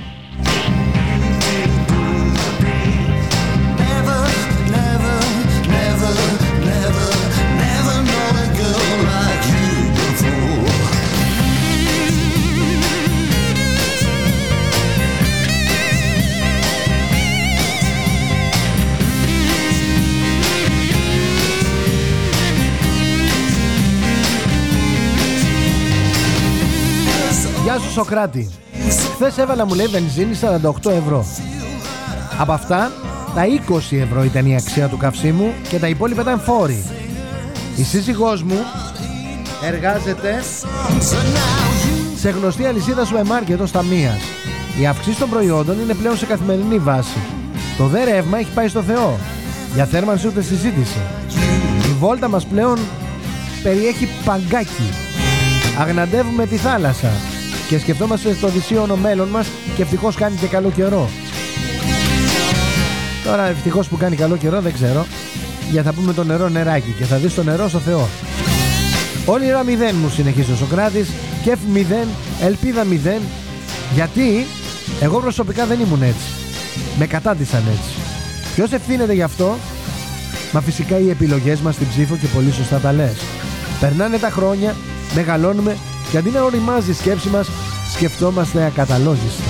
Σοκράτη. 27.99 28.49
Χθες 29.13 29.37
έβαλα 29.37 29.65
μου 29.65 29.73
λέει 29.73 29.85
βενζίνη 29.85 30.39
48 30.85 30.91
ευρώ. 30.91 31.25
Από 32.37 32.51
αυτά 32.51 32.91
τα 33.35 33.45
20 33.69 33.97
ευρώ 33.97 34.23
ήταν 34.23 34.45
η 34.45 34.55
αξία 34.55 34.87
του 34.87 34.97
καυσίμου 34.97 35.53
και 35.69 35.79
τα 35.79 35.87
υπόλοιπα 35.87 36.21
ήταν 36.21 36.39
φόροι. 36.39 36.83
Η 37.75 37.83
σύζυγός 37.83 38.43
μου 38.43 38.57
εργάζεται 39.63 40.43
σε 42.15 42.29
γνωστή 42.29 42.65
αλυσίδα 42.65 43.05
σούπερ 43.05 43.25
μάρκετ 43.25 43.61
ως 43.61 43.71
ταμείας. 43.71 44.21
Η 44.81 44.87
αυξήση 44.87 45.19
των 45.19 45.29
προϊόντων 45.29 45.79
είναι 45.79 45.93
πλέον 45.93 46.17
σε 46.17 46.25
καθημερινή 46.25 46.79
βάση. 46.79 47.19
Το 47.77 47.85
δε 47.85 48.03
ρεύμα 48.03 48.37
έχει 48.37 48.51
πάει 48.53 48.67
στο 48.67 48.81
Θεό. 48.81 49.17
Για 49.73 49.85
θέρμανση 49.85 50.27
ούτε 50.27 50.41
συζήτηση. 50.41 50.99
Η 51.89 51.93
βόλτα 51.99 52.27
μας 52.27 52.45
πλέον 52.45 52.77
περιέχει 53.63 54.07
παγκάκι. 54.25 54.89
Αγναντεύουμε 55.79 56.45
τη 56.45 56.55
θάλασσα 56.55 57.09
και 57.69 57.79
σκεφτόμαστε 57.79 58.33
στο 58.33 58.47
δυσίωνο 58.47 58.95
μέλλον 58.95 59.27
μας 59.27 59.47
και 59.75 59.81
ευτυχώς 59.81 60.15
κάνει 60.15 60.35
και 60.35 60.47
καλό 60.47 60.71
καιρό. 60.71 61.09
Τώρα 63.23 63.47
ευτυχώς 63.47 63.87
που 63.87 63.97
κάνει 63.97 64.15
καλό 64.15 64.37
καιρό 64.37 64.61
δεν 64.61 64.73
ξέρω 64.73 65.05
για 65.71 65.83
θα 65.83 65.93
πούμε 65.93 66.13
το 66.13 66.23
νερό 66.23 66.49
νεράκι 66.49 66.95
και 66.97 67.03
θα 67.03 67.17
δεις 67.17 67.33
το 67.33 67.43
νερό 67.43 67.69
στο 67.69 67.79
Θεό. 67.79 68.07
Όνειρα 69.25 69.63
μηδέν 69.63 69.95
μου 70.01 70.09
συνεχίζει 70.09 70.51
ο 70.51 70.55
Σοκράτης, 70.55 71.09
κεφ 71.43 71.59
μηδέν, 71.73 72.07
ελπίδα 72.41 72.83
μηδέν. 72.83 73.21
Γιατί 73.93 74.45
εγώ 75.01 75.19
προσωπικά 75.19 75.65
δεν 75.65 75.79
ήμουν 75.79 76.01
έτσι. 76.01 76.27
Με 76.99 77.05
κατάντησαν 77.05 77.63
έτσι. 77.67 77.89
Ποιος 78.55 78.71
ευθύνεται 78.71 79.13
γι' 79.13 79.21
αυτό, 79.21 79.57
Μα 80.51 80.61
φυσικά 80.61 80.99
οι 80.99 81.09
επιλογές 81.09 81.59
μας 81.59 81.75
στην 81.75 81.87
ψήφο 81.87 82.15
και 82.15 82.27
πολύ 82.27 82.51
σωστά 82.51 82.77
τα 82.77 82.91
λες. 82.91 83.17
Περνάνε 83.79 84.17
τα 84.17 84.29
χρόνια, 84.29 84.75
μεγαλώνουμε 85.15 85.77
και 86.11 86.17
αντί 86.17 86.29
να 86.29 86.43
οριμάζει 86.43 86.91
η 86.91 86.93
σκέψη 86.93 87.29
μας, 87.29 87.49
σκεφτόμαστε 87.93 88.65
ακαταλόγιστα. 88.65 89.43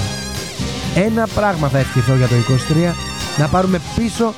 Ένα 0.96 1.28
πράγμα 1.36 1.68
θα 1.68 1.78
ευχηθώ 1.78 2.16
για 2.16 2.28
το 2.28 2.36
23, 2.36 2.94
να 3.38 3.48
πάρουμε 3.48 3.82
πίσω 3.96 4.34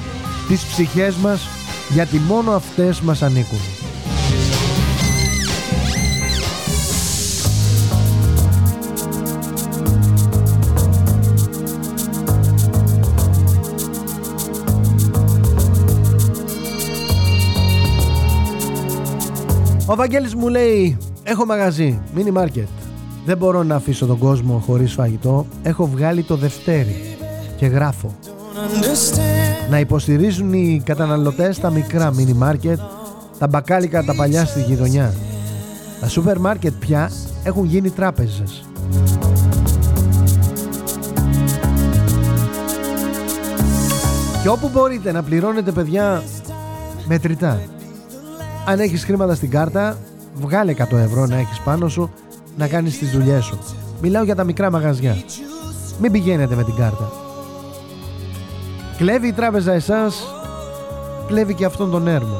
τις 0.48 0.64
ψυχές 0.64 1.16
μας 1.16 1.48
γιατί 1.90 2.18
μόνο 2.18 2.52
αυτές 2.52 3.02
μας 3.02 3.22
ανήκουν. 3.22 3.60
Ο 19.86 19.96
Βαγγέλης 19.96 20.36
μου 20.36 20.48
λέει 20.48 20.98
Έχω 21.32 21.46
μαγαζί, 21.46 22.00
mini 22.16 22.38
market. 22.38 22.68
Δεν 23.26 23.38
μπορώ 23.38 23.64
να 23.64 23.76
αφήσω 23.76 24.06
τον 24.06 24.18
κόσμο 24.18 24.64
χωρίς 24.66 24.94
φαγητό. 24.94 25.46
Έχω 25.64 25.88
βγάλει 25.88 26.24
το 26.24 26.36
Δευτέρι 26.36 27.18
Και 27.58 27.66
γράφω. 27.66 28.16
Να 29.70 29.80
υποστηρίζουν 29.80 30.54
οι 30.54 30.82
καταναλωτές 30.86 31.60
τα 31.60 31.70
μικρά 31.70 32.14
mini 32.14 32.48
market 32.48 32.76
Τα 33.40 33.48
μπακάλικα 33.48 34.04
τα 34.04 34.16
παλιά 34.16 34.46
στη 34.46 34.62
γειτονιά. 34.62 35.14
Τα 36.00 36.08
σούπερ 36.08 36.40
μάρκετ 36.40 36.74
πια 36.80 37.12
έχουν 37.44 37.66
γίνει 37.66 37.90
τράπεζες. 37.90 38.66
Και 44.42 44.50
όπου 44.50 44.70
μπορείτε 44.70 45.12
να 45.12 45.24
πληρώνετε 45.24 45.72
παιδιά 45.72 46.24
μετρητά. 47.08 47.62
Αν 48.66 48.80
έχεις 48.80 49.04
χρήματα 49.04 49.36
στην 49.36 49.50
κάρτα, 49.50 49.98
βγάλε 50.42 50.74
100 50.78 50.98
ευρώ 50.98 51.26
να 51.26 51.36
έχεις 51.36 51.60
πάνω 51.60 51.88
σου 51.88 52.12
να 52.58 52.68
κάνεις 52.68 52.98
τις 52.98 53.12
δουλειές 53.12 53.44
σου. 53.44 53.60
Μιλάω 54.02 54.24
για 54.24 54.36
τα 54.36 54.44
μικρά 54.44 54.72
μαγαζιά. 54.72 55.18
Μην 56.00 56.12
πηγαίνετε 56.12 56.56
με 56.56 56.64
την 56.64 56.76
κάρτα. 56.76 57.12
Κλέβει 58.98 59.28
η 59.28 59.34
τράπεζα 59.34 59.74
εσάς, 59.74 60.24
κλέβει 61.28 61.54
και 61.54 61.66
αυτόν 61.66 61.92
τον 61.92 62.08
έρμο. 62.08 62.38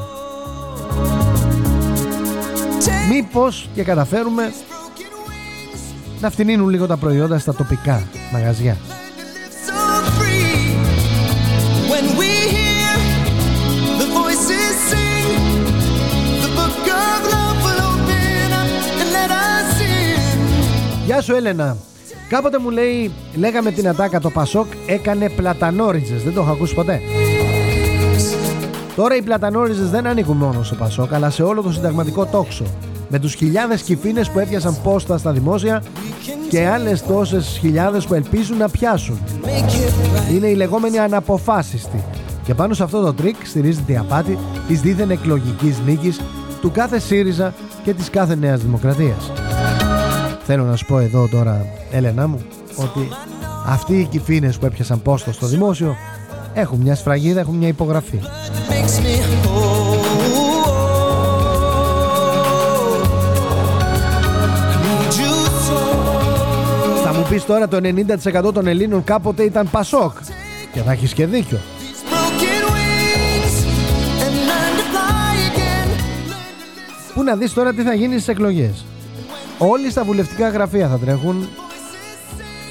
Μήπως 3.10 3.68
και 3.74 3.82
καταφέρουμε 3.82 4.52
να 6.20 6.30
φτηνίνουν 6.30 6.68
λίγο 6.68 6.86
τα 6.86 6.96
προϊόντα 6.96 7.38
στα 7.38 7.54
τοπικά 7.54 8.02
μαγαζιά. 8.32 8.76
Γεια 21.04 21.20
σου 21.20 21.34
Έλενα. 21.34 21.76
Κάποτε 22.28 22.58
μου 22.58 22.70
λέει, 22.70 23.10
λέγαμε 23.34 23.70
την 23.70 23.88
ατάκα 23.88 24.20
το 24.20 24.30
Πασόκ 24.30 24.66
έκανε 24.86 25.28
πλατανόριζες. 25.28 26.22
Δεν 26.22 26.34
το 26.34 26.40
έχω 26.40 26.50
ακούσει 26.50 26.74
ποτέ. 26.74 27.00
Τώρα 28.96 29.16
οι 29.16 29.22
πλατανόριζες 29.22 29.90
δεν 29.90 30.06
ανήκουν 30.06 30.36
μόνο 30.36 30.62
στο 30.62 30.74
Πασόκ, 30.74 31.14
αλλά 31.14 31.30
σε 31.30 31.42
όλο 31.42 31.62
το 31.62 31.72
συνταγματικό 31.72 32.26
τόξο. 32.26 32.64
Με 33.08 33.18
τους 33.18 33.34
χιλιάδες 33.34 33.82
κηφήνες 33.82 34.30
που 34.30 34.38
έπιασαν 34.38 34.76
πόστα 34.82 35.18
στα 35.18 35.32
δημόσια 35.32 35.82
και 36.48 36.66
άλλες 36.66 37.02
τόσες 37.02 37.58
χιλιάδες 37.60 38.04
που 38.04 38.14
ελπίζουν 38.14 38.56
να 38.56 38.68
πιάσουν. 38.68 39.18
Είναι 40.34 40.46
η 40.46 40.54
λεγόμενη 40.54 40.98
αναποφάσιστη. 40.98 42.04
Και 42.44 42.54
πάνω 42.54 42.74
σε 42.74 42.82
αυτό 42.82 43.00
το 43.00 43.14
τρικ 43.14 43.36
στηρίζεται 43.44 43.92
η 43.92 43.96
απάτη 43.96 44.38
της 44.68 44.80
δήθεν 44.80 45.10
εκλογικής 45.10 45.78
νίκης 45.86 46.20
του 46.60 46.70
κάθε 46.70 46.98
ΣΥΡΙΖΑ 46.98 47.54
και 47.84 47.94
της 47.94 48.10
κάθε 48.10 48.34
Νέας 48.34 48.60
Δημοκρατίας. 48.60 49.30
Θέλω 50.44 50.64
να 50.64 50.76
σου 50.76 50.86
πω 50.86 50.98
εδώ 50.98 51.28
τώρα, 51.28 51.66
Έλενα 51.90 52.26
μου, 52.28 52.42
ότι 52.76 53.08
αυτοί 53.66 53.98
οι 53.98 54.04
κυφίνες 54.04 54.58
που 54.58 54.66
έπιασαν 54.66 55.02
πόστο 55.02 55.32
στο 55.32 55.46
δημόσιο 55.46 55.96
έχουν 56.54 56.80
μια 56.80 56.94
σφραγίδα, 56.94 57.40
έχουν 57.40 57.54
μια 57.54 57.68
υπογραφή. 57.68 58.20
Makes 58.68 58.98
me 59.04 59.14
whole. 59.44 59.92
Need 64.82 65.12
you 65.20 65.34
so. 65.66 65.78
Θα 67.04 67.12
μου 67.12 67.26
πεις 67.28 67.44
τώρα 67.44 67.68
το 67.68 67.78
90% 68.48 68.52
των 68.54 68.66
Ελλήνων 68.66 69.04
κάποτε 69.04 69.42
ήταν 69.42 69.70
Πασόκ. 69.70 70.12
Και 70.72 70.80
θα 70.80 70.92
έχεις 70.92 71.12
και 71.12 71.26
δίκιο. 71.26 71.58
These 71.58 72.12
broken 72.12 72.62
wings 72.74 73.54
and 74.24 74.34
learn 74.48 74.72
to 74.78 74.84
fly 74.92 75.34
again. 75.50 75.88
Πού 77.14 77.22
να 77.22 77.36
δεις 77.36 77.52
τώρα 77.52 77.72
τι 77.72 77.82
θα 77.82 77.94
γίνει 77.94 78.14
στις 78.14 78.28
εκλογές. 78.28 78.84
Όλοι 79.70 79.90
στα 79.90 80.04
βουλευτικά 80.04 80.48
γραφεία 80.48 80.88
θα 80.88 80.98
τρέχουν. 80.98 81.48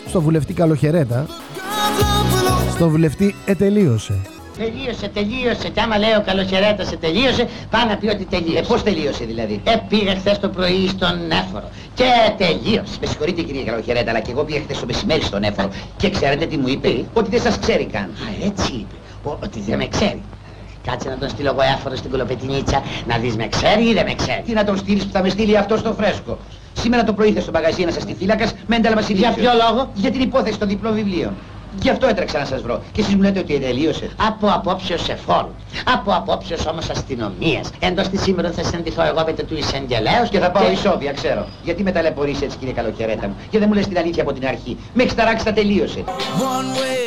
Στο 0.07 0.21
βουλευτή 0.21 0.53
Καλοχαιρέτα. 0.53 1.25
Of 1.27 1.31
love 1.31 2.33
will 2.33 2.69
open 2.69 2.71
Στο 2.75 2.89
βουλευτή 2.89 3.35
Ετελείωσε. 3.45 4.19
Τελείωσε, 4.57 5.07
τελείωσε. 5.07 5.69
Και 5.69 5.81
άμα 5.81 5.97
λέει 5.97 6.13
ο 6.17 6.23
καλοχαιρέτα 6.25 6.83
σε 6.85 6.95
τελείωσε, 6.97 7.47
πάει 7.69 7.85
να 7.85 7.97
πει 7.97 8.07
ότι 8.07 8.25
τελείωσε. 8.25 8.57
Ε, 8.57 8.61
πώς 8.67 8.83
τελείωσε 8.83 9.23
δηλαδή; 9.25 9.61
Ε, 9.63 9.73
πήγε 9.89 10.15
χθες 10.15 10.39
το 10.39 10.49
πρωί 10.49 10.87
στον 10.87 11.31
Έφορο. 11.31 11.69
Και 11.93 12.09
τελείωσε. 12.37 12.95
Με 13.01 13.07
συγχωρείτε 13.07 13.41
κύριε 13.41 13.63
Καλοχαιρέτα, 13.63 14.09
αλλά 14.11 14.19
και 14.19 14.31
εγώ 14.31 14.43
πήγα 14.43 14.59
χθες 14.63 14.79
το 14.79 14.85
μεσημέρι 14.85 15.21
στον 15.21 15.43
Έφορο. 15.43 15.69
Και 15.97 16.09
ξέρετε 16.09 16.45
τι 16.45 16.57
μου 16.57 16.67
είπε, 16.67 17.05
ότι 17.13 17.29
δεν 17.29 17.41
σας 17.41 17.59
ξέρει 17.59 17.85
καν. 17.85 18.03
Α, 18.03 18.45
έτσι 18.45 18.71
είπε. 18.73 18.95
Ο- 19.23 19.37
ότι 19.43 19.59
δεν 19.67 19.77
με 19.77 19.87
ξέρει. 19.87 20.21
Κάτσε 20.85 21.09
να 21.09 21.17
τον 21.17 21.29
στείλω 21.29 21.49
εγώ 21.49 21.61
έφορο 21.77 21.95
στην 21.95 22.09
κολοπετινίτσα 22.11 22.83
να 23.07 23.17
δεις 23.17 23.35
με 23.35 23.47
ξέρει 23.47 23.83
ή 23.89 23.93
δεν 23.93 24.05
με 24.05 24.13
ξέρει. 24.13 24.41
Τι 24.45 24.53
να 24.53 24.63
τον 24.63 24.77
στείλεις 24.77 25.03
που 25.05 25.11
θα 25.11 25.21
με 25.21 25.29
στείλει 25.29 25.57
αυτό 25.57 25.77
στο 25.77 25.93
φρέσκο; 25.99 26.37
Σήμερα 26.73 27.03
το 27.03 27.13
πρωί 27.13 27.27
ήρθε 27.27 27.41
στο 27.41 27.51
μαγαζί 27.51 27.85
να 27.85 27.91
σας 27.91 28.05
τη 28.05 28.15
φύλακας 28.15 28.53
με 28.67 28.75
ένταλμα 28.75 29.01
Για 29.01 29.33
ποιο 29.33 29.51
λόγο; 29.53 29.91
Για 29.93 30.11
την 30.11 30.21
υπόθεση 30.21 30.59
των 30.59 30.67
διπλών 30.67 30.93
βιβλίων. 30.93 31.37
Γι' 31.79 31.89
αυτό 31.89 32.07
έτρεξα 32.07 32.39
να 32.39 32.45
σας 32.45 32.61
βρω. 32.61 32.81
Και 32.91 33.01
εσείς 33.01 33.15
μου 33.15 33.21
λέτε 33.21 33.39
ότι 33.39 33.59
τελείωσε. 33.59 34.09
Από 34.15 34.47
απόψεως 34.47 35.09
εφόρου. 35.09 35.53
Από 35.93 36.13
απόψεως 36.13 36.65
όμως 36.65 36.89
αστυνομίας. 36.89 37.69
Εντός 37.79 38.07
της 38.07 38.21
σήμερα 38.21 38.51
θα 38.51 38.63
συναντηθώ 38.63 39.03
εγώ 39.03 39.23
με 39.25 39.33
του 39.33 39.57
εισαγγελέως 39.57 40.29
Και 40.29 40.39
θα 40.39 40.51
πάω 40.51 40.71
ισόβια, 40.71 41.11
ξέρω. 41.11 41.47
Γιατί 41.63 41.83
με 41.83 41.91
ταλαιπωρείς 41.91 42.41
έτσι 42.41 42.57
κύριε 42.57 42.73
Καλοχαιρέτα 42.73 43.27
μου; 43.27 43.35
Και 43.49 43.59
δεν 43.59 43.67
μου 43.67 43.73
λες 43.73 43.87
την 43.87 43.97
αλήθεια 43.97 44.23
από 44.23 44.33
την 44.33 44.47
αρχή. 44.47 44.77
Με 44.93 45.03
έχεις 45.03 45.15
ταράξει 45.15 45.45
τα 45.45 45.53
τελείωσε. 45.53 46.03
One 46.55 46.69
way 46.81 47.05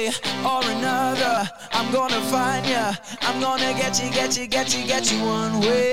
or 0.52 0.62
another, 0.76 1.36
I'm 1.76 1.88
gonna 1.96 2.22
find 2.32 2.64
ya. 2.74 2.84
I'm 3.26 3.38
gonna 3.46 3.70
get 3.80 3.94
you, 4.00 4.08
get 4.18 4.30
you, 4.38 4.46
get 4.56 4.68
you, 4.74 4.82
get 4.92 5.04
you. 5.10 5.18
One 5.40 5.54
way 5.66 5.88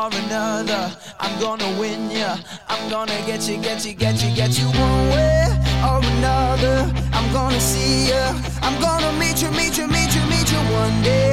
or 0.00 0.08
another, 0.22 0.82
I'm 1.24 1.34
gonna 1.44 1.70
win 1.80 2.02
ya. 2.20 2.32
I'm 2.72 2.84
gonna 2.94 3.18
get 3.28 3.42
you, 3.48 3.56
get 3.66 3.80
you, 3.86 3.92
get 4.04 4.16
you, 4.22 4.30
get 4.40 4.52
you. 4.58 4.66
One 4.86 5.04
way 5.14 5.39
or 5.88 5.98
another, 6.14 6.76
I'm 7.16 7.28
gonna 7.36 7.60
see 7.72 8.10
ya. 8.12 8.24
I'm 8.66 8.76
gonna 8.86 9.12
meet 9.22 9.38
you, 9.42 9.50
meet 9.60 9.74
you, 9.78 9.86
meet 9.96 10.10
you, 10.16 10.22
meet 10.32 10.48
you 10.54 10.60
one 10.82 10.96
day. 11.02 11.28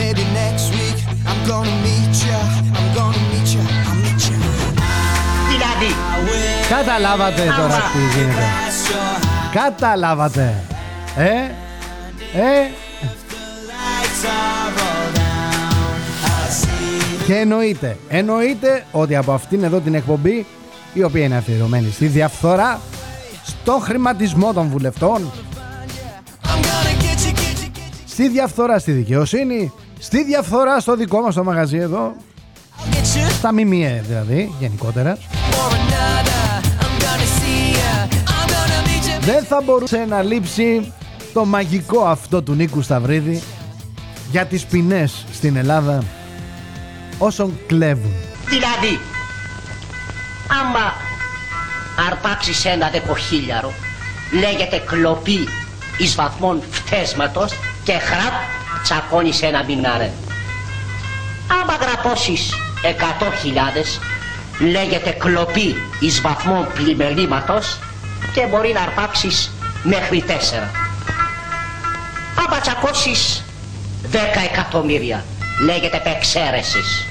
Maybe 0.00 0.22
next 0.42 0.66
week, 0.78 0.98
I'm 1.28 1.40
gonna 1.50 1.76
meet 1.86 2.14
ya. 2.28 2.40
I'm 2.78 2.88
gonna 2.98 3.22
meet 3.32 3.48
ya. 3.56 3.62
I'll 3.88 3.98
meet 4.04 4.22
ya. 4.30 4.36
Δηλαδή, 5.50 5.94
Καταλάβατε 6.68 7.42
τώρα 7.58 7.80
τι 7.92 8.18
γίνεται. 8.18 8.46
Καταλάβατε. 9.52 10.62
Ε, 11.16 11.30
ε. 12.40 12.70
Και 17.26 17.36
εννοείται, 17.36 17.96
εννοείται 18.08 18.84
ότι 18.92 19.16
από 19.16 19.32
αυτήν 19.32 19.64
εδώ 19.64 19.80
την 19.80 19.94
εκπομπή, 19.94 20.46
η 20.92 21.02
οποία 21.02 21.24
είναι 21.24 21.36
αφιερωμένη 21.36 21.90
στη 21.90 22.06
διαφθορά, 22.06 22.80
τον 23.64 23.80
χρηματισμό 23.80 24.52
των 24.52 24.68
βουλευτών, 24.68 25.32
στη 28.06 28.28
διαφθορά 28.28 28.78
στη 28.78 28.92
δικαιοσύνη, 28.92 29.72
στη 29.98 30.24
διαφθορά 30.24 30.80
στο 30.80 30.96
δικό 30.96 31.20
μας 31.20 31.34
το 31.34 31.44
μαγαζί 31.44 31.76
εδώ, 31.76 32.12
στα 33.38 33.52
ΜΜΕ 33.52 34.04
δηλαδή 34.06 34.52
γενικότερα. 34.60 35.18
Δεν 39.20 39.44
θα 39.44 39.62
μπορούσε 39.64 40.04
να 40.08 40.22
λείψει 40.22 40.92
το 41.32 41.44
μαγικό 41.44 42.04
αυτό 42.04 42.42
του 42.42 42.52
Νίκου 42.52 42.82
Σταυρίδη 42.82 43.42
για 44.30 44.46
τις 44.46 44.64
ποινές 44.64 45.26
στην 45.32 45.56
Ελλάδα 45.56 46.02
όσων 47.18 47.58
κλέβουν. 47.66 48.12
Δηλαδή, 48.48 49.00
άμα 50.60 51.09
αρπάξεις 52.06 52.64
ένα 52.64 52.88
δεκοχίλιαρο, 52.88 53.72
λέγεται 54.32 54.78
κλοπή 54.86 55.48
εις 55.98 56.14
βαθμών 56.14 56.62
φτέσματος 56.70 57.52
και 57.84 57.92
χραπ 57.92 58.32
τσακώνεις 58.82 59.42
ένα 59.42 59.64
μηνάρε. 59.64 60.10
Άμα 61.62 61.74
γραπώσεις 61.80 62.54
εκατό 62.82 63.32
χιλιάδες, 63.40 64.00
λέγεται 64.60 65.10
κλοπή 65.10 65.76
εις 66.00 66.20
βαθμών 66.20 66.66
πλημελήματος 66.74 67.78
και 68.34 68.46
μπορεί 68.46 68.72
να 68.72 68.80
αρπάξεις 68.80 69.50
μέχρι 69.82 70.22
τέσσερα. 70.22 70.70
Άμα 72.46 72.60
τσακώσεις 72.60 73.44
δέκα 74.02 74.40
εκατομμύρια, 74.40 75.24
λέγεται 75.64 75.96
επεξαίρεσης. 75.96 77.06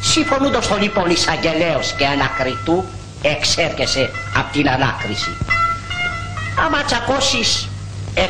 Συμφωνούντος 0.00 0.66
το 0.68 0.76
λοιπόν 0.76 1.10
εισαγγελέος 1.10 1.92
και 1.92 2.06
ανακριτού, 2.06 2.84
εξέρχεσαι 3.22 4.10
από 4.36 4.52
την 4.52 4.68
ανάκριση. 4.68 5.36
Άμα 6.66 6.82
τσακώσεις 6.82 7.68
100 8.14 8.20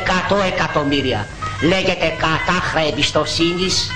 εκατομμύρια, 0.53 1.27
λέγεται 1.61 2.15
κατάχρα 2.17 2.87
εμπιστοσύνης 2.87 3.91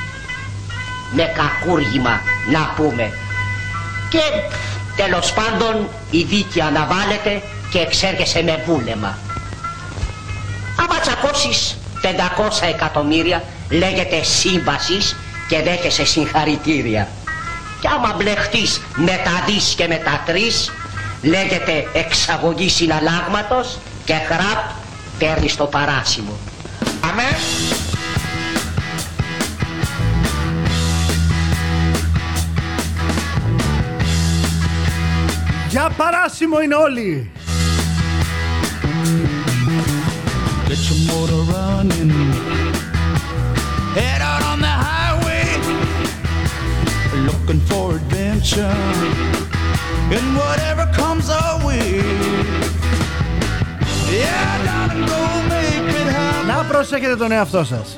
με 1.12 1.24
κακούργημα 1.24 2.22
να 2.52 2.74
πούμε. 2.76 3.12
Και 4.10 4.22
τέλος 4.96 5.34
πάντων 5.34 5.88
η 6.10 6.24
δίκη 6.24 6.62
αναβάλλεται 6.62 7.42
και 7.72 7.80
εξέρχεσαι 7.80 8.44
με 8.44 8.64
βούλεμα. 8.66 9.18
Άμα 10.80 11.00
τσακώσεις 11.00 11.78
500 12.02 12.68
εκατομμύρια 12.70 13.44
λέγεται 13.70 14.24
σύμβασης 14.24 15.16
και 15.48 15.62
δέχεσαι 15.62 16.06
συγχαρητήρια. 16.06 17.08
Και 17.82 17.88
άμα 17.88 18.14
μπλεχτείς 18.18 18.82
με 18.96 19.22
τα 19.24 19.44
δις 19.46 19.74
και 19.78 19.88
με 19.88 19.96
τα 19.96 20.24
τρεις 20.26 20.72
λέγεται 21.24 21.88
εξαγωγή 21.94 22.70
συναλλάγματος 22.70 23.80
και 24.06 24.14
χραπ 24.14 24.70
παίρνεις 25.20 25.56
το 25.56 25.66
παράσημο. 25.66 26.38
Αμέ. 27.10 27.38
Για 35.70 35.92
παράσημο 35.98 36.62
είναι 36.62 36.76
όλοι! 36.76 37.32
Get 40.68 40.90
your 40.90 41.00
motor 41.10 41.42
running. 41.54 42.12
Head 43.98 44.22
out 44.32 44.44
on 44.52 44.60
the 44.68 44.76
highway. 44.88 45.46
Looking 47.28 47.62
for 47.70 47.86
adventure. 48.00 49.53
And 50.12 50.28
whatever 50.42 50.86
comes 51.02 51.26
our 51.30 51.56
way. 51.68 51.88
Yeah, 54.12 54.66
darling, 54.68 55.06
go 55.12 55.22
make 55.50 55.90
it 56.02 56.08
happen. 56.18 56.48
Να 56.48 56.64
προσέχετε 56.64 57.16
τον 57.16 57.32
εαυτό 57.32 57.64
σας. 57.64 57.98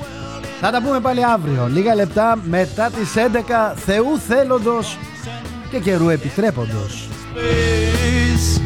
Θα 0.60 0.70
τα 0.70 0.82
πούμε 0.82 1.00
πάλι 1.00 1.24
αύριο, 1.24 1.68
λίγα 1.72 1.94
λεπτά 1.94 2.38
μετά 2.44 2.90
τις 2.90 3.16
11 3.16 3.74
Θεού 3.86 4.18
θέλοντος 4.28 4.98
και 5.70 5.78
καιρού 5.78 6.08
επιτρέποντος. 6.08 7.08
Space. 7.34 8.60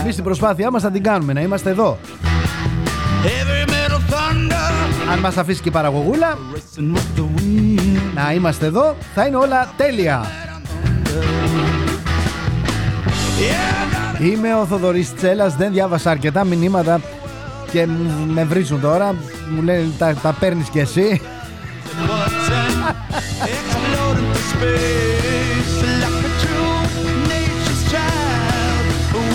Εμείς 0.00 0.14
την 0.14 0.24
προσπάθειά 0.24 0.70
μας 0.70 0.82
θα 0.82 0.90
την 0.90 1.02
κάνουμε, 1.02 1.32
να 1.32 1.40
είμαστε 1.40 1.70
εδώ. 1.70 1.98
Heavy 3.24 3.68
metal 3.70 3.96
thunder. 4.12 5.10
Αν 5.12 5.18
μας 5.18 5.36
αφήσει 5.36 5.60
και 5.62 5.68
η 5.68 5.72
παραγωγούλα, 5.72 6.38
Racing 6.54 6.96
with 6.96 7.18
the 7.20 7.40
wind. 7.40 7.98
να 8.14 8.32
είμαστε 8.32 8.66
εδώ, 8.66 8.96
θα 9.14 9.26
είναι 9.26 9.36
όλα 9.36 9.72
τέλεια. 9.76 10.24
Yeah, 13.38 14.20
darling. 14.20 14.24
Είμαι 14.32 14.54
ο 14.54 14.66
Θοδωρής 14.66 15.14
Τσέλας, 15.14 15.56
δεν 15.56 15.72
διάβασα 15.72 16.10
αρκετά 16.10 16.44
μηνύματα 16.44 17.00
και 17.72 17.86
μ- 17.86 18.32
με 18.32 18.44
βρίζουν 18.44 18.80
τώρα. 18.80 19.14
Μου 19.54 19.62
λένε 19.62 19.84
τα, 19.98 20.14
τα 20.22 20.32
παίρνεις 20.40 20.68
κι 20.68 20.78
εσύ. 20.78 21.20
button, 22.08 22.72
exploding 23.52 24.32
through 24.32 24.50
space 24.52 25.74
like 26.02 26.24
a 26.28 26.32
true 26.42 26.78
nature's 27.32 27.82
child. 27.92 28.84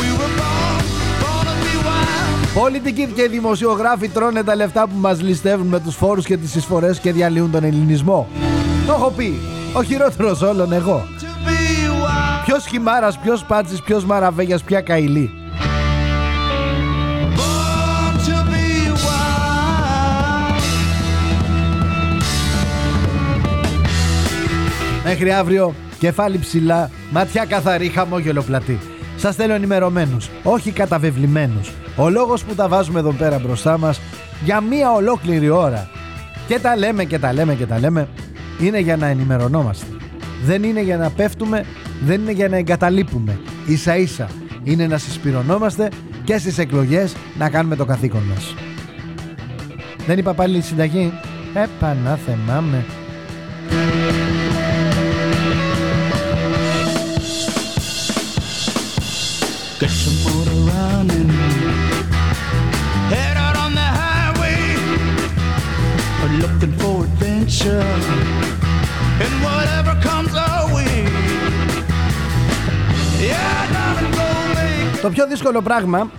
We 0.02 0.10
were 0.20 0.34
born, 0.42 0.84
born 1.22 1.46
to 1.50 1.56
be 1.64 1.74
wild. 1.88 2.60
Πολιτικοί 2.62 3.06
και 3.16 3.28
δημοσιογράφοι 3.28 4.08
τρώνε 4.10 4.44
τα 4.44 4.56
λεφτά 4.56 4.82
που 4.88 4.96
μας 5.00 5.22
ληστεύουν 5.22 5.68
με 5.68 5.80
τους 5.80 5.96
φόρους 5.96 6.26
και 6.26 6.38
τις 6.38 6.56
εισφορές 6.56 7.00
και 7.00 7.12
διαλύουν 7.12 7.52
τον 7.52 7.64
ελληνισμό. 7.64 8.28
Το 8.88 8.94
έχω 8.94 9.10
πει. 9.16 9.40
Ο 9.74 9.84
χειρότερος 9.84 10.42
όλων 10.42 10.72
εγώ. 10.74 11.08
To 12.50 12.56
be 12.56 12.58
wild, 12.58 12.62
Ποιος 12.62 12.66
χυμάρας, 12.66 13.18
ποιος 13.18 13.44
πάτσης, 13.44 13.82
ποιος 13.82 14.06
μαραβέγιας, 14.06 14.64
ποια 14.64 14.82
καηλή. 14.82 15.32
born 17.36 18.16
to 18.16 18.38
be 18.52 18.92
wild. 18.92 20.62
Μέχρι 25.04 25.32
αύριο, 25.32 25.74
κεφάλι 26.00 26.38
ψηλά, 26.38 26.90
ματιά 27.12 27.46
καθαρή, 27.46 27.88
χαμόγελο 27.88 28.42
πλατή. 28.42 28.80
Σας 29.18 29.36
θέλω 29.36 29.54
ενημερωμένους, 29.54 30.30
όχι 30.44 30.72
καταβεβλημένους. 30.72 31.72
Ο 31.96 32.10
λόγος 32.10 32.44
που 32.44 32.56
τα 32.56 32.68
βάζουμε 32.68 33.00
εδώ 33.00 33.12
πέρα 33.12 33.40
μπροστά 33.40 33.78
μας 33.78 34.02
για 34.44 34.62
μία 34.62 34.92
ολόκληρη 34.92 35.50
ώρα 35.50 35.90
και 36.48 36.60
τα 36.60 36.76
λέμε 36.78 37.04
και 37.04 37.20
τα 37.20 37.34
λέμε 37.34 37.54
και 37.54 37.66
τα 37.66 37.80
λέμε 37.80 38.08
είναι 38.60 38.80
για 38.80 38.98
να 38.98 39.08
ενημερωνόμαστε. 39.08 39.86
Δεν 40.46 40.64
είναι 40.64 40.82
για 40.82 40.98
να 40.98 41.10
πέφτουμε, 41.10 41.66
δεν 42.06 42.22
είναι 42.22 42.32
για 42.32 42.50
να 42.50 42.58
εγκαταλείπουμε. 42.58 43.40
Ίσα 43.66 43.98
ίσα 43.98 44.30
είναι 44.64 44.88
να 44.88 44.98
συσπηρωνόμαστε 44.98 45.90
και 46.24 46.38
στις 46.38 46.58
εκλογές 46.58 47.16
να 47.38 47.50
κάνουμε 47.50 47.76
το 47.76 47.86
καθήκον 47.86 48.22
μας. 48.24 48.56
Δεν 50.06 50.18
είπα 50.18 50.34
πάλι 50.34 50.62
συνταγή. 50.62 51.14
Επανάθεμά 51.54 52.62
με. 52.62 52.86
Get 59.80 59.96
your 60.04 60.16
motor 60.26 60.60
running. 60.70 61.30
Head 63.14 63.36
out 63.46 63.56
on 63.66 63.72
the 63.80 63.90
highway, 64.02 64.62
looking 66.42 66.74
for 66.80 66.96
adventure. 67.08 67.88
And 69.24 69.34
whatever 69.46 69.94
comes 70.08 70.34
our 70.36 70.59
Το 75.02 75.10
πιο 75.10 75.28
δύσκολο 75.28 75.62
πράγμα, 75.62 76.12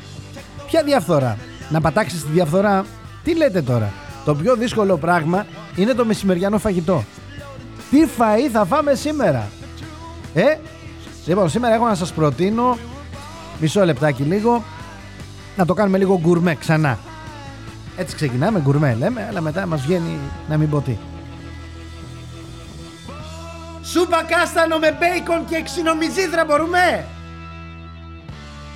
ποια 0.66 0.82
διαφθορά; 0.82 1.38
Να 1.70 1.80
πατάξεις 1.80 2.22
τη 2.24 2.30
διαφθορά, 2.30 2.84
τι 3.24 3.36
λέτε 3.36 3.62
τώρα; 3.62 3.92
Το 4.24 4.34
πιο 4.34 4.56
δύσκολο 4.56 4.96
πράγμα 4.96 5.46
είναι 5.76 5.94
το 5.94 6.04
μεσημεριανό 6.04 6.58
φαγητό. 6.58 7.04
Τι 7.90 7.98
φαΐ 8.18 8.50
θα 8.52 8.64
φάμε 8.64 8.94
σήμερα; 8.94 9.48
Ε, 10.34 10.56
λοιπόν 11.26 11.48
σήμερα 11.48 11.74
έχω 11.74 11.86
να 11.86 11.94
σας 11.94 12.12
προτείνω, 12.12 12.78
μισό 13.60 13.84
λεπτάκι 13.84 14.22
λίγο, 14.22 14.64
να 15.56 15.66
το 15.66 15.74
κάνουμε 15.74 15.98
λίγο 15.98 16.20
γκουρμέ 16.22 16.54
ξανά. 16.54 16.98
Έτσι 17.96 18.14
ξεκινάμε, 18.14 18.60
γκουρμέ 18.60 18.96
λέμε, 18.98 19.26
αλλά 19.28 19.40
μετά 19.40 19.66
μας 19.66 19.82
βγαίνει 19.82 20.18
να 20.48 20.56
μην 20.56 20.70
πω 20.70 20.80
τι. 20.80 20.96
Σούπα 23.82 24.22
κάστανο 24.22 24.78
με 24.78 24.96
μπέικον 24.98 25.44
και 25.44 25.62
ξινομιζίδρα 25.62 26.44
μπορούμε! 26.44 27.04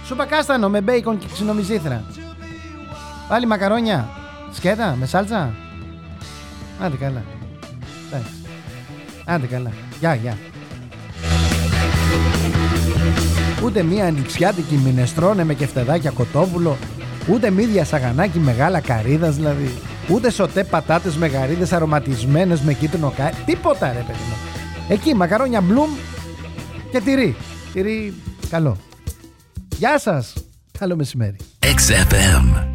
Σούπα 0.07 0.27
κάστανο 0.27 0.69
με 0.69 0.81
μπέικον 0.81 1.19
και 1.19 1.27
ξινομιζήθρα. 1.33 2.05
Πάλι 3.29 3.47
μακαρόνια. 3.47 4.09
Σκέτα 4.53 4.97
με 5.01 5.07
σάλτσα. 5.07 5.55
Άντε 6.81 6.97
καλά. 6.97 7.23
Εντάξει. 8.07 8.33
Άντε 9.25 9.47
καλά. 9.47 9.71
Γεια, 10.01 10.15
γεια. 10.15 10.39
Ούτε 13.65 13.83
μία 13.83 14.07
ανοιξιάτικη 14.07 14.75
μινεστρώνε 14.85 15.45
με 15.45 15.55
κεφτεδάκια 15.55 16.11
κοτόπουλο. 16.11 16.77
Ούτε 17.31 17.51
μύδια 17.51 17.85
σαγανάκι 17.85 18.39
μεγάλα 18.39 18.81
καρύδας 18.81 19.35
δηλαδή. 19.35 19.75
Ούτε 20.09 20.31
σωτέ 20.31 20.65
πατάτες 20.65 21.17
με 21.17 21.27
γαρίδες 21.27 21.73
αρωματισμένες 21.73 22.61
με 22.61 22.73
κίτρινο 22.73 23.13
κάρι. 23.17 23.37
Τίποτα 23.47 23.87
ρε 23.87 24.05
παιδί 24.07 24.19
μου. 24.29 24.37
Εκεί 24.89 25.15
μακαρόνια 25.15 25.61
μπλουμ 25.61 25.91
και 26.91 27.01
τυρί. 27.01 27.37
Τυρί 27.73 28.15
καλό. 28.51 28.77
Γεια 29.79 29.99
σας. 29.99 30.33
Καλό 30.79 30.97
μεσημέρι. 30.97 31.37
XFM. 31.61 32.74